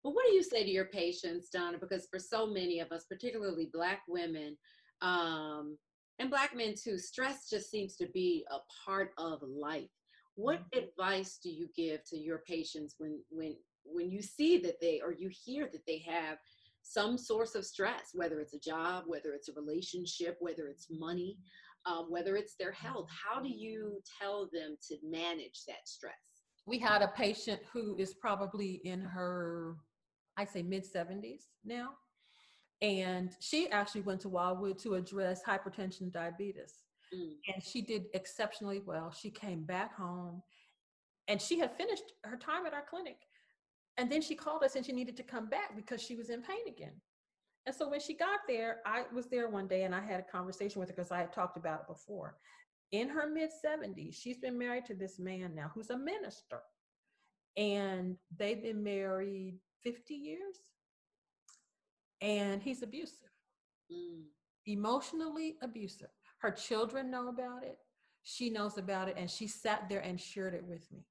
But 0.02 0.14
what 0.14 0.26
do 0.26 0.32
you 0.32 0.42
say 0.42 0.64
to 0.64 0.70
your 0.70 0.86
patients, 0.86 1.48
Donna? 1.48 1.78
Because 1.78 2.06
for 2.10 2.18
so 2.18 2.46
many 2.46 2.80
of 2.80 2.92
us, 2.92 3.04
particularly 3.08 3.70
Black 3.72 4.02
women 4.08 4.56
um, 5.02 5.78
and 6.18 6.30
Black 6.30 6.56
men 6.56 6.74
too, 6.82 6.98
stress 6.98 7.48
just 7.50 7.70
seems 7.70 7.96
to 7.96 8.06
be 8.12 8.44
a 8.50 8.58
part 8.84 9.10
of 9.18 9.40
life. 9.42 9.90
What 10.36 10.62
advice 10.72 11.38
do 11.42 11.50
you 11.50 11.68
give 11.76 12.04
to 12.10 12.16
your 12.16 12.38
patients 12.38 12.96
when 12.98 13.20
when 13.30 13.56
when 13.84 14.10
you 14.10 14.22
see 14.22 14.58
that 14.58 14.80
they 14.80 15.00
or 15.00 15.12
you 15.12 15.30
hear 15.30 15.68
that 15.70 15.86
they 15.86 15.98
have 16.08 16.38
some 16.82 17.16
source 17.16 17.54
of 17.54 17.64
stress, 17.64 18.10
whether 18.12 18.40
it's 18.40 18.54
a 18.54 18.58
job, 18.58 19.04
whether 19.06 19.32
it's 19.32 19.48
a 19.48 19.52
relationship, 19.54 20.36
whether 20.40 20.68
it's 20.68 20.88
money, 20.90 21.38
um, 21.86 22.06
whether 22.08 22.36
it's 22.36 22.56
their 22.56 22.72
health? 22.72 23.08
How 23.10 23.40
do 23.40 23.48
you 23.48 24.00
tell 24.20 24.48
them 24.52 24.76
to 24.88 24.96
manage 25.02 25.64
that 25.66 25.86
stress? 25.86 26.14
We 26.66 26.78
had 26.78 27.02
a 27.02 27.08
patient 27.08 27.60
who 27.72 27.96
is 27.98 28.14
probably 28.14 28.80
in 28.84 29.00
her, 29.00 29.76
I 30.36 30.44
say 30.44 30.62
mid 30.62 30.84
70s 30.84 31.44
now. 31.64 31.90
And 32.82 33.30
she 33.40 33.70
actually 33.70 34.02
went 34.02 34.20
to 34.22 34.28
Wildwood 34.28 34.78
to 34.80 34.94
address 34.94 35.42
hypertension 35.42 36.12
diabetes. 36.12 36.83
Mm. 37.14 37.54
And 37.54 37.62
she 37.62 37.82
did 37.82 38.06
exceptionally 38.14 38.80
well. 38.84 39.12
She 39.12 39.30
came 39.30 39.64
back 39.64 39.94
home 39.96 40.42
and 41.28 41.40
she 41.40 41.58
had 41.58 41.76
finished 41.76 42.12
her 42.24 42.36
time 42.36 42.66
at 42.66 42.74
our 42.74 42.84
clinic. 42.88 43.18
And 43.96 44.10
then 44.10 44.22
she 44.22 44.34
called 44.34 44.64
us 44.64 44.74
and 44.76 44.84
she 44.84 44.92
needed 44.92 45.16
to 45.18 45.22
come 45.22 45.48
back 45.48 45.76
because 45.76 46.02
she 46.02 46.16
was 46.16 46.30
in 46.30 46.42
pain 46.42 46.66
again. 46.68 47.00
And 47.66 47.74
so 47.74 47.88
when 47.88 48.00
she 48.00 48.14
got 48.14 48.40
there, 48.48 48.78
I 48.84 49.04
was 49.14 49.26
there 49.28 49.48
one 49.48 49.68
day 49.68 49.84
and 49.84 49.94
I 49.94 50.00
had 50.04 50.20
a 50.20 50.24
conversation 50.24 50.80
with 50.80 50.88
her 50.90 50.94
because 50.96 51.12
I 51.12 51.18
had 51.20 51.32
talked 51.32 51.56
about 51.56 51.82
it 51.82 51.86
before. 51.88 52.36
In 52.92 53.08
her 53.08 53.28
mid 53.28 53.50
70s, 53.64 54.14
she's 54.14 54.38
been 54.38 54.58
married 54.58 54.84
to 54.86 54.94
this 54.94 55.18
man 55.18 55.54
now 55.54 55.70
who's 55.74 55.90
a 55.90 55.96
minister. 55.98 56.60
And 57.56 58.16
they've 58.36 58.62
been 58.62 58.82
married 58.82 59.58
50 59.82 60.14
years. 60.14 60.56
and 62.20 62.62
he's 62.62 62.82
abusive, 62.82 63.28
Mm. 63.92 64.24
emotionally 64.66 65.58
abusive. 65.60 66.08
Her 66.44 66.50
children 66.50 67.10
know 67.10 67.28
about 67.28 67.64
it. 67.64 67.78
She 68.22 68.50
knows 68.50 68.76
about 68.76 69.08
it, 69.08 69.14
and 69.16 69.30
she 69.30 69.46
sat 69.46 69.88
there 69.88 70.00
and 70.00 70.20
shared 70.20 70.52
it 70.52 70.62
with 70.62 70.86
me. 70.92 71.06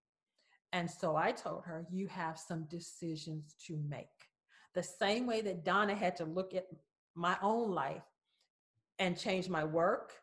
And 0.73 0.88
so 0.88 1.15
I 1.15 1.31
told 1.31 1.63
her, 1.65 1.88
You 1.91 2.05
have 2.05 2.38
some 2.38 2.67
decisions 2.69 3.55
to 3.65 3.79
make. 3.89 4.05
The 4.75 4.84
same 4.84 5.25
way 5.25 5.41
that 5.41 5.65
Donna 5.65 5.95
had 5.95 6.15
to 6.17 6.25
look 6.25 6.53
at 6.53 6.67
my 7.15 7.36
own 7.41 7.71
life 7.71 8.03
and 8.99 9.17
change 9.17 9.49
my 9.49 9.63
work 9.63 10.13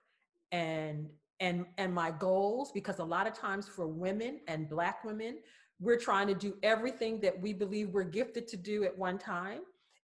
and 0.53 1.09
and 1.41 1.67
and 1.77 1.93
my 1.93 2.13
goals 2.13 2.71
because 2.71 3.01
a 3.01 3.05
lot 3.05 3.27
of 3.27 3.35
times 3.35 3.67
for 3.67 3.89
women 3.89 4.39
and 4.47 4.69
black 4.69 5.03
women 5.03 5.39
we're 5.81 5.99
trying 5.99 6.29
to 6.29 6.35
do 6.35 6.55
everything 6.63 7.19
that 7.21 7.41
we 7.41 7.53
believe 7.53 7.89
we're 7.91 8.05
gifted 8.05 8.47
to 8.47 8.57
do 8.57 8.85
at 8.85 8.97
one 8.97 9.19
time 9.19 9.61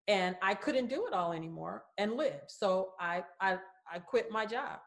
and 0.07 0.36
i 0.42 0.55
couldn't 0.55 0.88
do 0.88 1.07
it 1.07 1.14
all 1.14 1.32
anymore 1.32 1.84
and 1.96 2.12
live 2.14 2.42
so 2.46 2.90
i 3.00 3.24
i, 3.40 3.59
I 3.90 3.98
quit 3.98 4.30
my 4.30 4.44
job 4.44 4.78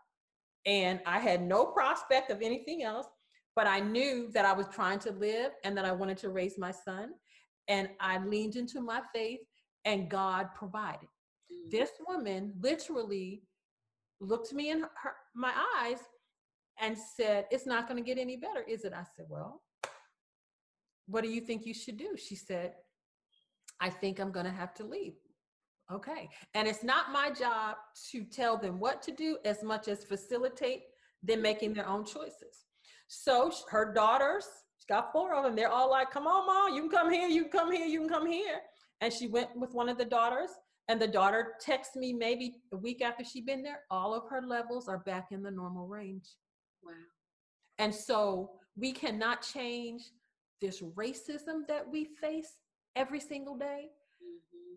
and 0.68 1.00
i 1.08 1.18
had 1.18 1.42
no 1.42 1.66
prospect 1.66 2.30
of 2.30 2.42
anything 2.42 2.84
else 2.84 3.08
but 3.56 3.66
i 3.66 3.80
knew 3.80 4.30
that 4.32 4.46
i 4.46 4.54
was 4.54 4.68
trying 4.68 5.00
to 5.00 5.12
live 5.14 5.52
and 5.64 5.76
that 5.76 5.86
i 5.86 5.92
wanted 5.92 6.18
to 6.18 6.30
raise 6.30 6.58
my 6.60 6.72
son 6.72 7.10
and 7.68 7.90
i 8.00 8.24
leaned 8.24 8.56
into 8.56 8.80
my 8.82 9.02
faith 9.14 9.40
and 9.86 10.10
god 10.10 10.48
provided 10.54 11.10
Mm. 11.52 11.72
this 11.72 11.92
woman 12.08 12.54
literally 12.60 13.44
looked 14.20 14.52
me 14.54 14.72
in 14.72 14.82
her, 14.82 15.16
my 15.36 15.54
eyes 15.80 16.00
and 16.80 16.98
said, 16.98 17.46
It's 17.52 17.66
not 17.66 17.88
going 17.88 18.02
to 18.02 18.06
get 18.06 18.20
any 18.20 18.36
better, 18.38 18.62
is 18.68 18.84
it? 18.84 18.94
I 18.94 19.04
said, 19.16 19.26
Well, 19.30 19.62
what 21.08 21.24
do 21.24 21.30
you 21.30 21.42
think 21.42 21.66
you 21.66 21.74
should 21.74 21.98
do? 21.98 22.18
She 22.18 22.36
said, 22.36 22.74
I 23.80 23.90
think 23.90 24.20
I'm 24.20 24.32
going 24.32 24.46
to 24.46 24.52
have 24.52 24.74
to 24.76 24.84
leave. 24.84 25.14
Okay. 25.92 26.30
And 26.54 26.68
it's 26.68 26.84
not 26.84 27.12
my 27.12 27.30
job 27.32 27.78
to 28.12 28.24
tell 28.26 28.58
them 28.58 28.80
what 28.80 29.02
to 29.04 29.12
do 29.12 29.38
as 29.46 29.64
much 29.64 29.88
as 29.88 30.04
facilitate 30.04 30.82
them 31.24 31.42
making 31.42 31.74
their 31.74 31.88
own 31.88 32.06
choices. 32.06 32.66
So 33.08 33.52
her 33.70 33.94
daughters, 33.94 34.46
she's 34.78 34.86
got 34.86 35.14
four 35.14 35.34
of 35.34 35.44
them, 35.44 35.56
they're 35.56 35.72
all 35.72 35.90
like, 35.90 36.12
Come 36.12 36.28
on, 36.28 36.46
mom, 36.46 36.76
you 36.76 36.82
can 36.82 36.92
come 36.92 37.12
here, 37.12 37.28
you 37.30 37.44
can 37.44 37.52
come 37.52 37.72
here, 37.72 37.86
you 37.86 38.02
can 38.02 38.10
come 38.10 38.28
here. 38.28 38.60
And 39.00 39.14
she 39.14 39.28
went 39.28 39.50
with 39.56 39.74
one 39.74 39.88
of 39.88 39.98
the 39.98 40.06
daughters 40.06 40.50
and 40.90 41.02
the 41.02 41.08
daughter 41.08 41.54
texts 41.60 41.96
me 41.96 42.14
maybe 42.14 42.56
a 42.74 42.78
week 42.78 43.02
after 43.02 43.24
she'd 43.24 43.46
been 43.46 43.64
there. 43.64 43.82
All 43.92 44.14
of 44.14 44.24
her 44.30 44.42
levels 44.42 44.88
are 44.88 45.00
back 45.00 45.28
in 45.32 45.44
the 45.44 45.52
normal 45.52 45.88
range. 45.88 46.26
Wow. 46.84 46.94
And 47.78 47.94
so 47.94 48.52
we 48.76 48.92
cannot 48.92 49.42
change 49.42 50.02
this 50.62 50.82
racism 50.82 51.68
that 51.68 51.90
we 51.90 52.06
face 52.20 52.52
every 52.96 53.20
single 53.20 53.56
day. 53.56 53.90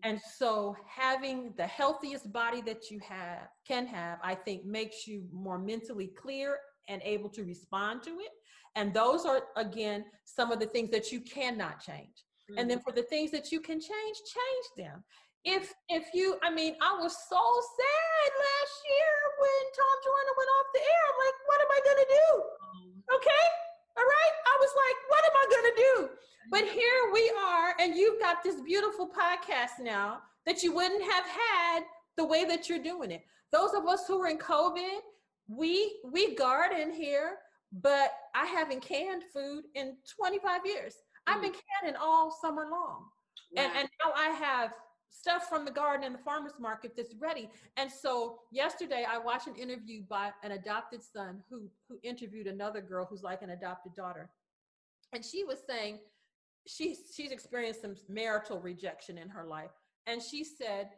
And 0.03 0.19
so 0.37 0.75
having 0.87 1.53
the 1.57 1.67
healthiest 1.67 2.31
body 2.33 2.61
that 2.61 2.89
you 2.89 2.99
have 3.07 3.47
can 3.67 3.85
have, 3.87 4.19
I 4.23 4.35
think 4.35 4.65
makes 4.65 5.07
you 5.07 5.23
more 5.31 5.59
mentally 5.59 6.07
clear 6.07 6.57
and 6.89 7.01
able 7.03 7.29
to 7.29 7.43
respond 7.43 8.03
to 8.03 8.11
it. 8.11 8.31
And 8.75 8.93
those 8.93 9.25
are 9.25 9.43
again 9.57 10.05
some 10.25 10.51
of 10.51 10.59
the 10.59 10.65
things 10.65 10.89
that 10.91 11.11
you 11.11 11.21
cannot 11.21 11.81
change. 11.81 12.23
And 12.57 12.69
then 12.69 12.81
for 12.81 12.91
the 12.91 13.03
things 13.03 13.31
that 13.31 13.51
you 13.51 13.61
can 13.61 13.79
change, 13.79 14.17
change 14.37 14.67
them 14.75 15.03
if 15.43 15.73
if 15.89 16.05
you 16.13 16.37
i 16.43 16.53
mean 16.53 16.75
i 16.81 16.93
was 17.01 17.17
so 17.27 17.41
sad 17.41 18.29
last 18.29 18.75
year 18.85 19.13
when 19.41 19.61
tom 19.73 19.95
joyner 20.05 20.35
went 20.37 20.49
off 20.53 20.67
the 20.73 20.81
air 20.85 21.03
i'm 21.09 21.17
like 21.17 21.37
what 21.49 21.59
am 21.61 21.71
i 21.71 21.79
gonna 21.81 22.09
do 22.13 22.27
Mhm. 22.61 23.15
okay 23.17 23.45
all 23.97 24.03
right? 24.03 24.35
I 24.47 24.57
was 24.59 24.73
like 24.83 24.97
what 25.09 25.23
am 25.25 25.35
i 25.35 25.45
gonna 25.55 25.75
do? 25.77 26.09
But 26.49 26.63
here 26.67 27.11
we 27.13 27.31
are 27.45 27.75
and 27.79 27.95
you've 27.95 28.19
got 28.19 28.43
this 28.43 28.61
beautiful 28.61 29.09
podcast 29.09 29.81
now 29.81 30.19
that 30.45 30.63
you 30.63 30.73
wouldn't 30.73 31.03
have 31.03 31.25
had 31.25 31.83
the 32.17 32.25
way 32.25 32.45
that 32.45 32.67
you're 32.67 32.83
doing 32.83 33.11
it. 33.11 33.23
Those 33.51 33.73
of 33.73 33.85
us 33.87 34.05
who 34.07 34.21
are 34.21 34.27
in 34.27 34.37
covid 34.37 34.99
we 35.47 35.99
we 36.05 36.35
garden 36.35 36.93
here 36.93 37.37
but 37.73 38.11
i 38.35 38.45
haven't 38.45 38.81
canned 38.81 39.23
food 39.33 39.63
in 39.75 39.95
25 40.17 40.61
years. 40.65 40.95
I've 41.27 41.37
mm. 41.37 41.43
been 41.43 41.53
canning 41.53 41.97
all 42.01 42.31
summer 42.41 42.67
long. 42.71 43.05
And, 43.57 43.71
and 43.75 43.89
now 44.03 44.13
I 44.15 44.29
have 44.29 44.71
stuff 45.11 45.47
from 45.49 45.65
the 45.65 45.71
garden 45.71 46.05
and 46.05 46.15
the 46.15 46.19
farmers 46.23 46.53
market 46.59 46.93
that's 46.95 47.13
ready. 47.19 47.49
And 47.77 47.91
so 47.91 48.39
yesterday 48.51 49.05
I 49.07 49.17
watched 49.17 49.47
an 49.47 49.55
interview 49.55 50.01
by 50.09 50.31
an 50.43 50.53
adopted 50.53 51.03
son 51.03 51.43
who 51.49 51.69
who 51.87 51.99
interviewed 52.01 52.47
another 52.47 52.81
girl 52.81 53.05
who's 53.05 53.21
like 53.21 53.41
an 53.41 53.51
adopted 53.51 53.93
daughter. 53.95 54.29
And 55.13 55.23
she 55.23 55.43
was 55.43 55.59
saying 55.69 55.99
she 56.67 56.95
she's 57.15 57.31
experienced 57.31 57.81
some 57.81 57.95
marital 58.07 58.59
rejection 58.59 59.17
in 59.17 59.29
her 59.29 59.45
life. 59.45 59.71
And 60.07 60.21
she 60.21 60.43
said, 60.43 60.89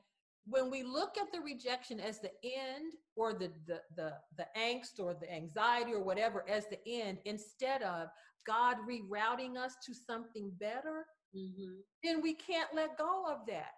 when 0.45 0.70
we 0.70 0.84
look 0.84 1.18
at 1.18 1.32
the 1.32 1.39
rejection 1.41 1.99
as 1.99 2.20
the 2.20 2.32
end 2.43 2.93
or 3.16 3.34
the 3.34 3.51
the 3.66 3.82
the, 3.95 4.14
the 4.38 4.47
angst 4.57 4.99
or 4.99 5.16
the 5.16 5.32
anxiety 5.34 5.93
or 5.93 6.03
whatever 6.03 6.45
as 6.47 6.68
the 6.68 6.80
end, 6.88 7.18
instead 7.26 7.82
of 7.82 8.09
God 8.45 8.78
rerouting 8.88 9.57
us 9.57 9.74
to 9.86 9.93
something 9.93 10.51
better, 10.59 11.07
Mhm. 11.36 11.82
then 12.03 12.22
we 12.22 12.36
can't 12.36 12.72
let 12.76 12.95
go 12.97 13.26
of 13.26 13.39
that. 13.47 13.72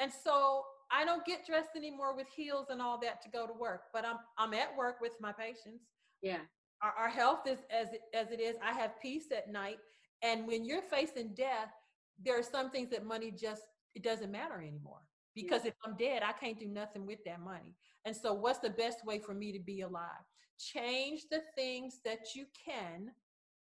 And 0.00 0.12
so 0.12 0.64
I 0.90 1.04
don't 1.04 1.24
get 1.24 1.46
dressed 1.46 1.70
anymore 1.76 2.14
with 2.16 2.28
heels 2.34 2.66
and 2.70 2.80
all 2.80 2.98
that 3.00 3.22
to 3.22 3.28
go 3.28 3.46
to 3.46 3.52
work, 3.52 3.82
but 3.92 4.04
I'm 4.04 4.18
I'm 4.38 4.54
at 4.54 4.76
work 4.76 5.00
with 5.00 5.12
my 5.20 5.32
patients. 5.32 5.84
Yeah. 6.22 6.40
Our, 6.82 6.92
our 6.92 7.08
health 7.08 7.40
is 7.46 7.58
as 7.70 7.92
it, 7.92 8.02
as 8.14 8.30
it 8.30 8.40
is. 8.40 8.56
I 8.64 8.72
have 8.72 9.00
peace 9.02 9.26
at 9.36 9.50
night, 9.50 9.78
and 10.22 10.46
when 10.46 10.64
you're 10.64 10.82
facing 10.82 11.34
death, 11.34 11.72
there 12.24 12.38
are 12.38 12.42
some 12.42 12.70
things 12.70 12.90
that 12.90 13.04
money 13.04 13.30
just 13.30 13.62
it 13.94 14.02
doesn't 14.02 14.30
matter 14.30 14.60
anymore 14.60 15.00
because 15.34 15.64
if 15.64 15.74
I'm 15.84 15.96
dead, 15.96 16.22
I 16.22 16.32
can't 16.32 16.58
do 16.58 16.66
nothing 16.66 17.06
with 17.06 17.18
that 17.24 17.40
money. 17.40 17.74
And 18.04 18.14
so, 18.16 18.32
what's 18.32 18.60
the 18.60 18.70
best 18.70 19.04
way 19.04 19.18
for 19.18 19.34
me 19.34 19.52
to 19.52 19.60
be 19.60 19.82
alive? 19.82 20.24
Change 20.58 21.22
the 21.30 21.42
things 21.54 22.00
that 22.04 22.34
you 22.34 22.46
can 22.64 23.10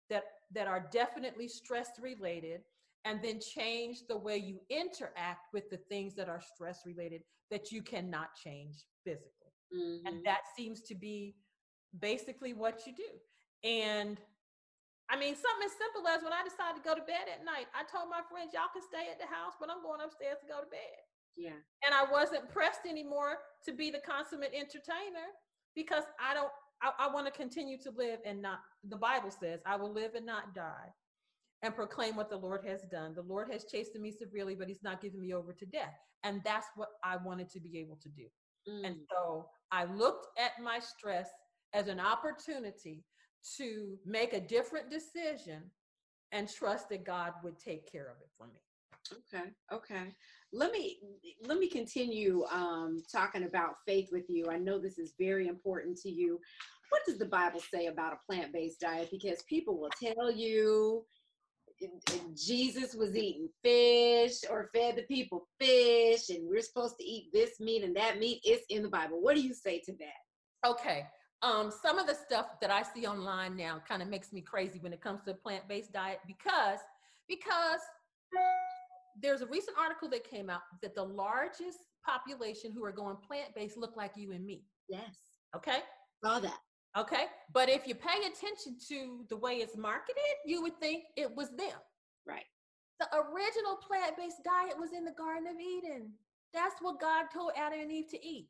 that 0.09 0.23
that 0.53 0.67
are 0.67 0.87
definitely 0.91 1.47
stress 1.47 1.89
related 2.01 2.61
and 3.05 3.21
then 3.21 3.39
change 3.39 4.07
the 4.07 4.17
way 4.17 4.37
you 4.37 4.59
interact 4.69 5.53
with 5.53 5.69
the 5.69 5.77
things 5.89 6.15
that 6.15 6.29
are 6.29 6.41
stress 6.41 6.81
related 6.85 7.21
that 7.51 7.71
you 7.71 7.81
cannot 7.81 8.29
change 8.35 8.85
physically. 9.03 9.51
Mhm. 9.73 10.05
And 10.05 10.25
that 10.25 10.41
seems 10.55 10.81
to 10.83 10.95
be 10.95 11.35
basically 11.99 12.53
what 12.53 12.85
you 12.87 12.93
do. 12.95 13.21
And 13.63 14.19
I 15.09 15.17
mean, 15.17 15.35
something 15.35 15.65
as 15.65 15.77
simple 15.77 16.07
as 16.07 16.23
when 16.23 16.33
I 16.33 16.43
decided 16.43 16.81
to 16.81 16.89
go 16.89 16.95
to 16.95 17.01
bed 17.01 17.27
at 17.27 17.43
night, 17.43 17.67
I 17.75 17.83
told 17.83 18.09
my 18.09 18.21
friends, 18.23 18.53
y'all 18.53 18.69
can 18.71 18.81
stay 18.81 19.11
at 19.11 19.19
the 19.19 19.27
house, 19.27 19.53
but 19.59 19.69
I'm 19.69 19.83
going 19.83 20.01
upstairs 20.01 20.39
to 20.39 20.47
go 20.47 20.61
to 20.61 20.65
bed. 20.65 21.03
Yeah. 21.35 21.59
And 21.83 21.93
I 21.93 22.09
wasn't 22.09 22.49
pressed 22.49 22.85
anymore 22.87 23.39
to 23.65 23.73
be 23.73 23.91
the 23.91 23.99
consummate 23.99 24.53
entertainer 24.53 25.27
because 25.75 26.05
I 26.19 26.33
don't, 26.33 26.51
I, 26.81 26.93
I 26.99 27.13
want 27.13 27.27
to 27.27 27.31
continue 27.31 27.77
to 27.79 27.91
live 27.91 28.19
and 28.25 28.41
not, 28.41 28.59
the 28.83 28.95
Bible 28.95 29.29
says, 29.29 29.59
I 29.65 29.75
will 29.75 29.91
live 29.91 30.15
and 30.15 30.25
not 30.25 30.55
die 30.55 30.93
and 31.63 31.73
proclaim 31.73 32.15
what 32.15 32.29
the 32.29 32.37
Lord 32.37 32.65
has 32.67 32.81
done. 32.83 33.15
The 33.15 33.21
Lord 33.23 33.49
has 33.51 33.63
chastened 33.63 34.03
me 34.03 34.11
severely, 34.11 34.53
but 34.53 34.67
he's 34.67 34.83
not 34.83 35.01
giving 35.01 35.21
me 35.21 35.33
over 35.33 35.53
to 35.53 35.65
death. 35.65 35.95
And 36.23 36.41
that's 36.43 36.67
what 36.75 36.89
I 37.03 37.17
wanted 37.17 37.49
to 37.51 37.59
be 37.59 37.79
able 37.79 37.95
to 38.03 38.09
do. 38.09 38.27
And 38.67 38.95
Mm. 38.95 39.07
so 39.09 39.49
I 39.71 39.85
looked 39.85 40.27
at 40.37 40.59
my 40.61 40.79
stress 40.79 41.29
as 41.73 41.87
an 41.87 41.99
opportunity 41.99 43.03
to 43.57 43.99
make 44.05 44.33
a 44.33 44.39
different 44.39 44.89
decision 44.89 45.71
and 46.31 46.49
trust 46.49 46.89
that 46.89 47.03
God 47.03 47.33
would 47.43 47.59
take 47.59 47.89
care 47.91 48.09
of 48.09 48.21
it 48.21 48.29
for 48.37 48.47
me. 48.47 48.61
Okay. 49.11 49.51
Okay. 49.71 50.15
Let 50.53 50.71
me 50.71 50.99
let 51.41 51.59
me 51.59 51.67
continue 51.67 52.45
um, 52.45 53.03
talking 53.11 53.43
about 53.43 53.75
faith 53.85 54.09
with 54.11 54.29
you. 54.29 54.49
I 54.49 54.57
know 54.57 54.79
this 54.79 54.97
is 54.97 55.13
very 55.19 55.47
important 55.47 55.97
to 56.01 56.09
you. 56.09 56.39
What 56.89 57.01
does 57.05 57.17
the 57.17 57.25
Bible 57.25 57.59
say 57.59 57.87
about 57.87 58.13
a 58.13 58.19
plant-based 58.31 58.79
diet? 58.79 59.09
Because 59.11 59.43
people 59.43 59.77
will 59.77 59.89
tell 59.89 60.31
you 60.31 61.05
Jesus 62.35 62.93
was 62.95 63.15
eating 63.15 63.49
fish 63.63 64.39
or 64.49 64.69
fed 64.73 64.95
the 64.95 65.03
people 65.03 65.47
fish, 65.59 66.29
and 66.29 66.47
we're 66.47 66.61
supposed 66.61 66.95
to 66.99 67.03
eat 67.03 67.29
this 67.33 67.59
meat 67.59 67.83
and 67.83 67.95
that 67.95 68.19
meat. 68.19 68.41
It's 68.43 68.65
in 68.69 68.83
the 68.83 68.89
Bible. 68.89 69.21
What 69.21 69.35
do 69.35 69.41
you 69.41 69.53
say 69.53 69.79
to 69.85 69.93
that? 69.93 70.69
Okay. 70.69 71.05
Um, 71.41 71.71
some 71.81 71.99
of 71.99 72.07
the 72.07 72.15
stuff 72.15 72.59
that 72.61 72.71
I 72.71 72.83
see 72.83 73.05
online 73.05 73.57
now 73.57 73.81
kind 73.87 74.01
of 74.01 74.07
makes 74.07 74.31
me 74.31 74.41
crazy 74.41 74.79
when 74.79 74.93
it 74.93 75.01
comes 75.01 75.21
to 75.23 75.31
a 75.31 75.33
plant-based 75.33 75.91
diet 75.91 76.19
because 76.25 76.79
because 77.27 77.81
there's 79.21 79.41
a 79.41 79.47
recent 79.47 79.77
article 79.77 80.09
that 80.09 80.23
came 80.23 80.49
out 80.49 80.61
that 80.81 80.95
the 80.95 81.03
largest 81.03 81.79
population 82.05 82.71
who 82.71 82.83
are 82.83 82.91
going 82.91 83.17
plant-based 83.27 83.77
look 83.77 83.95
like 83.95 84.11
you 84.15 84.31
and 84.31 84.45
me. 84.45 84.63
Yes. 84.89 85.15
Okay. 85.55 85.79
Saw 86.23 86.39
that. 86.39 86.57
Okay. 86.97 87.25
But 87.53 87.69
if 87.69 87.87
you 87.87 87.95
pay 87.95 88.19
attention 88.27 88.77
to 88.89 89.25
the 89.29 89.37
way 89.37 89.53
it's 89.53 89.77
marketed, 89.77 90.35
you 90.45 90.61
would 90.61 90.79
think 90.79 91.05
it 91.17 91.35
was 91.35 91.49
them. 91.49 91.79
Right. 92.27 92.45
The 92.99 93.07
original 93.15 93.77
plant-based 93.87 94.43
diet 94.43 94.77
was 94.79 94.91
in 94.95 95.03
the 95.03 95.11
Garden 95.11 95.47
of 95.47 95.59
Eden. 95.59 96.11
That's 96.53 96.75
what 96.81 97.01
God 97.01 97.25
told 97.33 97.51
Adam 97.57 97.79
and 97.81 97.91
Eve 97.91 98.09
to 98.11 98.25
eat. 98.25 98.47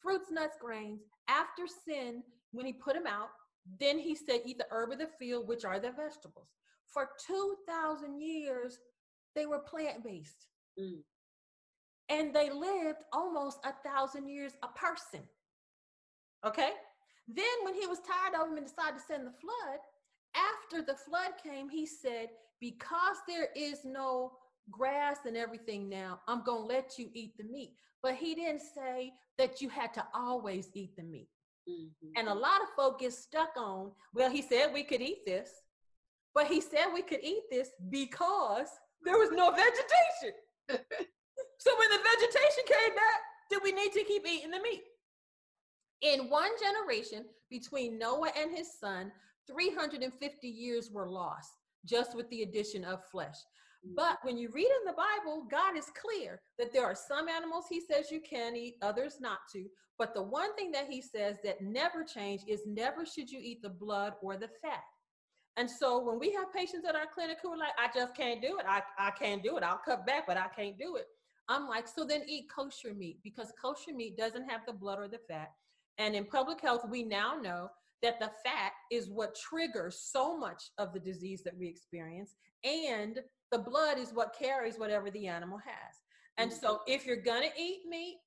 Fruits, 0.00 0.30
nuts, 0.30 0.56
grains. 0.60 1.00
After 1.28 1.66
sin, 1.66 2.22
when 2.52 2.66
he 2.66 2.72
put 2.74 2.94
them 2.94 3.06
out, 3.06 3.28
then 3.80 3.98
he 3.98 4.14
said, 4.14 4.40
eat 4.44 4.58
the 4.58 4.66
herb 4.70 4.92
of 4.92 4.98
the 4.98 5.08
field, 5.18 5.48
which 5.48 5.64
are 5.64 5.80
the 5.80 5.90
vegetables. 5.90 6.48
For 6.86 7.08
2,000 7.26 8.20
years, 8.20 8.78
they 9.34 9.46
were 9.46 9.58
plant-based. 9.60 10.46
Mm. 10.78 11.02
and 12.08 12.32
they 12.32 12.50
lived 12.50 13.02
almost 13.12 13.58
a 13.64 13.72
thousand 13.86 14.28
years 14.28 14.52
a 14.62 14.68
person. 14.68 15.26
Okay? 16.46 16.70
Then, 17.28 17.44
when 17.62 17.74
he 17.74 17.86
was 17.86 17.98
tired 18.00 18.40
of 18.40 18.48
them 18.48 18.56
and 18.56 18.66
decided 18.66 18.98
to 18.98 19.04
send 19.04 19.26
the 19.26 19.32
flood, 19.32 19.78
after 20.34 20.82
the 20.82 20.98
flood 20.98 21.32
came, 21.42 21.68
he 21.68 21.86
said, 21.86 22.28
Because 22.60 23.16
there 23.26 23.48
is 23.54 23.80
no 23.84 24.32
grass 24.70 25.18
and 25.26 25.36
everything 25.36 25.88
now, 25.88 26.20
I'm 26.26 26.42
going 26.42 26.62
to 26.62 26.74
let 26.74 26.98
you 26.98 27.10
eat 27.14 27.36
the 27.36 27.44
meat. 27.44 27.72
But 28.02 28.14
he 28.14 28.34
didn't 28.34 28.62
say 28.74 29.12
that 29.38 29.60
you 29.60 29.68
had 29.68 29.92
to 29.94 30.06
always 30.14 30.70
eat 30.74 30.96
the 30.96 31.02
meat. 31.02 31.28
Mm-hmm. 31.68 32.12
And 32.16 32.28
a 32.28 32.34
lot 32.34 32.62
of 32.62 32.68
folk 32.76 33.00
get 33.00 33.12
stuck 33.12 33.50
on, 33.56 33.92
well, 34.14 34.30
he 34.30 34.42
said 34.42 34.72
we 34.72 34.84
could 34.84 35.02
eat 35.02 35.26
this, 35.26 35.50
but 36.34 36.46
he 36.46 36.60
said 36.60 36.86
we 36.94 37.02
could 37.02 37.22
eat 37.22 37.42
this 37.50 37.70
because 37.90 38.68
there 39.04 39.18
was 39.18 39.30
no 39.32 39.50
vegetation. 39.50 40.34
so 41.58 41.78
when 41.78 41.90
the 41.90 41.98
vegetation 41.98 42.64
came 42.66 42.94
back, 42.94 43.20
did 43.50 43.60
we 43.62 43.72
need 43.72 43.92
to 43.92 44.04
keep 44.04 44.26
eating 44.26 44.50
the 44.50 44.60
meat? 44.60 44.82
In 46.02 46.30
one 46.30 46.50
generation 46.60 47.24
between 47.50 47.98
Noah 47.98 48.30
and 48.36 48.56
his 48.56 48.78
son, 48.78 49.10
350 49.46 50.48
years 50.48 50.90
were 50.90 51.08
lost 51.08 51.50
just 51.84 52.14
with 52.14 52.28
the 52.30 52.42
addition 52.42 52.84
of 52.84 53.04
flesh. 53.10 53.36
But 53.96 54.18
when 54.22 54.36
you 54.36 54.50
read 54.52 54.66
in 54.66 54.86
the 54.86 54.92
Bible, 54.92 55.46
God 55.50 55.76
is 55.76 55.90
clear 56.00 56.40
that 56.58 56.72
there 56.72 56.84
are 56.84 56.96
some 56.96 57.28
animals 57.28 57.66
he 57.68 57.80
says 57.80 58.10
you 58.10 58.20
can 58.20 58.56
eat, 58.56 58.74
others 58.82 59.18
not 59.20 59.38
to. 59.52 59.66
But 59.98 60.14
the 60.14 60.22
one 60.22 60.54
thing 60.54 60.70
that 60.72 60.88
he 60.88 61.00
says 61.00 61.36
that 61.44 61.62
never 61.62 62.04
change 62.04 62.42
is 62.46 62.62
never 62.66 63.06
should 63.06 63.30
you 63.30 63.40
eat 63.42 63.62
the 63.62 63.68
blood 63.68 64.14
or 64.20 64.36
the 64.36 64.48
fat. 64.62 64.82
And 65.56 65.70
so 65.70 65.98
when 65.98 66.18
we 66.18 66.32
have 66.32 66.52
patients 66.52 66.86
at 66.88 66.94
our 66.94 67.06
clinic 67.12 67.38
who 67.42 67.52
are 67.52 67.56
like, 67.56 67.72
I 67.78 67.88
just 67.92 68.16
can't 68.16 68.40
do 68.42 68.58
it. 68.58 68.66
I, 68.68 68.82
I 68.98 69.10
can't 69.10 69.42
do 69.42 69.56
it. 69.56 69.64
I'll 69.64 69.80
cut 69.84 70.06
back, 70.06 70.26
but 70.26 70.36
I 70.36 70.46
can't 70.54 70.78
do 70.78 70.96
it. 70.96 71.06
I'm 71.48 71.66
like, 71.66 71.88
so 71.88 72.04
then 72.04 72.22
eat 72.28 72.46
kosher 72.54 72.94
meat 72.94 73.18
because 73.24 73.52
kosher 73.60 73.92
meat 73.92 74.16
doesn't 74.16 74.48
have 74.48 74.60
the 74.66 74.72
blood 74.72 74.98
or 74.98 75.08
the 75.08 75.18
fat. 75.28 75.50
And 75.98 76.14
in 76.14 76.24
public 76.24 76.60
health, 76.60 76.86
we 76.88 77.02
now 77.02 77.38
know 77.40 77.70
that 78.02 78.20
the 78.20 78.30
fat 78.44 78.72
is 78.90 79.08
what 79.08 79.36
triggers 79.36 79.98
so 80.00 80.38
much 80.38 80.70
of 80.78 80.92
the 80.92 81.00
disease 81.00 81.42
that 81.44 81.58
we 81.58 81.66
experience. 81.66 82.36
And 82.64 83.20
the 83.50 83.58
blood 83.58 83.98
is 83.98 84.12
what 84.12 84.36
carries 84.38 84.78
whatever 84.78 85.10
the 85.10 85.26
animal 85.26 85.58
has. 85.58 85.96
And 86.36 86.52
so 86.52 86.74
mm-hmm. 86.74 86.92
if 86.92 87.06
you're 87.06 87.16
going 87.16 87.42
to 87.42 87.60
eat 87.60 87.80
meat, 87.88 88.18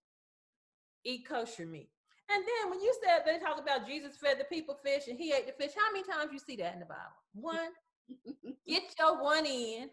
eat 1.05 1.25
kosher 1.27 1.65
meat. 1.65 1.89
And 2.29 2.43
then 2.43 2.69
when 2.69 2.81
you 2.81 2.93
said 3.03 3.23
they 3.25 3.39
talk 3.39 3.59
about 3.59 3.87
Jesus 3.87 4.17
fed 4.17 4.39
the 4.39 4.45
people 4.45 4.77
fish 4.83 5.07
and 5.07 5.17
he 5.17 5.33
ate 5.33 5.47
the 5.47 5.63
fish, 5.63 5.73
how 5.75 5.91
many 5.91 6.05
times 6.05 6.31
you 6.31 6.39
see 6.39 6.55
that 6.57 6.73
in 6.73 6.79
the 6.79 6.85
Bible? 6.85 6.99
One. 7.33 7.71
Get 8.67 8.83
your 8.99 9.21
one 9.21 9.45
in, 9.45 9.89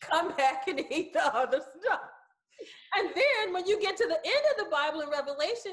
come 0.00 0.34
back 0.36 0.68
and 0.68 0.80
eat 0.90 1.12
the 1.12 1.34
other 1.34 1.60
stuff. 1.60 2.00
And 2.96 3.08
then 3.14 3.52
when 3.52 3.66
you 3.66 3.80
get 3.80 3.96
to 3.96 4.06
the 4.06 4.18
end 4.24 4.44
of 4.52 4.64
the 4.64 4.70
Bible 4.70 5.00
in 5.00 5.08
Revelation, 5.08 5.72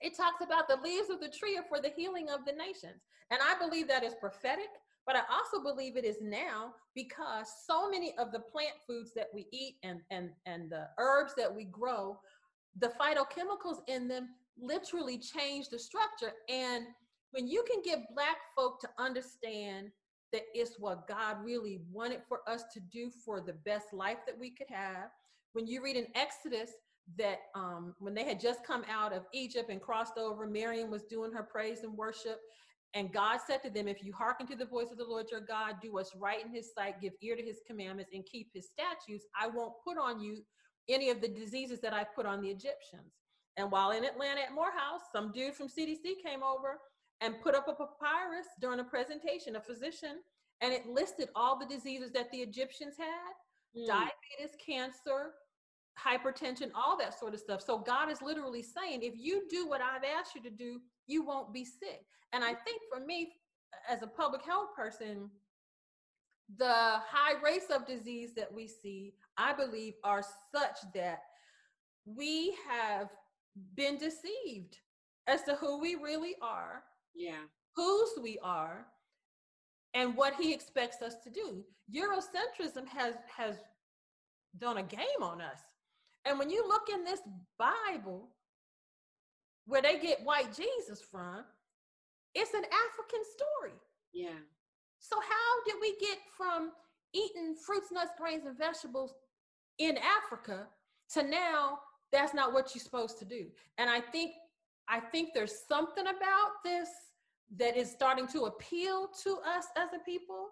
it 0.00 0.16
talks 0.16 0.42
about 0.42 0.68
the 0.68 0.78
leaves 0.82 1.10
of 1.10 1.20
the 1.20 1.28
tree 1.28 1.56
are 1.56 1.64
for 1.68 1.80
the 1.80 1.92
healing 1.96 2.28
of 2.30 2.44
the 2.44 2.52
nations. 2.52 3.02
And 3.30 3.40
I 3.42 3.58
believe 3.58 3.88
that 3.88 4.04
is 4.04 4.14
prophetic, 4.14 4.68
but 5.06 5.16
I 5.16 5.22
also 5.32 5.62
believe 5.62 5.96
it 5.96 6.04
is 6.04 6.18
now 6.20 6.74
because 6.94 7.46
so 7.66 7.90
many 7.90 8.14
of 8.18 8.32
the 8.32 8.40
plant 8.40 8.74
foods 8.86 9.12
that 9.14 9.28
we 9.32 9.46
eat 9.52 9.76
and, 9.82 10.00
and, 10.10 10.30
and 10.46 10.70
the 10.70 10.88
herbs 10.98 11.34
that 11.36 11.54
we 11.54 11.64
grow, 11.64 12.18
the 12.78 12.92
phytochemicals 13.00 13.78
in 13.88 14.08
them 14.08 14.30
literally 14.60 15.18
change 15.18 15.68
the 15.68 15.78
structure. 15.78 16.32
And 16.48 16.84
when 17.32 17.48
you 17.48 17.64
can 17.70 17.82
get 17.82 18.14
Black 18.14 18.36
folk 18.56 18.80
to 18.80 18.88
understand 18.98 19.90
that 20.32 20.42
it's 20.52 20.78
what 20.78 21.06
God 21.06 21.36
really 21.44 21.80
wanted 21.92 22.20
for 22.28 22.40
us 22.48 22.64
to 22.74 22.80
do 22.80 23.10
for 23.24 23.40
the 23.40 23.52
best 23.52 23.92
life 23.92 24.18
that 24.26 24.38
we 24.38 24.50
could 24.50 24.70
have, 24.70 25.10
when 25.52 25.66
you 25.66 25.82
read 25.82 25.96
in 25.96 26.06
Exodus, 26.14 26.72
that 27.18 27.40
um, 27.54 27.94
when 27.98 28.14
they 28.14 28.24
had 28.24 28.40
just 28.40 28.64
come 28.66 28.84
out 28.90 29.12
of 29.12 29.24
Egypt 29.32 29.70
and 29.70 29.80
crossed 29.80 30.16
over, 30.16 30.46
Miriam 30.46 30.90
was 30.90 31.04
doing 31.04 31.32
her 31.32 31.42
praise 31.42 31.82
and 31.82 31.96
worship. 31.96 32.40
And 32.94 33.12
God 33.12 33.40
said 33.46 33.62
to 33.64 33.70
them, 33.70 33.88
If 33.88 34.02
you 34.04 34.12
hearken 34.12 34.46
to 34.46 34.56
the 34.56 34.64
voice 34.64 34.90
of 34.90 34.98
the 34.98 35.04
Lord 35.04 35.26
your 35.30 35.40
God, 35.40 35.76
do 35.82 35.92
what's 35.92 36.14
right 36.14 36.44
in 36.44 36.54
his 36.54 36.72
sight, 36.72 37.00
give 37.00 37.12
ear 37.20 37.36
to 37.36 37.42
his 37.42 37.60
commandments, 37.66 38.12
and 38.14 38.24
keep 38.24 38.50
his 38.54 38.68
statutes, 38.70 39.26
I 39.38 39.48
won't 39.48 39.74
put 39.84 39.98
on 39.98 40.20
you 40.20 40.42
any 40.88 41.10
of 41.10 41.20
the 41.20 41.28
diseases 41.28 41.80
that 41.80 41.92
I 41.92 42.04
put 42.04 42.26
on 42.26 42.40
the 42.40 42.48
Egyptians. 42.48 43.12
And 43.56 43.70
while 43.70 43.92
in 43.92 44.04
Atlanta 44.04 44.42
at 44.42 44.54
Morehouse, 44.54 45.02
some 45.12 45.32
dude 45.32 45.54
from 45.54 45.68
CDC 45.68 46.22
came 46.24 46.42
over 46.42 46.78
and 47.20 47.40
put 47.42 47.54
up 47.54 47.68
a 47.68 47.72
papyrus 47.72 48.46
during 48.60 48.80
a 48.80 48.84
presentation, 48.84 49.56
a 49.56 49.60
physician, 49.60 50.18
and 50.60 50.72
it 50.72 50.86
listed 50.86 51.28
all 51.34 51.58
the 51.58 51.66
diseases 51.66 52.12
that 52.12 52.30
the 52.32 52.38
Egyptians 52.38 52.94
had 52.98 53.80
mm. 53.80 53.86
diabetes, 53.86 54.56
cancer, 54.64 55.32
hypertension, 55.98 56.70
all 56.74 56.96
that 56.98 57.18
sort 57.18 57.34
of 57.34 57.40
stuff. 57.40 57.62
So 57.62 57.78
God 57.78 58.10
is 58.10 58.22
literally 58.22 58.62
saying, 58.62 59.02
if 59.02 59.14
you 59.16 59.44
do 59.48 59.68
what 59.68 59.80
I've 59.80 60.04
asked 60.04 60.34
you 60.34 60.42
to 60.42 60.50
do, 60.50 60.80
you 61.06 61.24
won't 61.24 61.52
be 61.52 61.64
sick. 61.64 62.04
And 62.32 62.42
I 62.42 62.54
think 62.54 62.82
for 62.92 63.04
me, 63.04 63.32
as 63.88 64.02
a 64.02 64.06
public 64.06 64.42
health 64.42 64.68
person, 64.76 65.30
the 66.58 66.66
high 66.66 67.40
rates 67.42 67.66
of 67.74 67.86
disease 67.86 68.30
that 68.36 68.52
we 68.52 68.66
see, 68.66 69.14
I 69.38 69.52
believe, 69.52 69.94
are 70.02 70.22
such 70.54 70.78
that 70.94 71.20
we 72.04 72.54
have 72.68 73.08
been 73.76 73.96
deceived 73.96 74.78
as 75.26 75.42
to 75.44 75.54
who 75.54 75.80
we 75.80 75.94
really 75.94 76.34
are. 76.42 76.82
Yeah. 77.14 77.44
Whose 77.76 78.10
we 78.22 78.38
are 78.42 78.86
and 79.94 80.16
what 80.16 80.34
he 80.34 80.52
expects 80.52 81.02
us 81.02 81.14
to 81.24 81.30
do. 81.30 81.64
Eurocentrism 81.92 82.86
has 82.88 83.14
has 83.34 83.56
done 84.58 84.78
a 84.78 84.82
game 84.82 85.22
on 85.22 85.40
us. 85.40 85.60
And 86.24 86.38
when 86.38 86.50
you 86.50 86.66
look 86.66 86.88
in 86.92 87.04
this 87.04 87.20
Bible, 87.58 88.28
where 89.66 89.82
they 89.82 89.98
get 89.98 90.24
white 90.24 90.54
Jesus 90.54 91.00
from, 91.00 91.44
it's 92.34 92.54
an 92.54 92.64
African 92.64 93.20
story. 93.36 93.78
Yeah. 94.12 94.38
So 94.98 95.16
how 95.20 95.64
did 95.66 95.76
we 95.80 95.94
get 96.00 96.18
from 96.36 96.70
eating 97.12 97.54
fruits, 97.54 97.92
nuts, 97.92 98.12
grains, 98.18 98.46
and 98.46 98.56
vegetables 98.56 99.14
in 99.78 99.98
Africa 99.98 100.66
to 101.12 101.22
now 101.22 101.78
that's 102.10 102.34
not 102.34 102.52
what 102.52 102.74
you're 102.74 102.82
supposed 102.82 103.18
to 103.18 103.24
do? 103.24 103.46
And 103.78 103.88
I 103.90 104.00
think 104.00 104.32
I 104.88 105.00
think 105.00 105.30
there's 105.32 105.60
something 105.66 106.06
about 106.06 106.50
this 106.62 106.88
that 107.56 107.76
is 107.76 107.90
starting 107.90 108.26
to 108.28 108.44
appeal 108.44 109.08
to 109.22 109.38
us 109.46 109.66
as 109.76 109.88
a 109.94 110.04
people. 110.04 110.48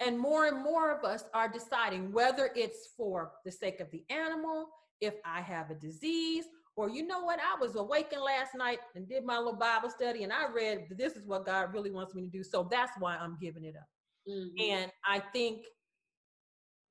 And 0.00 0.18
more 0.18 0.46
and 0.46 0.62
more 0.62 0.96
of 0.96 1.04
us 1.04 1.24
are 1.32 1.48
deciding 1.48 2.12
whether 2.12 2.50
it's 2.56 2.88
for 2.96 3.32
the 3.44 3.52
sake 3.52 3.80
of 3.80 3.90
the 3.90 4.04
animal, 4.10 4.68
if 5.02 5.14
I 5.24 5.40
have 5.42 5.70
a 5.70 5.74
disease, 5.74 6.44
or 6.76 6.88
you 6.88 7.06
know 7.06 7.20
what, 7.20 7.38
I 7.38 7.60
was 7.60 7.76
awakened 7.76 8.22
last 8.22 8.54
night 8.54 8.78
and 8.94 9.06
did 9.06 9.24
my 9.24 9.36
little 9.36 9.56
Bible 9.56 9.90
study 9.90 10.22
and 10.22 10.32
I 10.32 10.50
read 10.50 10.86
this 10.96 11.14
is 11.14 11.26
what 11.26 11.44
God 11.44 11.74
really 11.74 11.90
wants 11.90 12.14
me 12.14 12.22
to 12.22 12.28
do. 12.28 12.42
So 12.42 12.66
that's 12.70 12.92
why 12.98 13.16
I'm 13.16 13.36
giving 13.40 13.64
it 13.64 13.74
up. 13.76 13.88
Mm-hmm. 14.26 14.70
And 14.70 14.92
I 15.04 15.18
think 15.18 15.66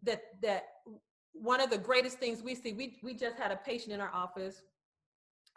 that 0.04 0.22
that 0.44 0.66
one 1.34 1.62
of 1.62 1.70
the 1.70 1.78
greatest 1.78 2.20
things 2.20 2.44
we 2.44 2.54
see, 2.54 2.74
we 2.74 3.00
we 3.02 3.16
just 3.16 3.38
had 3.38 3.52
a 3.52 3.56
patient 3.56 3.94
in 3.94 4.02
our 4.02 4.14
office 4.14 4.62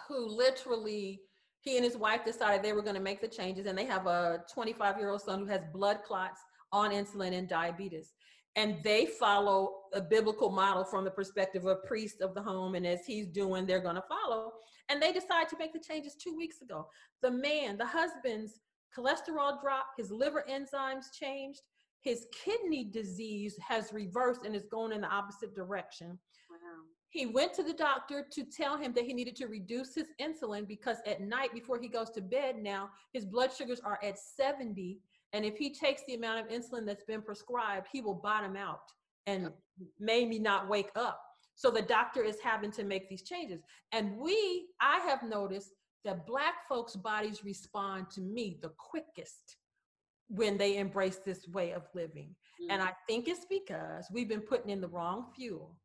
who 0.09 0.27
literally 0.27 1.21
he 1.61 1.77
and 1.77 1.85
his 1.85 1.97
wife 1.97 2.25
decided 2.25 2.63
they 2.63 2.73
were 2.73 2.83
going 2.83 2.95
to 2.95 3.01
make 3.01 3.21
the 3.21 3.29
changes 3.29 3.67
and 3.67 3.77
they 3.77 3.87
have 3.87 4.07
a 4.07 4.43
25 4.53 4.99
year 4.99 5.11
old 5.11 5.21
son 5.21 5.41
who 5.41 5.47
has 5.47 5.63
blood 5.73 5.99
clots 6.07 6.41
on 6.73 6.91
insulin 6.91 7.37
and 7.37 7.49
diabetes 7.49 8.13
and 8.57 8.77
they 8.83 9.07
follow 9.07 9.73
a 9.93 10.01
biblical 10.01 10.51
model 10.51 10.85
from 10.85 11.05
the 11.05 11.11
perspective 11.11 11.67
of 11.67 11.85
priest 11.85 12.21
of 12.21 12.35
the 12.35 12.43
home 12.43 12.75
and 12.75 12.87
as 12.87 13.05
he's 13.07 13.27
doing 13.27 13.67
they're 13.67 13.81
going 13.81 13.97
to 13.97 14.05
follow. 14.09 14.53
And 14.89 15.01
they 15.01 15.13
decide 15.13 15.49
to 15.49 15.59
make 15.59 15.73
the 15.73 15.81
changes 15.81 16.15
two 16.15 16.37
weeks 16.37 16.63
ago. 16.63 16.87
The 17.23 17.31
man 17.31 17.77
the 17.79 17.87
husband's 17.87 18.61
cholesterol 18.97 19.61
dropped 19.61 19.99
his 19.99 20.11
liver 20.11 20.45
enzymes 20.49 21.07
changed 21.13 21.63
his 22.05 22.27
kidney 22.33 22.85
disease 22.85 23.57
has 23.67 23.93
reversed 23.93 24.43
and 24.45 24.55
is 24.55 24.67
going 24.71 24.93
in 24.93 25.01
the 25.01 25.09
opposite 25.09 25.55
direction. 25.55 26.19
Wow. 26.51 26.83
he 27.09 27.27
went 27.27 27.55
to 27.55 27.63
the 27.63 27.73
doctor 27.73 28.27
to 28.31 28.45
tell 28.45 28.77
him 28.77 28.93
that 28.93 29.05
he 29.05 29.15
needed 29.15 29.35
to 29.37 29.47
reduce 29.47 29.95
his 29.95 30.07
insulin 30.21 30.69
because 30.69 30.99
at 31.07 31.21
night 31.21 31.53
before 31.53 31.81
he 31.81 31.89
goes 31.89 32.11
to 32.11 32.21
bed 32.21 32.57
now 32.59 32.91
his 33.13 33.25
blood 33.25 33.51
sugars 33.53 33.81
are 33.81 33.99
at 34.05 34.19
70 34.19 35.01
and 35.35 35.45
if 35.45 35.57
he 35.57 35.75
takes 35.75 36.03
the 36.07 36.15
amount 36.15 36.41
of 36.41 36.49
insulin 36.49 36.87
that's 36.87 37.03
been 37.03 37.21
prescribed, 37.21 37.89
he 37.93 38.01
will 38.01 38.15
bottom 38.15 38.57
out 38.57 38.93
and 39.27 39.51
maybe 39.99 40.39
not 40.39 40.69
wake 40.69 40.91
up. 40.95 41.21
So 41.57 41.71
the 41.71 41.83
doctor 41.83 42.23
is 42.23 42.39
having 42.41 42.71
to 42.73 42.85
make 42.85 43.09
these 43.09 43.23
changes. 43.23 43.61
And 43.91 44.17
we, 44.17 44.67
I 44.81 45.01
have 45.01 45.25
noticed 45.25 45.71
that 46.05 46.25
Black 46.25 46.69
folks' 46.69 46.95
bodies 46.95 47.45
respond 47.45 48.11
to 48.11 48.21
me 48.21 48.59
the 48.63 48.73
quickest 48.79 49.57
when 50.29 50.57
they 50.57 50.77
embrace 50.77 51.17
this 51.17 51.49
way 51.49 51.73
of 51.73 51.83
living. 51.95 52.29
Mm-hmm. 52.63 52.71
And 52.71 52.83
I 52.83 52.93
think 53.09 53.27
it's 53.27 53.47
because 53.51 54.07
we've 54.13 54.29
been 54.29 54.41
putting 54.41 54.71
in 54.71 54.81
the 54.81 54.89
wrong 54.89 55.27
fuel. 55.35 55.77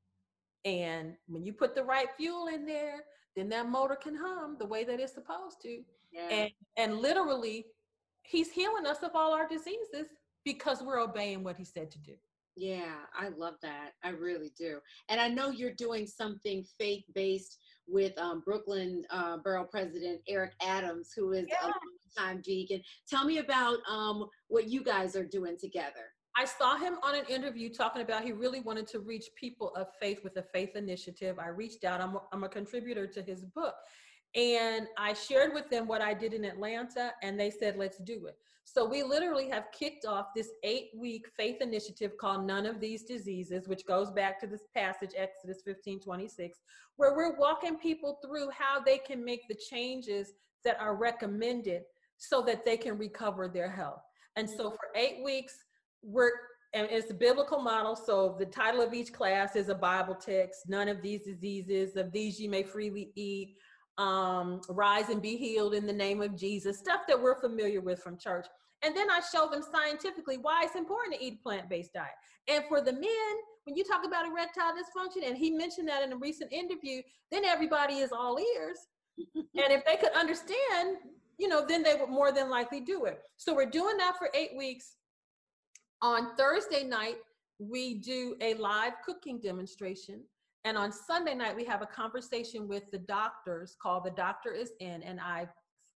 And 0.63 1.13
when 1.27 1.43
you 1.43 1.53
put 1.53 1.73
the 1.73 1.83
right 1.83 2.09
fuel 2.17 2.47
in 2.47 2.67
there, 2.67 3.03
then 3.35 3.49
that 3.49 3.67
motor 3.67 3.95
can 3.95 4.15
hum 4.15 4.57
the 4.59 4.67
way 4.67 4.83
that 4.83 4.99
it's 4.99 5.13
supposed 5.13 5.61
to. 5.63 5.81
Yeah. 6.11 6.27
And 6.29 6.51
and 6.77 6.97
literally 6.99 7.65
he's 8.23 8.51
healing 8.51 8.85
us 8.85 9.03
of 9.03 9.11
all 9.15 9.33
our 9.33 9.47
diseases 9.47 10.07
because 10.45 10.81
we're 10.81 10.99
obeying 10.99 11.43
what 11.43 11.57
he 11.57 11.65
said 11.65 11.91
to 11.91 11.99
do. 11.99 12.13
Yeah, 12.55 12.95
I 13.17 13.29
love 13.29 13.55
that. 13.61 13.91
I 14.03 14.09
really 14.09 14.51
do. 14.57 14.79
And 15.07 15.21
I 15.21 15.29
know 15.29 15.49
you're 15.49 15.73
doing 15.73 16.05
something 16.05 16.65
faith 16.77 17.05
based 17.15 17.57
with 17.87 18.17
um, 18.17 18.41
Brooklyn 18.45 19.03
uh, 19.09 19.37
Borough 19.37 19.67
President 19.69 20.21
Eric 20.27 20.53
Adams, 20.61 21.11
who 21.15 21.31
is 21.31 21.45
yeah. 21.47 21.69
a 21.69 22.19
time 22.19 22.41
vegan. 22.45 22.81
Tell 23.09 23.23
me 23.23 23.37
about 23.37 23.77
um, 23.89 24.25
what 24.47 24.67
you 24.67 24.83
guys 24.83 25.15
are 25.15 25.25
doing 25.25 25.57
together. 25.57 26.11
I 26.35 26.45
saw 26.45 26.77
him 26.77 26.97
on 27.03 27.15
an 27.15 27.25
interview 27.25 27.69
talking 27.69 28.01
about 28.01 28.23
he 28.23 28.31
really 28.31 28.61
wanted 28.61 28.87
to 28.89 28.99
reach 28.99 29.25
people 29.35 29.73
of 29.75 29.87
faith 29.99 30.23
with 30.23 30.37
a 30.37 30.43
faith 30.53 30.75
initiative. 30.75 31.37
I 31.39 31.47
reached 31.47 31.83
out, 31.83 32.01
I'm 32.01 32.15
a, 32.15 32.21
I'm 32.31 32.43
a 32.43 32.49
contributor 32.49 33.07
to 33.07 33.21
his 33.21 33.45
book. 33.45 33.75
And 34.35 34.87
I 34.97 35.13
shared 35.13 35.53
with 35.53 35.69
them 35.69 35.87
what 35.87 36.01
I 36.01 36.13
did 36.13 36.33
in 36.33 36.45
Atlanta, 36.45 37.13
and 37.23 37.39
they 37.39 37.49
said, 37.49 37.77
let's 37.77 37.97
do 37.97 38.27
it. 38.27 38.37
So 38.63 38.85
we 38.85 39.01
literally 39.01 39.49
have 39.49 39.71
kicked 39.71 40.05
off 40.05 40.27
this 40.35 40.49
eight 40.63 40.91
week 40.95 41.25
faith 41.35 41.57
initiative 41.59 42.11
called 42.19 42.45
None 42.45 42.67
of 42.67 42.79
These 42.79 43.03
Diseases, 43.03 43.67
which 43.67 43.85
goes 43.87 44.11
back 44.11 44.39
to 44.41 44.47
this 44.47 44.61
passage, 44.75 45.11
Exodus 45.17 45.63
15 45.65 45.99
26, 46.01 46.59
where 46.97 47.15
we're 47.15 47.35
walking 47.37 47.77
people 47.77 48.19
through 48.23 48.49
how 48.51 48.79
they 48.79 48.99
can 48.99 49.25
make 49.25 49.47
the 49.47 49.57
changes 49.71 50.33
that 50.63 50.79
are 50.79 50.95
recommended 50.95 51.81
so 52.17 52.43
that 52.43 52.63
they 52.63 52.77
can 52.77 52.97
recover 52.97 53.47
their 53.47 53.71
health. 53.71 54.03
And 54.35 54.47
so 54.47 54.69
for 54.69 54.89
eight 54.95 55.23
weeks, 55.23 55.55
we're 56.03 56.31
and 56.73 56.87
it's 56.91 57.09
a 57.09 57.15
biblical 57.15 57.59
model. 57.59 57.95
So 57.95 58.35
the 58.37 58.45
title 58.45 58.81
of 58.81 58.93
each 58.93 59.11
class 59.11 59.55
is 59.55 59.69
a 59.69 59.75
Bible 59.75 60.13
text. 60.13 60.61
None 60.67 60.87
of 60.87 61.01
these 61.01 61.21
diseases, 61.23 61.95
of 61.95 62.11
these 62.11 62.39
you 62.39 62.47
may 62.47 62.61
freely 62.61 63.11
eat 63.15 63.55
um, 63.99 64.61
rise 64.69 65.09
and 65.09 65.21
be 65.21 65.35
healed 65.35 65.73
in 65.73 65.85
the 65.85 65.93
name 65.93 66.21
of 66.21 66.35
Jesus, 66.35 66.79
stuff 66.79 67.01
that 67.07 67.21
we're 67.21 67.39
familiar 67.39 67.81
with 67.81 68.01
from 68.01 68.17
church. 68.17 68.47
And 68.81 68.95
then 68.95 69.11
I 69.11 69.19
show 69.19 69.49
them 69.49 69.61
scientifically 69.61 70.37
why 70.37 70.63
it's 70.63 70.75
important 70.75 71.15
to 71.15 71.23
eat 71.23 71.39
a 71.39 71.43
plant 71.43 71.69
based 71.69 71.93
diet. 71.93 72.13
And 72.47 72.63
for 72.69 72.79
the 72.79 72.93
men, 72.93 73.33
when 73.65 73.75
you 73.75 73.83
talk 73.83 74.05
about 74.05 74.25
erectile 74.25 74.71
dysfunction, 74.71 75.27
and 75.27 75.37
he 75.37 75.51
mentioned 75.51 75.87
that 75.89 76.01
in 76.01 76.13
a 76.13 76.17
recent 76.17 76.51
interview, 76.53 77.01
then 77.29 77.43
everybody 77.43 77.95
is 77.95 78.11
all 78.13 78.39
ears. 78.39 78.77
and 79.35 79.45
if 79.53 79.83
they 79.85 79.97
could 79.97 80.13
understand, 80.13 80.97
you 81.37 81.49
know, 81.49 81.65
then 81.67 81.83
they 81.83 81.95
would 81.95 82.09
more 82.09 82.31
than 82.31 82.49
likely 82.49 82.79
do 82.79 83.03
it. 83.03 83.19
So 83.35 83.53
we're 83.53 83.69
doing 83.69 83.97
that 83.97 84.17
for 84.17 84.29
eight 84.33 84.51
weeks. 84.57 84.95
On 86.01 86.37
Thursday 86.37 86.85
night, 86.85 87.17
we 87.59 87.95
do 87.95 88.37
a 88.39 88.53
live 88.53 88.93
cooking 89.05 89.41
demonstration 89.41 90.21
and 90.65 90.77
on 90.77 90.91
Sunday 90.91 91.35
night, 91.35 91.55
we 91.55 91.63
have 91.65 91.81
a 91.81 91.85
conversation 91.85 92.67
with 92.67 92.83
the 92.91 92.97
doctors 92.97 93.77
called 93.81 94.03
The 94.03 94.11
Doctor 94.11 94.51
is 94.51 94.71
In. 94.79 95.01
And 95.03 95.19
I 95.19 95.47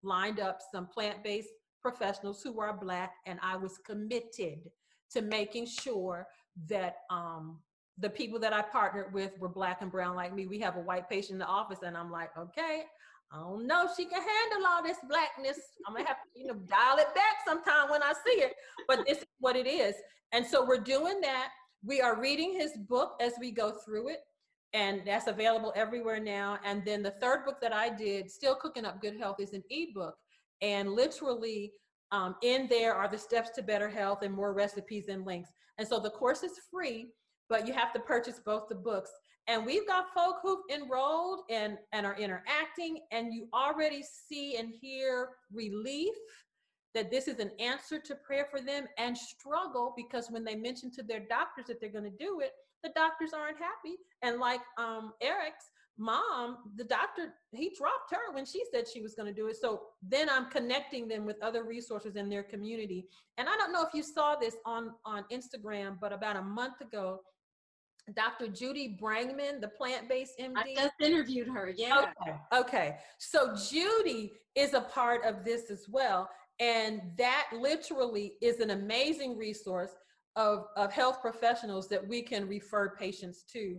lined 0.03 0.39
up 0.39 0.59
some 0.71 0.87
plant 0.87 1.23
based 1.23 1.49
professionals 1.81 2.41
who 2.41 2.59
are 2.61 2.77
Black, 2.77 3.11
and 3.25 3.39
I 3.43 3.57
was 3.57 3.77
committed 3.85 4.69
to 5.11 5.21
making 5.21 5.65
sure 5.65 6.27
that 6.69 6.97
um, 7.09 7.59
the 7.97 8.09
people 8.09 8.39
that 8.39 8.53
I 8.53 8.61
partnered 8.61 9.13
with 9.13 9.31
were 9.37 9.49
Black 9.49 9.81
and 9.81 9.91
Brown 9.91 10.15
like 10.15 10.33
me. 10.33 10.47
We 10.47 10.59
have 10.59 10.77
a 10.77 10.81
white 10.81 11.09
patient 11.09 11.33
in 11.33 11.39
the 11.39 11.45
office, 11.45 11.79
and 11.85 11.97
I'm 11.97 12.09
like, 12.09 12.29
okay, 12.37 12.83
I 13.33 13.39
don't 13.39 13.67
know 13.67 13.89
she 13.97 14.05
can 14.05 14.21
handle 14.21 14.67
all 14.67 14.81
this 14.81 14.97
blackness. 15.09 15.59
I'm 15.85 15.93
gonna 15.93 16.07
have 16.07 16.17
to, 16.17 16.39
you 16.39 16.47
know, 16.47 16.53
dial 16.53 16.99
it 16.99 17.13
back 17.15 17.37
sometime 17.45 17.89
when 17.89 18.01
I 18.01 18.13
see 18.25 18.41
it. 18.41 18.53
But 18.87 19.05
this 19.07 19.17
is 19.17 19.25
what 19.39 19.55
it 19.55 19.67
is. 19.67 19.95
And 20.31 20.45
so 20.45 20.65
we're 20.65 20.79
doing 20.79 21.19
that. 21.21 21.49
We 21.83 21.99
are 21.99 22.19
reading 22.19 22.53
his 22.53 22.71
book 22.87 23.15
as 23.19 23.33
we 23.39 23.51
go 23.51 23.71
through 23.85 24.09
it 24.09 24.19
and 24.73 25.01
that's 25.05 25.27
available 25.27 25.71
everywhere 25.75 26.19
now. 26.19 26.57
And 26.65 26.83
then 26.85 27.03
the 27.03 27.13
third 27.21 27.45
book 27.45 27.61
that 27.61 27.73
I 27.73 27.89
did, 27.89 28.29
Still 28.31 28.55
Cooking 28.55 28.85
Up 28.85 29.01
Good 29.01 29.17
Health, 29.19 29.37
is 29.39 29.53
an 29.53 29.63
ebook. 29.69 30.15
And 30.61 30.91
literally 30.91 31.71
um, 32.11 32.35
in 32.41 32.67
there 32.67 32.93
are 32.93 33.07
the 33.07 33.17
steps 33.17 33.49
to 33.51 33.63
better 33.63 33.89
health 33.89 34.23
and 34.23 34.33
more 34.33 34.53
recipes 34.53 35.07
and 35.09 35.25
links. 35.25 35.49
And 35.77 35.87
so 35.87 35.99
the 35.99 36.09
course 36.09 36.43
is 36.43 36.59
free, 36.71 37.07
but 37.49 37.67
you 37.67 37.73
have 37.73 37.93
to 37.93 37.99
purchase 37.99 38.39
both 38.43 38.69
the 38.69 38.75
books. 38.75 39.11
And 39.47 39.65
we've 39.65 39.85
got 39.85 40.13
folk 40.13 40.37
who've 40.41 40.63
enrolled 40.73 41.41
and, 41.49 41.77
and 41.91 42.05
are 42.05 42.15
interacting, 42.17 42.99
and 43.11 43.33
you 43.33 43.47
already 43.53 44.01
see 44.01 44.57
and 44.57 44.71
hear 44.79 45.29
relief 45.51 46.13
that 46.93 47.11
this 47.11 47.27
is 47.27 47.39
an 47.39 47.51
answer 47.59 47.99
to 47.99 48.15
prayer 48.15 48.47
for 48.49 48.61
them 48.61 48.85
and 48.97 49.17
struggle 49.17 49.93
because 49.97 50.27
when 50.29 50.43
they 50.43 50.55
mention 50.55 50.91
to 50.91 51.03
their 51.03 51.19
doctors 51.19 51.65
that 51.67 51.81
they're 51.81 51.89
going 51.89 52.03
to 52.03 52.17
do 52.17 52.39
it, 52.39 52.51
the 52.83 52.89
doctors 52.95 53.31
aren't 53.33 53.57
happy. 53.57 53.95
And 54.21 54.39
like 54.39 54.61
um, 54.77 55.13
Eric's 55.21 55.71
mom, 55.97 56.57
the 56.75 56.83
doctor, 56.83 57.33
he 57.51 57.73
dropped 57.77 58.11
her 58.11 58.33
when 58.33 58.45
she 58.45 58.63
said 58.71 58.85
she 58.87 59.01
was 59.01 59.15
going 59.15 59.27
to 59.27 59.33
do 59.33 59.47
it. 59.47 59.57
So 59.59 59.81
then 60.01 60.29
I'm 60.29 60.49
connecting 60.49 61.07
them 61.07 61.25
with 61.25 61.41
other 61.41 61.63
resources 61.63 62.15
in 62.15 62.29
their 62.29 62.43
community. 62.43 63.07
And 63.37 63.47
I 63.47 63.55
don't 63.57 63.71
know 63.71 63.83
if 63.83 63.93
you 63.93 64.03
saw 64.03 64.35
this 64.35 64.57
on, 64.65 64.91
on 65.05 65.25
Instagram, 65.31 65.97
but 65.99 66.11
about 66.11 66.35
a 66.35 66.41
month 66.41 66.81
ago, 66.81 67.21
Dr. 68.15 68.49
Judy 68.49 68.97
Brangman, 69.01 69.61
the 69.61 69.69
plant-based 69.69 70.33
MD. 70.37 70.57
I 70.57 70.73
just 70.75 70.93
interviewed 70.99 71.47
her. 71.47 71.73
Yeah. 71.75 72.05
Okay. 72.21 72.35
Okay. 72.53 72.95
So 73.17 73.55
Judy 73.55 74.33
is 74.55 74.73
a 74.73 74.81
part 74.81 75.23
of 75.23 75.45
this 75.45 75.71
as 75.71 75.85
well. 75.89 76.29
And 76.59 77.01
that 77.17 77.47
literally 77.53 78.33
is 78.41 78.59
an 78.59 78.71
amazing 78.71 79.37
resource 79.37 79.91
of, 80.35 80.65
of 80.75 80.91
health 80.91 81.21
professionals 81.21 81.87
that 81.89 82.05
we 82.07 82.21
can 82.21 82.47
refer 82.47 82.95
patients 82.95 83.43
to. 83.53 83.77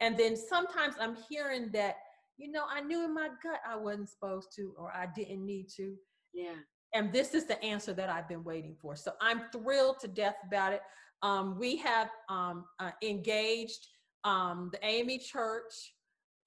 And 0.00 0.16
then 0.16 0.36
sometimes 0.36 0.94
I'm 1.00 1.16
hearing 1.28 1.70
that, 1.72 1.96
you 2.36 2.50
know, 2.50 2.64
I 2.68 2.80
knew 2.80 3.04
in 3.04 3.14
my 3.14 3.28
gut 3.42 3.60
I 3.68 3.76
wasn't 3.76 4.10
supposed 4.10 4.48
to 4.56 4.74
or 4.78 4.92
I 4.92 5.08
didn't 5.14 5.44
need 5.44 5.68
to. 5.76 5.94
Yeah. 6.34 6.54
And 6.94 7.12
this 7.12 7.34
is 7.34 7.46
the 7.46 7.62
answer 7.64 7.92
that 7.94 8.08
I've 8.08 8.28
been 8.28 8.44
waiting 8.44 8.76
for. 8.80 8.94
So 8.94 9.12
I'm 9.20 9.42
thrilled 9.52 10.00
to 10.00 10.08
death 10.08 10.36
about 10.46 10.72
it. 10.72 10.82
Um, 11.22 11.58
we 11.58 11.76
have 11.76 12.10
um, 12.28 12.64
uh, 12.78 12.90
engaged 13.02 13.86
um, 14.24 14.70
the 14.72 14.84
AME 14.84 15.18
Church, 15.20 15.94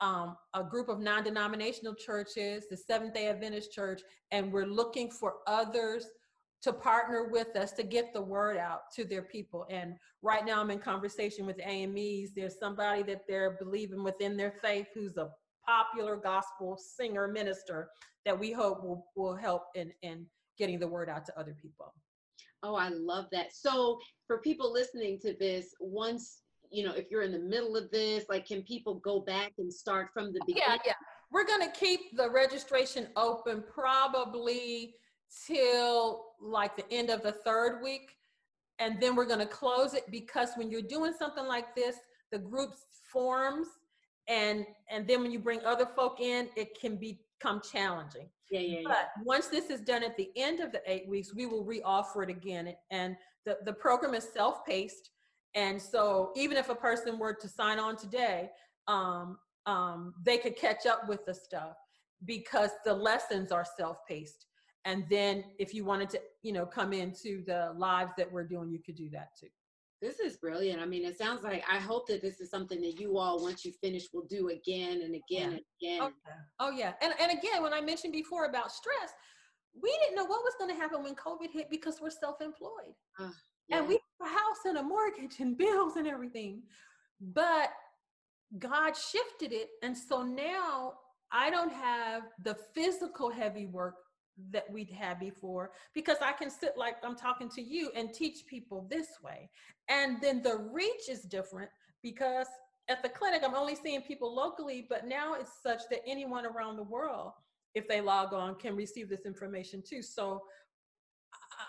um, 0.02 0.36
a 0.54 0.64
group 0.64 0.90
of 0.90 1.00
non 1.00 1.24
denominational 1.24 1.96
churches, 1.96 2.66
the 2.70 2.78
Seventh 2.78 3.14
day 3.14 3.28
Adventist 3.28 3.72
Church, 3.74 4.02
and 4.32 4.52
we're 4.52 4.66
looking 4.66 5.10
for 5.10 5.36
others 5.48 6.06
to 6.62 6.74
partner 6.74 7.30
with 7.32 7.56
us 7.56 7.72
to 7.74 7.84
get 7.84 8.14
the 8.14 8.22
word 8.22 8.58
out 8.58 8.92
to 8.96 9.06
their 9.06 9.22
people. 9.22 9.66
And 9.70 9.96
right 10.22 10.46
now 10.46 10.60
I'm 10.60 10.72
in 10.72 10.80
conversation 10.80 11.46
with 11.46 11.60
AMEs. 11.62 12.32
There's 12.36 12.60
somebody 12.60 13.04
that 13.04 13.22
they're 13.28 13.58
believing 13.60 14.04
within 14.04 14.36
their 14.36 14.54
faith 14.62 14.88
who's 14.94 15.18
a 15.18 15.30
popular 15.66 16.18
gospel 16.18 16.78
singer 16.78 17.28
minister 17.28 17.90
that 18.26 18.38
we 18.38 18.52
hope 18.52 18.84
will, 18.84 19.06
will 19.16 19.36
help 19.36 19.64
in, 19.76 19.92
in 20.02 20.26
getting 20.58 20.80
the 20.80 20.88
word 20.88 21.10
out 21.10 21.26
to 21.26 21.40
other 21.40 21.56
people. 21.62 21.94
Oh, 22.62 22.76
I 22.76 22.90
love 22.90 23.28
that. 23.32 23.54
So 23.54 24.00
for 24.28 24.40
people 24.40 24.74
listening 24.74 25.20
to 25.22 25.34
this, 25.40 25.68
once 25.80 26.42
you 26.72 26.86
know, 26.86 26.94
if 26.94 27.10
you're 27.10 27.24
in 27.24 27.32
the 27.32 27.40
middle 27.40 27.76
of 27.76 27.90
this, 27.90 28.26
like 28.30 28.46
can 28.46 28.62
people 28.62 28.96
go 28.96 29.20
back 29.22 29.54
and 29.58 29.74
start 29.74 30.10
from 30.14 30.34
the 30.34 30.40
beginning? 30.46 30.64
Yeah, 30.68 30.78
yeah. 30.86 30.94
We're 31.32 31.46
gonna 31.46 31.72
keep 31.72 32.16
the 32.16 32.30
registration 32.30 33.08
open 33.16 33.64
probably 33.74 34.94
till 35.48 36.26
like 36.42 36.76
the 36.76 36.92
end 36.92 37.10
of 37.10 37.24
the 37.24 37.32
third 37.32 37.82
week. 37.84 38.16
And 38.80 39.00
then 39.02 39.16
we're 39.16 39.26
going 39.26 39.40
to 39.40 39.46
close 39.46 39.94
it 39.94 40.04
because 40.10 40.50
when 40.56 40.72
you're 40.72 40.82
doing 40.82 41.14
something 41.18 41.46
like 41.46 41.76
this, 41.76 41.98
the 42.32 42.40
group 42.40 42.72
forms 43.12 43.68
and 44.30 44.66
and 44.90 45.08
then 45.08 45.22
when 45.22 45.32
you 45.32 45.40
bring 45.40 45.60
other 45.66 45.88
folk 45.96 46.22
in, 46.22 46.50
it 46.56 46.80
can 46.80 46.96
become 46.96 47.62
challenging. 47.70 48.30
Yeah, 48.52 48.60
yeah, 48.60 48.82
but 48.86 49.10
once 49.26 49.48
this 49.48 49.70
is 49.70 49.82
done 49.82 50.04
at 50.04 50.16
the 50.18 50.30
end 50.36 50.60
of 50.60 50.72
the 50.72 50.82
eight 50.86 51.08
weeks, 51.10 51.36
we 51.36 51.46
will 51.46 51.66
reoffer 51.66 52.24
it 52.24 52.30
again. 52.30 52.74
And 52.90 53.16
the, 53.46 53.58
the 53.66 53.74
program 53.74 54.14
is 54.14 54.28
self-paced. 54.34 55.10
And 55.56 55.82
so 55.82 56.32
even 56.36 56.58
if 56.58 56.70
a 56.70 56.76
person 56.76 57.20
were 57.20 57.34
to 57.34 57.48
sign 57.48 57.80
on 57.80 57.96
today, 57.96 58.50
um, 58.88 59.38
um, 59.66 60.14
they 60.24 60.38
could 60.38 60.56
catch 60.56 60.86
up 60.88 61.08
with 61.08 61.26
the 61.26 61.34
stuff 61.34 61.76
because 62.26 62.72
the 62.86 62.94
lessons 62.94 63.52
are 63.52 63.66
self-paced 63.78 64.46
and 64.86 65.06
then 65.10 65.44
if 65.58 65.74
you 65.74 65.84
wanted 65.84 66.10
to 66.10 66.20
you 66.42 66.54
know 66.54 66.66
come 66.66 66.94
into 66.94 67.44
the 67.46 67.74
lives 67.78 68.12
that 68.18 68.32
we're 68.32 68.44
doing 68.44 68.70
you 68.70 68.80
could 68.80 68.96
do 68.96 69.10
that 69.10 69.30
too 69.40 69.48
this 70.02 70.20
is 70.20 70.38
brilliant 70.38 70.82
i 70.82 70.86
mean 70.86 71.06
it 71.06 71.18
sounds 71.18 71.44
like 71.44 71.64
i 71.70 71.78
hope 71.78 72.08
that 72.08 72.22
this 72.22 72.40
is 72.40 72.50
something 72.50 72.80
that 72.82 73.00
you 73.00 73.18
all 73.18 73.42
once 73.42 73.66
you 73.66 73.72
finish 73.82 74.06
will 74.14 74.26
do 74.30 74.50
again 74.50 75.02
and 75.02 75.16
again 75.16 75.22
yeah. 75.30 75.44
and 75.44 75.62
again 75.82 76.02
okay. 76.02 76.40
oh 76.60 76.72
yeah 76.72 76.94
and, 77.02 77.14
and 77.20 77.38
again 77.38 77.62
when 77.62 77.74
i 77.74 77.82
mentioned 77.82 78.14
before 78.14 78.46
about 78.46 78.72
stress 78.72 79.12
we 79.82 79.96
didn't 80.02 80.16
know 80.16 80.26
what 80.26 80.44
was 80.44 80.54
going 80.58 80.70
to 80.70 80.80
happen 80.80 81.04
when 81.04 81.16
covid 81.16 81.52
hit 81.52 81.70
because 81.70 82.00
we're 82.02 82.10
self-employed 82.10 82.96
uh, 83.20 83.30
yeah. 83.68 83.80
and 83.80 83.88
we 83.88 83.94
have 83.94 84.30
a 84.30 84.32
house 84.32 84.66
and 84.66 84.78
a 84.78 84.84
mortgage 84.84 85.40
and 85.40 85.58
bills 85.58 85.98
and 85.98 86.08
everything 86.08 86.62
but 87.20 87.70
god 88.58 88.94
shifted 88.96 89.52
it 89.52 89.68
and 89.84 89.96
so 89.96 90.24
now 90.24 90.94
i 91.32 91.50
don't 91.50 91.72
have 91.72 92.24
the 92.44 92.56
physical 92.74 93.30
heavy 93.30 93.66
work 93.66 93.96
that 94.52 94.72
we'd 94.72 94.90
had 94.90 95.20
before 95.20 95.72
because 95.94 96.18
I 96.22 96.32
can 96.32 96.50
sit 96.50 96.78
like 96.78 96.96
I'm 97.04 97.16
talking 97.16 97.50
to 97.50 97.62
you 97.62 97.92
and 97.96 98.14
teach 98.14 98.46
people 98.48 98.88
this 98.90 99.08
way. 99.24 99.50
And 99.90 100.22
then 100.22 100.42
the 100.42 100.58
reach 100.72 101.10
is 101.10 101.22
different 101.22 101.70
because 102.04 102.48
at 102.90 103.04
the 103.04 103.10
clinic, 103.10 103.44
I'm 103.46 103.56
only 103.56 103.76
seeing 103.76 104.02
people 104.02 104.34
locally, 104.34 104.86
but 104.90 105.08
now 105.08 105.36
it's 105.36 105.62
such 105.62 105.82
that 105.92 106.00
anyone 106.08 106.46
around 106.46 106.78
the 106.78 106.84
world, 106.84 107.34
if 107.76 107.88
they 107.88 108.02
log 108.02 108.34
on, 108.34 108.56
can 108.56 108.76
receive 108.76 109.10
this 109.10 109.26
information 109.26 109.84
too. 109.88 110.02
So 110.02 110.42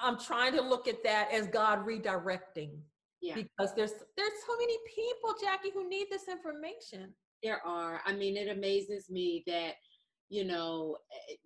I'm 0.00 0.18
trying 0.18 0.54
to 0.54 0.62
look 0.62 0.88
at 0.88 1.02
that 1.04 1.28
as 1.32 1.46
God 1.48 1.86
redirecting 1.86 2.80
Yeah. 3.20 3.34
Because 3.34 3.74
there's 3.74 3.92
there's 4.16 4.32
so 4.46 4.56
many 4.58 4.78
people, 4.94 5.34
Jackie, 5.42 5.70
who 5.74 5.88
need 5.88 6.06
this 6.10 6.26
information. 6.28 7.14
There 7.42 7.60
are. 7.66 8.00
I 8.06 8.14
mean, 8.14 8.36
it 8.36 8.48
amazes 8.48 9.10
me 9.10 9.42
that, 9.46 9.74
you 10.30 10.44
know, 10.44 10.96
eh, 11.30 11.36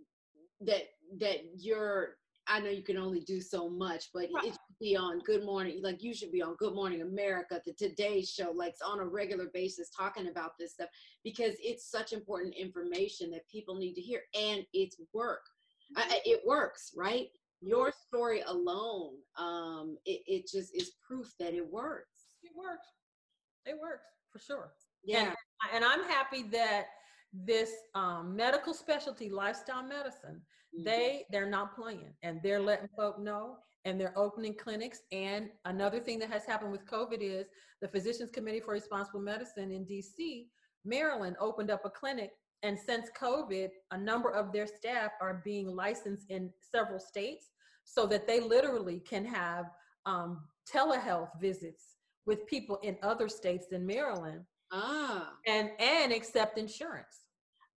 that 0.66 0.84
that 1.20 1.38
you're 1.56 2.16
I 2.46 2.60
know 2.60 2.70
you 2.70 2.82
can 2.82 2.98
only 2.98 3.20
do 3.20 3.40
so 3.40 3.68
much, 3.68 4.10
but 4.12 4.28
right. 4.34 4.44
it 4.44 4.52
should 4.52 4.78
be 4.80 4.96
on 4.96 5.20
Good 5.20 5.44
Morning, 5.44 5.80
like 5.82 6.02
you 6.02 6.12
should 6.14 6.30
be 6.30 6.42
on 6.42 6.56
Good 6.56 6.74
Morning 6.74 7.00
America, 7.00 7.60
the 7.64 7.72
Today 7.72 8.22
Show, 8.22 8.52
like 8.54 8.74
on 8.84 9.00
a 9.00 9.06
regular 9.06 9.46
basis 9.54 9.90
talking 9.90 10.28
about 10.28 10.52
this 10.58 10.74
stuff 10.74 10.88
because 11.22 11.54
it's 11.58 11.90
such 11.90 12.12
important 12.12 12.54
information 12.54 13.30
that 13.30 13.48
people 13.48 13.76
need 13.76 13.94
to 13.94 14.00
hear 14.00 14.20
and 14.38 14.64
it's 14.74 15.00
work. 15.14 15.40
Mm-hmm. 15.96 16.12
I, 16.12 16.20
it 16.24 16.42
works, 16.46 16.92
right? 16.96 17.28
Your 17.62 17.92
story 18.06 18.42
alone, 18.46 19.14
um, 19.38 19.96
it, 20.04 20.20
it 20.26 20.46
just 20.46 20.74
is 20.76 20.92
proof 21.06 21.32
that 21.40 21.54
it 21.54 21.66
works. 21.66 22.36
It 22.42 22.50
works. 22.54 22.88
It 23.64 23.76
works 23.80 24.04
for 24.30 24.38
sure. 24.38 24.72
Yeah. 25.02 25.28
And, 25.28 25.34
and 25.76 25.84
I'm 25.84 26.04
happy 26.04 26.42
that 26.52 26.86
this 27.35 27.70
um, 27.95 28.37
medical 28.37 28.72
specialty, 28.72 29.28
lifestyle 29.28 29.82
medicine, 29.82 30.41
mm-hmm. 30.74 30.85
they 30.85 31.24
they're 31.30 31.49
not 31.49 31.74
playing 31.74 32.14
and 32.22 32.41
they're 32.43 32.61
letting 32.61 32.89
folk 32.97 33.18
know 33.18 33.57
and 33.85 34.01
they're 34.01 34.16
opening 34.16 34.55
clinics. 34.55 35.01
And 35.12 35.51
another 35.64 36.01
thing 36.01 36.18
that 36.20 36.30
has 36.30 36.45
happened 36.45 36.72
with 36.72 36.87
COVID 36.87 37.18
is 37.20 37.47
the 37.82 37.89
Physicians 37.89 38.30
Committee 38.30 38.61
for 38.61 38.72
Responsible 38.72 39.20
Medicine 39.20 39.70
in 39.70 39.85
DC, 39.85 40.47
Maryland 40.85 41.37
opened 41.41 41.70
up 41.70 41.85
a 41.85 41.91
clinic. 41.91 42.30
And 42.62 42.78
since 42.78 43.11
COVID, 43.20 43.68
a 43.91 43.99
number 43.99 44.30
of 44.30 44.53
their 44.53 44.66
staff 44.66 45.11
are 45.20 45.43
being 45.45 45.74
licensed 45.74 46.30
in 46.30 46.51
several 46.72 46.99
states 46.99 47.51
so 47.85 48.07
that 48.07 48.26
they 48.26 48.41
literally 48.41 49.01
can 49.01 49.24
have 49.26 49.66
um, 50.07 50.41
telehealth 50.72 51.28
visits 51.39 51.97
with 52.24 52.47
people 52.47 52.78
in 52.82 52.97
other 53.03 53.28
states 53.28 53.66
than 53.70 53.87
Maryland. 53.87 54.41
Ah. 54.72 55.32
And 55.47 55.70
and 55.78 56.11
accept 56.12 56.59
insurance. 56.59 57.24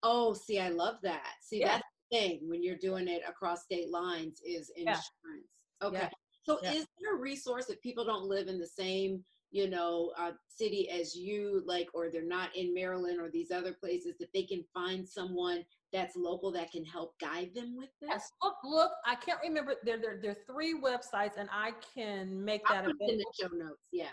Oh, 0.02 0.32
see, 0.32 0.58
I 0.60 0.68
love 0.68 0.96
that. 1.02 1.34
See, 1.40 1.60
yeah. 1.60 1.68
that's 1.68 1.84
the 2.10 2.18
thing 2.18 2.40
when 2.48 2.62
you're 2.62 2.76
doing 2.76 3.08
it 3.08 3.22
across 3.28 3.64
state 3.64 3.90
lines 3.90 4.40
is 4.46 4.70
insurance. 4.76 5.02
Yeah. 5.80 5.88
Okay. 5.88 5.98
Yeah. 5.98 6.08
So 6.44 6.58
is 6.58 6.86
there 7.00 7.14
a 7.14 7.18
resource 7.18 7.68
if 7.68 7.80
people 7.82 8.04
don't 8.06 8.24
live 8.24 8.48
in 8.48 8.58
the 8.58 8.66
same, 8.66 9.22
you 9.50 9.68
know, 9.68 10.12
uh, 10.16 10.30
city 10.48 10.88
as 10.88 11.14
you, 11.14 11.62
like, 11.66 11.88
or 11.92 12.08
they're 12.10 12.22
not 12.22 12.56
in 12.56 12.72
Maryland 12.72 13.20
or 13.20 13.28
these 13.30 13.50
other 13.50 13.74
places 13.74 14.14
that 14.18 14.32
they 14.32 14.44
can 14.44 14.64
find 14.72 15.06
someone 15.06 15.62
that's 15.92 16.16
local 16.16 16.50
that 16.52 16.70
can 16.70 16.84
help 16.84 17.18
guide 17.20 17.50
them 17.54 17.76
with 17.76 17.90
this? 18.00 18.10
Yes. 18.10 18.32
Look, 18.42 18.56
look, 18.64 18.92
I 19.04 19.14
can't 19.14 19.40
remember. 19.42 19.74
There, 19.84 19.98
there, 19.98 20.18
there 20.22 20.30
are 20.30 20.44
three 20.46 20.74
websites, 20.80 21.36
and 21.36 21.50
I 21.52 21.72
can 21.94 22.42
make 22.42 22.62
that 22.68 22.84
I'll 22.84 23.08
in 23.08 23.18
the 23.18 23.26
show 23.38 23.48
notes. 23.54 23.82
Yeah. 23.92 24.06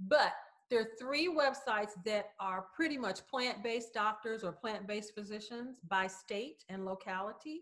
But 0.00 0.32
there 0.72 0.80
are 0.80 0.88
three 0.98 1.28
websites 1.28 1.90
that 2.06 2.30
are 2.40 2.64
pretty 2.74 2.96
much 2.96 3.20
plant-based 3.26 3.92
doctors 3.92 4.42
or 4.42 4.52
plant-based 4.52 5.12
physicians 5.14 5.76
by 5.86 6.06
state 6.06 6.64
and 6.70 6.86
locality. 6.86 7.60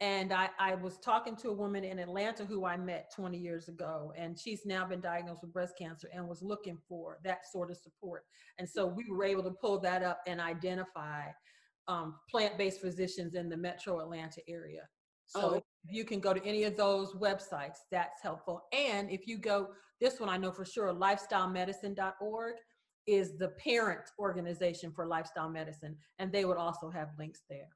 And 0.00 0.32
I, 0.32 0.48
I 0.58 0.74
was 0.74 0.98
talking 0.98 1.36
to 1.36 1.50
a 1.50 1.52
woman 1.52 1.84
in 1.84 2.00
Atlanta 2.00 2.44
who 2.44 2.64
I 2.64 2.76
met 2.76 3.12
20 3.14 3.38
years 3.38 3.68
ago, 3.68 4.12
and 4.16 4.36
she's 4.36 4.66
now 4.66 4.84
been 4.84 5.00
diagnosed 5.00 5.42
with 5.42 5.52
breast 5.52 5.74
cancer 5.78 6.08
and 6.12 6.26
was 6.26 6.42
looking 6.42 6.76
for 6.88 7.18
that 7.22 7.46
sort 7.52 7.70
of 7.70 7.76
support. 7.76 8.24
And 8.58 8.68
so 8.68 8.84
we 8.84 9.04
were 9.08 9.22
able 9.22 9.44
to 9.44 9.52
pull 9.52 9.78
that 9.82 10.02
up 10.02 10.18
and 10.26 10.40
identify 10.40 11.26
um, 11.86 12.16
plant-based 12.28 12.80
physicians 12.80 13.34
in 13.34 13.48
the 13.48 13.56
metro 13.56 14.00
Atlanta 14.00 14.40
area. 14.48 14.88
So 15.26 15.40
oh. 15.40 15.54
if 15.54 15.62
you 15.88 16.04
can 16.04 16.18
go 16.18 16.34
to 16.34 16.44
any 16.44 16.64
of 16.64 16.76
those 16.76 17.12
websites, 17.12 17.76
that's 17.92 18.20
helpful. 18.20 18.64
And 18.72 19.08
if 19.08 19.28
you 19.28 19.38
go, 19.38 19.68
this 20.00 20.18
one 20.18 20.28
I 20.28 20.36
know 20.36 20.50
for 20.50 20.64
sure, 20.64 20.92
lifestylemedicine.org 20.92 22.54
is 23.06 23.36
the 23.36 23.48
parent 23.48 24.10
organization 24.18 24.92
for 24.92 25.06
lifestyle 25.06 25.48
medicine, 25.48 25.96
and 26.18 26.32
they 26.32 26.44
would 26.44 26.56
also 26.56 26.90
have 26.90 27.08
links 27.18 27.42
there. 27.48 27.68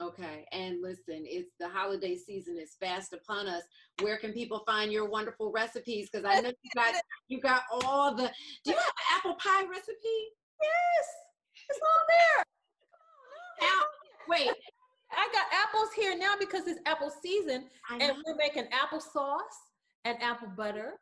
Okay, 0.00 0.44
and 0.52 0.82
listen, 0.82 1.24
it's 1.24 1.52
the 1.58 1.68
holiday 1.68 2.16
season 2.16 2.58
is 2.58 2.76
fast 2.78 3.14
upon 3.14 3.46
us. 3.46 3.62
Where 4.02 4.18
can 4.18 4.32
people 4.32 4.62
find 4.66 4.92
your 4.92 5.08
wonderful 5.08 5.50
recipes? 5.52 6.10
Because 6.10 6.26
I 6.26 6.40
know 6.40 6.50
you 6.62 6.70
got 6.74 6.94
you 7.28 7.40
got 7.40 7.62
all 7.70 8.14
the. 8.14 8.30
Do 8.64 8.72
you 8.72 8.76
have 8.76 8.86
an 8.86 9.16
apple 9.16 9.34
pie 9.34 9.64
recipe? 9.64 10.18
Yes, 10.62 11.06
it's 11.70 11.80
all 11.80 12.04
there. 12.08 13.68
Now, 13.68 13.84
wait, 14.28 14.50
I 15.12 15.28
got 15.32 15.46
apples 15.52 15.88
here 15.96 16.16
now 16.16 16.34
because 16.38 16.66
it's 16.66 16.80
apple 16.84 17.10
season, 17.22 17.64
and 17.90 18.12
we're 18.26 18.36
making 18.36 18.64
applesauce 18.64 19.40
and 20.04 20.22
apple 20.22 20.48
butter 20.56 20.98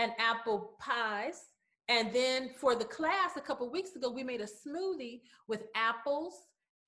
and 0.00 0.12
apple 0.18 0.72
pies. 0.80 1.42
And 1.88 2.12
then 2.12 2.50
for 2.56 2.74
the 2.74 2.84
class 2.84 3.36
a 3.36 3.40
couple 3.40 3.70
weeks 3.70 3.94
ago, 3.94 4.10
we 4.10 4.24
made 4.24 4.40
a 4.40 4.46
smoothie 4.46 5.20
with 5.46 5.64
apples 5.76 6.34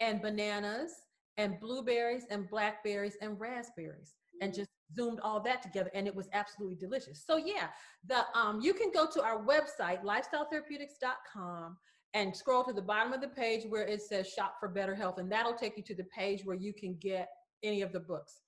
and 0.01 0.23
bananas 0.23 0.93
and 1.37 1.61
blueberries 1.61 2.25
and 2.31 2.49
blackberries 2.49 3.17
and 3.21 3.39
raspberries, 3.39 4.15
and 4.41 4.53
mm. 4.53 4.57
just 4.57 4.71
zoomed 4.95 5.21
all 5.21 5.41
that 5.41 5.63
together, 5.63 5.91
and 5.95 6.07
it 6.07 6.15
was 6.15 6.29
absolutely 6.33 6.77
delicious. 6.77 7.25
So 7.27 7.37
yeah, 7.37 7.69
the 8.07 8.25
um, 8.39 8.61
you 8.61 8.75
can 8.75 8.91
go 8.93 9.07
to 9.13 9.23
our 9.23 9.45
website 9.45 10.03
lifestyletherapeutics.com 10.05 11.77
and 12.15 12.37
scroll 12.37 12.65
to 12.65 12.73
the 12.73 12.83
bottom 12.83 13.13
of 13.13 13.23
the 13.23 13.29
page 13.29 13.65
where 13.69 13.87
it 13.87 14.03
says 14.03 14.29
shop 14.29 14.57
for 14.61 14.69
better 14.69 14.95
health 14.95 15.17
and 15.19 15.33
that'll 15.33 15.55
take 15.55 15.79
you 15.79 15.83
to 15.83 15.95
the 15.95 16.05
page 16.05 16.45
where 16.45 16.57
you 16.57 16.75
can 16.75 16.95
get 17.01 17.31
any 17.63 17.81
of 17.81 17.91
the 17.91 18.01
books 18.01 18.41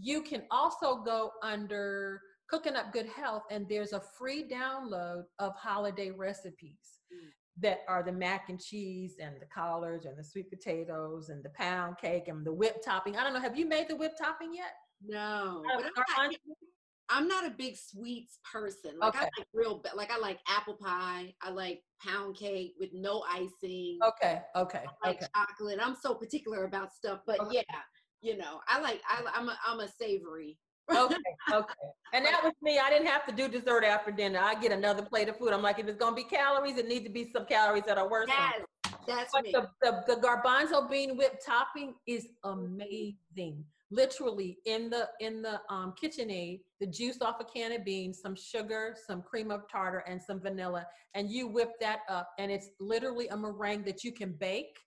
you 0.00 0.22
can 0.22 0.42
also 0.50 1.02
go 1.02 1.32
under 1.42 2.20
cooking 2.48 2.76
up 2.76 2.92
good 2.92 3.06
health 3.06 3.42
and 3.50 3.68
there's 3.68 3.92
a 3.92 4.00
free 4.00 4.48
download 4.48 5.22
of 5.38 5.54
holiday 5.54 6.10
recipes 6.10 7.00
mm. 7.12 7.28
that 7.60 7.80
are 7.88 8.02
the 8.02 8.12
mac 8.12 8.48
and 8.48 8.60
cheese 8.60 9.16
and 9.20 9.36
the 9.40 9.46
collards 9.46 10.06
and 10.06 10.18
the 10.18 10.24
sweet 10.24 10.50
potatoes 10.50 11.28
and 11.28 11.42
the 11.44 11.50
pound 11.50 11.96
cake 11.98 12.28
and 12.28 12.46
the 12.46 12.52
whipped 12.52 12.84
topping 12.84 13.16
i 13.16 13.24
don't 13.24 13.34
know 13.34 13.40
have 13.40 13.58
you 13.58 13.66
made 13.66 13.88
the 13.88 13.96
whipped 13.96 14.18
topping 14.18 14.54
yet 14.54 14.72
no 15.06 15.62
I'm 17.10 17.26
not 17.26 17.46
a 17.46 17.50
big 17.50 17.76
sweets 17.76 18.38
person. 18.50 18.98
Like 19.00 19.14
okay. 19.14 19.20
I 19.20 19.22
like 19.38 19.46
real, 19.54 19.82
like 19.94 20.10
I 20.10 20.18
like 20.18 20.38
apple 20.46 20.74
pie. 20.74 21.34
I 21.42 21.50
like 21.50 21.80
pound 22.06 22.36
cake 22.36 22.74
with 22.78 22.90
no 22.92 23.24
icing. 23.30 23.98
Okay, 24.06 24.42
okay, 24.54 24.84
I 25.02 25.08
like 25.08 25.16
okay. 25.16 25.26
chocolate. 25.34 25.78
I'm 25.82 25.96
so 26.00 26.14
particular 26.14 26.64
about 26.64 26.92
stuff, 26.92 27.20
but 27.26 27.40
okay. 27.40 27.56
yeah, 27.68 27.78
you 28.20 28.36
know, 28.36 28.60
I 28.68 28.80
like 28.80 29.00
I, 29.08 29.22
I'm 29.34 29.48
a 29.48 29.58
I'm 29.66 29.80
a 29.80 29.88
savory. 29.88 30.58
Okay, 30.90 31.16
okay. 31.52 31.74
And 32.12 32.24
that 32.24 32.42
was 32.42 32.52
me. 32.62 32.78
I 32.78 32.90
didn't 32.90 33.08
have 33.08 33.26
to 33.26 33.32
do 33.32 33.48
dessert 33.48 33.84
after 33.84 34.10
dinner. 34.10 34.40
I 34.42 34.54
get 34.54 34.72
another 34.72 35.02
plate 35.02 35.28
of 35.28 35.36
food. 35.36 35.52
I'm 35.52 35.62
like, 35.62 35.78
if 35.78 35.86
it's 35.86 35.98
gonna 35.98 36.16
be 36.16 36.24
calories, 36.24 36.76
it 36.76 36.88
needs 36.88 37.04
to 37.04 37.10
be 37.10 37.30
some 37.32 37.46
calories 37.46 37.84
that 37.86 37.98
are 37.98 38.08
worth 38.08 38.28
yes, 38.28 38.60
That's 39.06 39.32
but 39.32 39.44
me. 39.44 39.52
The, 39.52 39.68
the 39.82 40.14
the 40.14 40.20
garbanzo 40.20 40.88
bean 40.88 41.16
whipped 41.16 41.44
topping 41.44 41.94
is 42.06 42.28
amazing 42.44 43.64
literally 43.90 44.58
in 44.66 44.90
the 44.90 45.08
in 45.20 45.42
the 45.42 45.60
um, 45.70 45.94
KitchenAid, 46.02 46.60
the 46.80 46.86
juice 46.86 47.20
off 47.22 47.36
a 47.40 47.44
can 47.44 47.72
of 47.72 47.84
beans, 47.84 48.20
some 48.20 48.34
sugar, 48.34 48.94
some 49.06 49.22
cream 49.22 49.50
of 49.50 49.68
tartar, 49.70 50.04
and 50.06 50.20
some 50.20 50.40
vanilla, 50.40 50.86
and 51.14 51.30
you 51.30 51.48
whip 51.48 51.72
that 51.80 52.00
up, 52.08 52.30
and 52.38 52.50
it's 52.50 52.68
literally 52.80 53.28
a 53.28 53.36
meringue 53.36 53.84
that 53.84 54.04
you 54.04 54.12
can 54.12 54.32
bake 54.32 54.78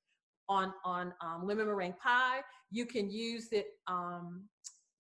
on 0.50 0.74
on 0.86 1.14
um, 1.22 1.46
lemon 1.46 1.68
meringue 1.68 1.96
pie. 2.02 2.42
You 2.70 2.86
can 2.86 3.10
use 3.10 3.50
it 3.52 3.68
um, 3.88 4.44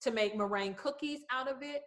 to 0.01 0.11
make 0.11 0.35
meringue 0.35 0.75
cookies 0.75 1.19
out 1.31 1.47
of 1.47 1.57
it. 1.61 1.81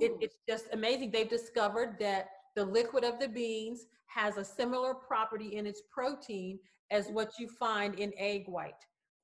it. 0.00 0.12
It's 0.20 0.36
just 0.48 0.66
amazing. 0.72 1.10
They've 1.10 1.28
discovered 1.28 1.96
that 2.00 2.28
the 2.54 2.64
liquid 2.64 3.04
of 3.04 3.18
the 3.18 3.28
beans 3.28 3.86
has 4.06 4.36
a 4.36 4.44
similar 4.44 4.94
property 4.94 5.56
in 5.56 5.66
its 5.66 5.82
protein 5.92 6.58
as 6.90 7.08
what 7.08 7.32
you 7.38 7.48
find 7.48 7.98
in 7.98 8.12
egg 8.16 8.44
white. 8.46 8.74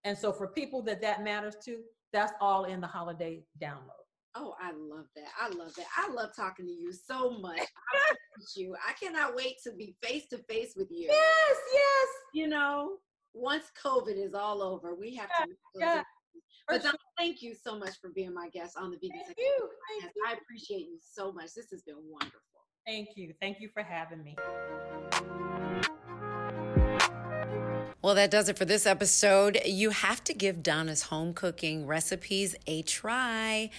And 0.04 0.16
so 0.16 0.32
for 0.32 0.48
people 0.48 0.82
that 0.82 1.00
that 1.00 1.22
matters 1.22 1.56
to, 1.64 1.78
that's 2.12 2.32
all 2.40 2.64
in 2.64 2.80
the 2.80 2.86
holiday 2.86 3.42
download. 3.60 4.02
Oh, 4.34 4.54
I 4.60 4.72
love 4.72 5.06
that. 5.14 5.28
I 5.38 5.48
love 5.48 5.74
that. 5.76 5.86
I 5.96 6.10
love 6.10 6.30
talking 6.34 6.66
to 6.66 6.72
you 6.72 6.92
so 6.92 7.38
much. 7.38 7.58
I 7.94 8.14
you. 8.56 8.74
I 8.86 8.92
cannot 8.94 9.36
wait 9.36 9.56
to 9.64 9.72
be 9.72 9.94
face 10.02 10.26
to 10.30 10.38
face 10.48 10.72
with 10.76 10.88
you. 10.90 11.08
Yes, 11.10 11.56
yes. 11.72 12.08
You 12.32 12.48
know, 12.48 12.96
once 13.34 13.64
COVID 13.84 14.16
is 14.16 14.34
all 14.34 14.62
over, 14.62 14.94
we 14.94 15.14
have 15.16 15.28
to. 15.28 15.46
Yeah. 15.74 16.02
But 16.68 16.82
sure. 16.82 16.92
thank 17.18 17.42
you 17.42 17.54
so 17.54 17.78
much 17.78 18.00
for 18.00 18.10
being 18.10 18.32
my 18.32 18.48
guest 18.50 18.76
on 18.76 18.90
the 18.90 18.96
Vegan 18.96 19.20
Thank 19.24 19.38
you. 19.38 19.68
Thank 20.00 20.12
I 20.26 20.34
appreciate 20.34 20.86
you 20.86 20.98
so 21.00 21.32
much. 21.32 21.54
This 21.54 21.70
has 21.70 21.82
been 21.82 21.96
wonderful. 22.08 22.40
Thank 22.86 23.10
you. 23.16 23.32
Thank 23.40 23.60
you 23.60 23.68
for 23.72 23.82
having 23.82 24.22
me. 24.22 24.36
Well, 28.02 28.16
that 28.16 28.32
does 28.32 28.48
it 28.48 28.58
for 28.58 28.64
this 28.64 28.84
episode. 28.84 29.60
You 29.64 29.90
have 29.90 30.24
to 30.24 30.34
give 30.34 30.64
Donna's 30.64 31.02
home 31.02 31.34
cooking 31.34 31.86
recipes 31.86 32.56
a 32.66 32.82
try. 32.82 33.70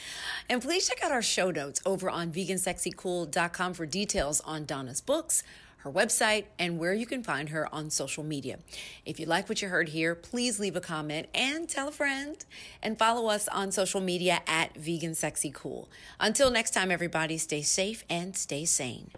And 0.49 0.61
please 0.61 0.87
check 0.87 1.03
out 1.03 1.11
our 1.11 1.21
show 1.21 1.51
notes 1.51 1.81
over 1.85 2.09
on 2.09 2.31
vegansexycool.com 2.31 3.73
for 3.73 3.85
details 3.85 4.39
on 4.41 4.63
Donna's 4.63 5.01
books, 5.01 5.43
her 5.83 5.91
website, 5.91 6.45
and 6.57 6.79
where 6.79 6.93
you 6.93 7.05
can 7.05 7.23
find 7.23 7.49
her 7.49 7.73
on 7.73 7.89
social 7.89 8.23
media. 8.23 8.57
If 9.05 9.19
you 9.19 9.25
like 9.25 9.49
what 9.49 9.61
you 9.61 9.67
heard 9.67 9.89
here, 9.89 10.15
please 10.15 10.59
leave 10.59 10.75
a 10.75 10.81
comment 10.81 11.27
and 11.33 11.67
tell 11.67 11.89
a 11.89 11.91
friend. 11.91 12.43
And 12.81 12.97
follow 12.97 13.29
us 13.29 13.47
on 13.49 13.71
social 13.71 14.01
media 14.01 14.41
at 14.47 14.75
Vegan 14.75 15.15
Sexy 15.15 15.51
Cool. 15.53 15.89
Until 16.19 16.51
next 16.51 16.71
time, 16.71 16.91
everybody, 16.91 17.37
stay 17.37 17.61
safe 17.61 18.03
and 18.09 18.35
stay 18.35 18.65
sane. 18.65 19.11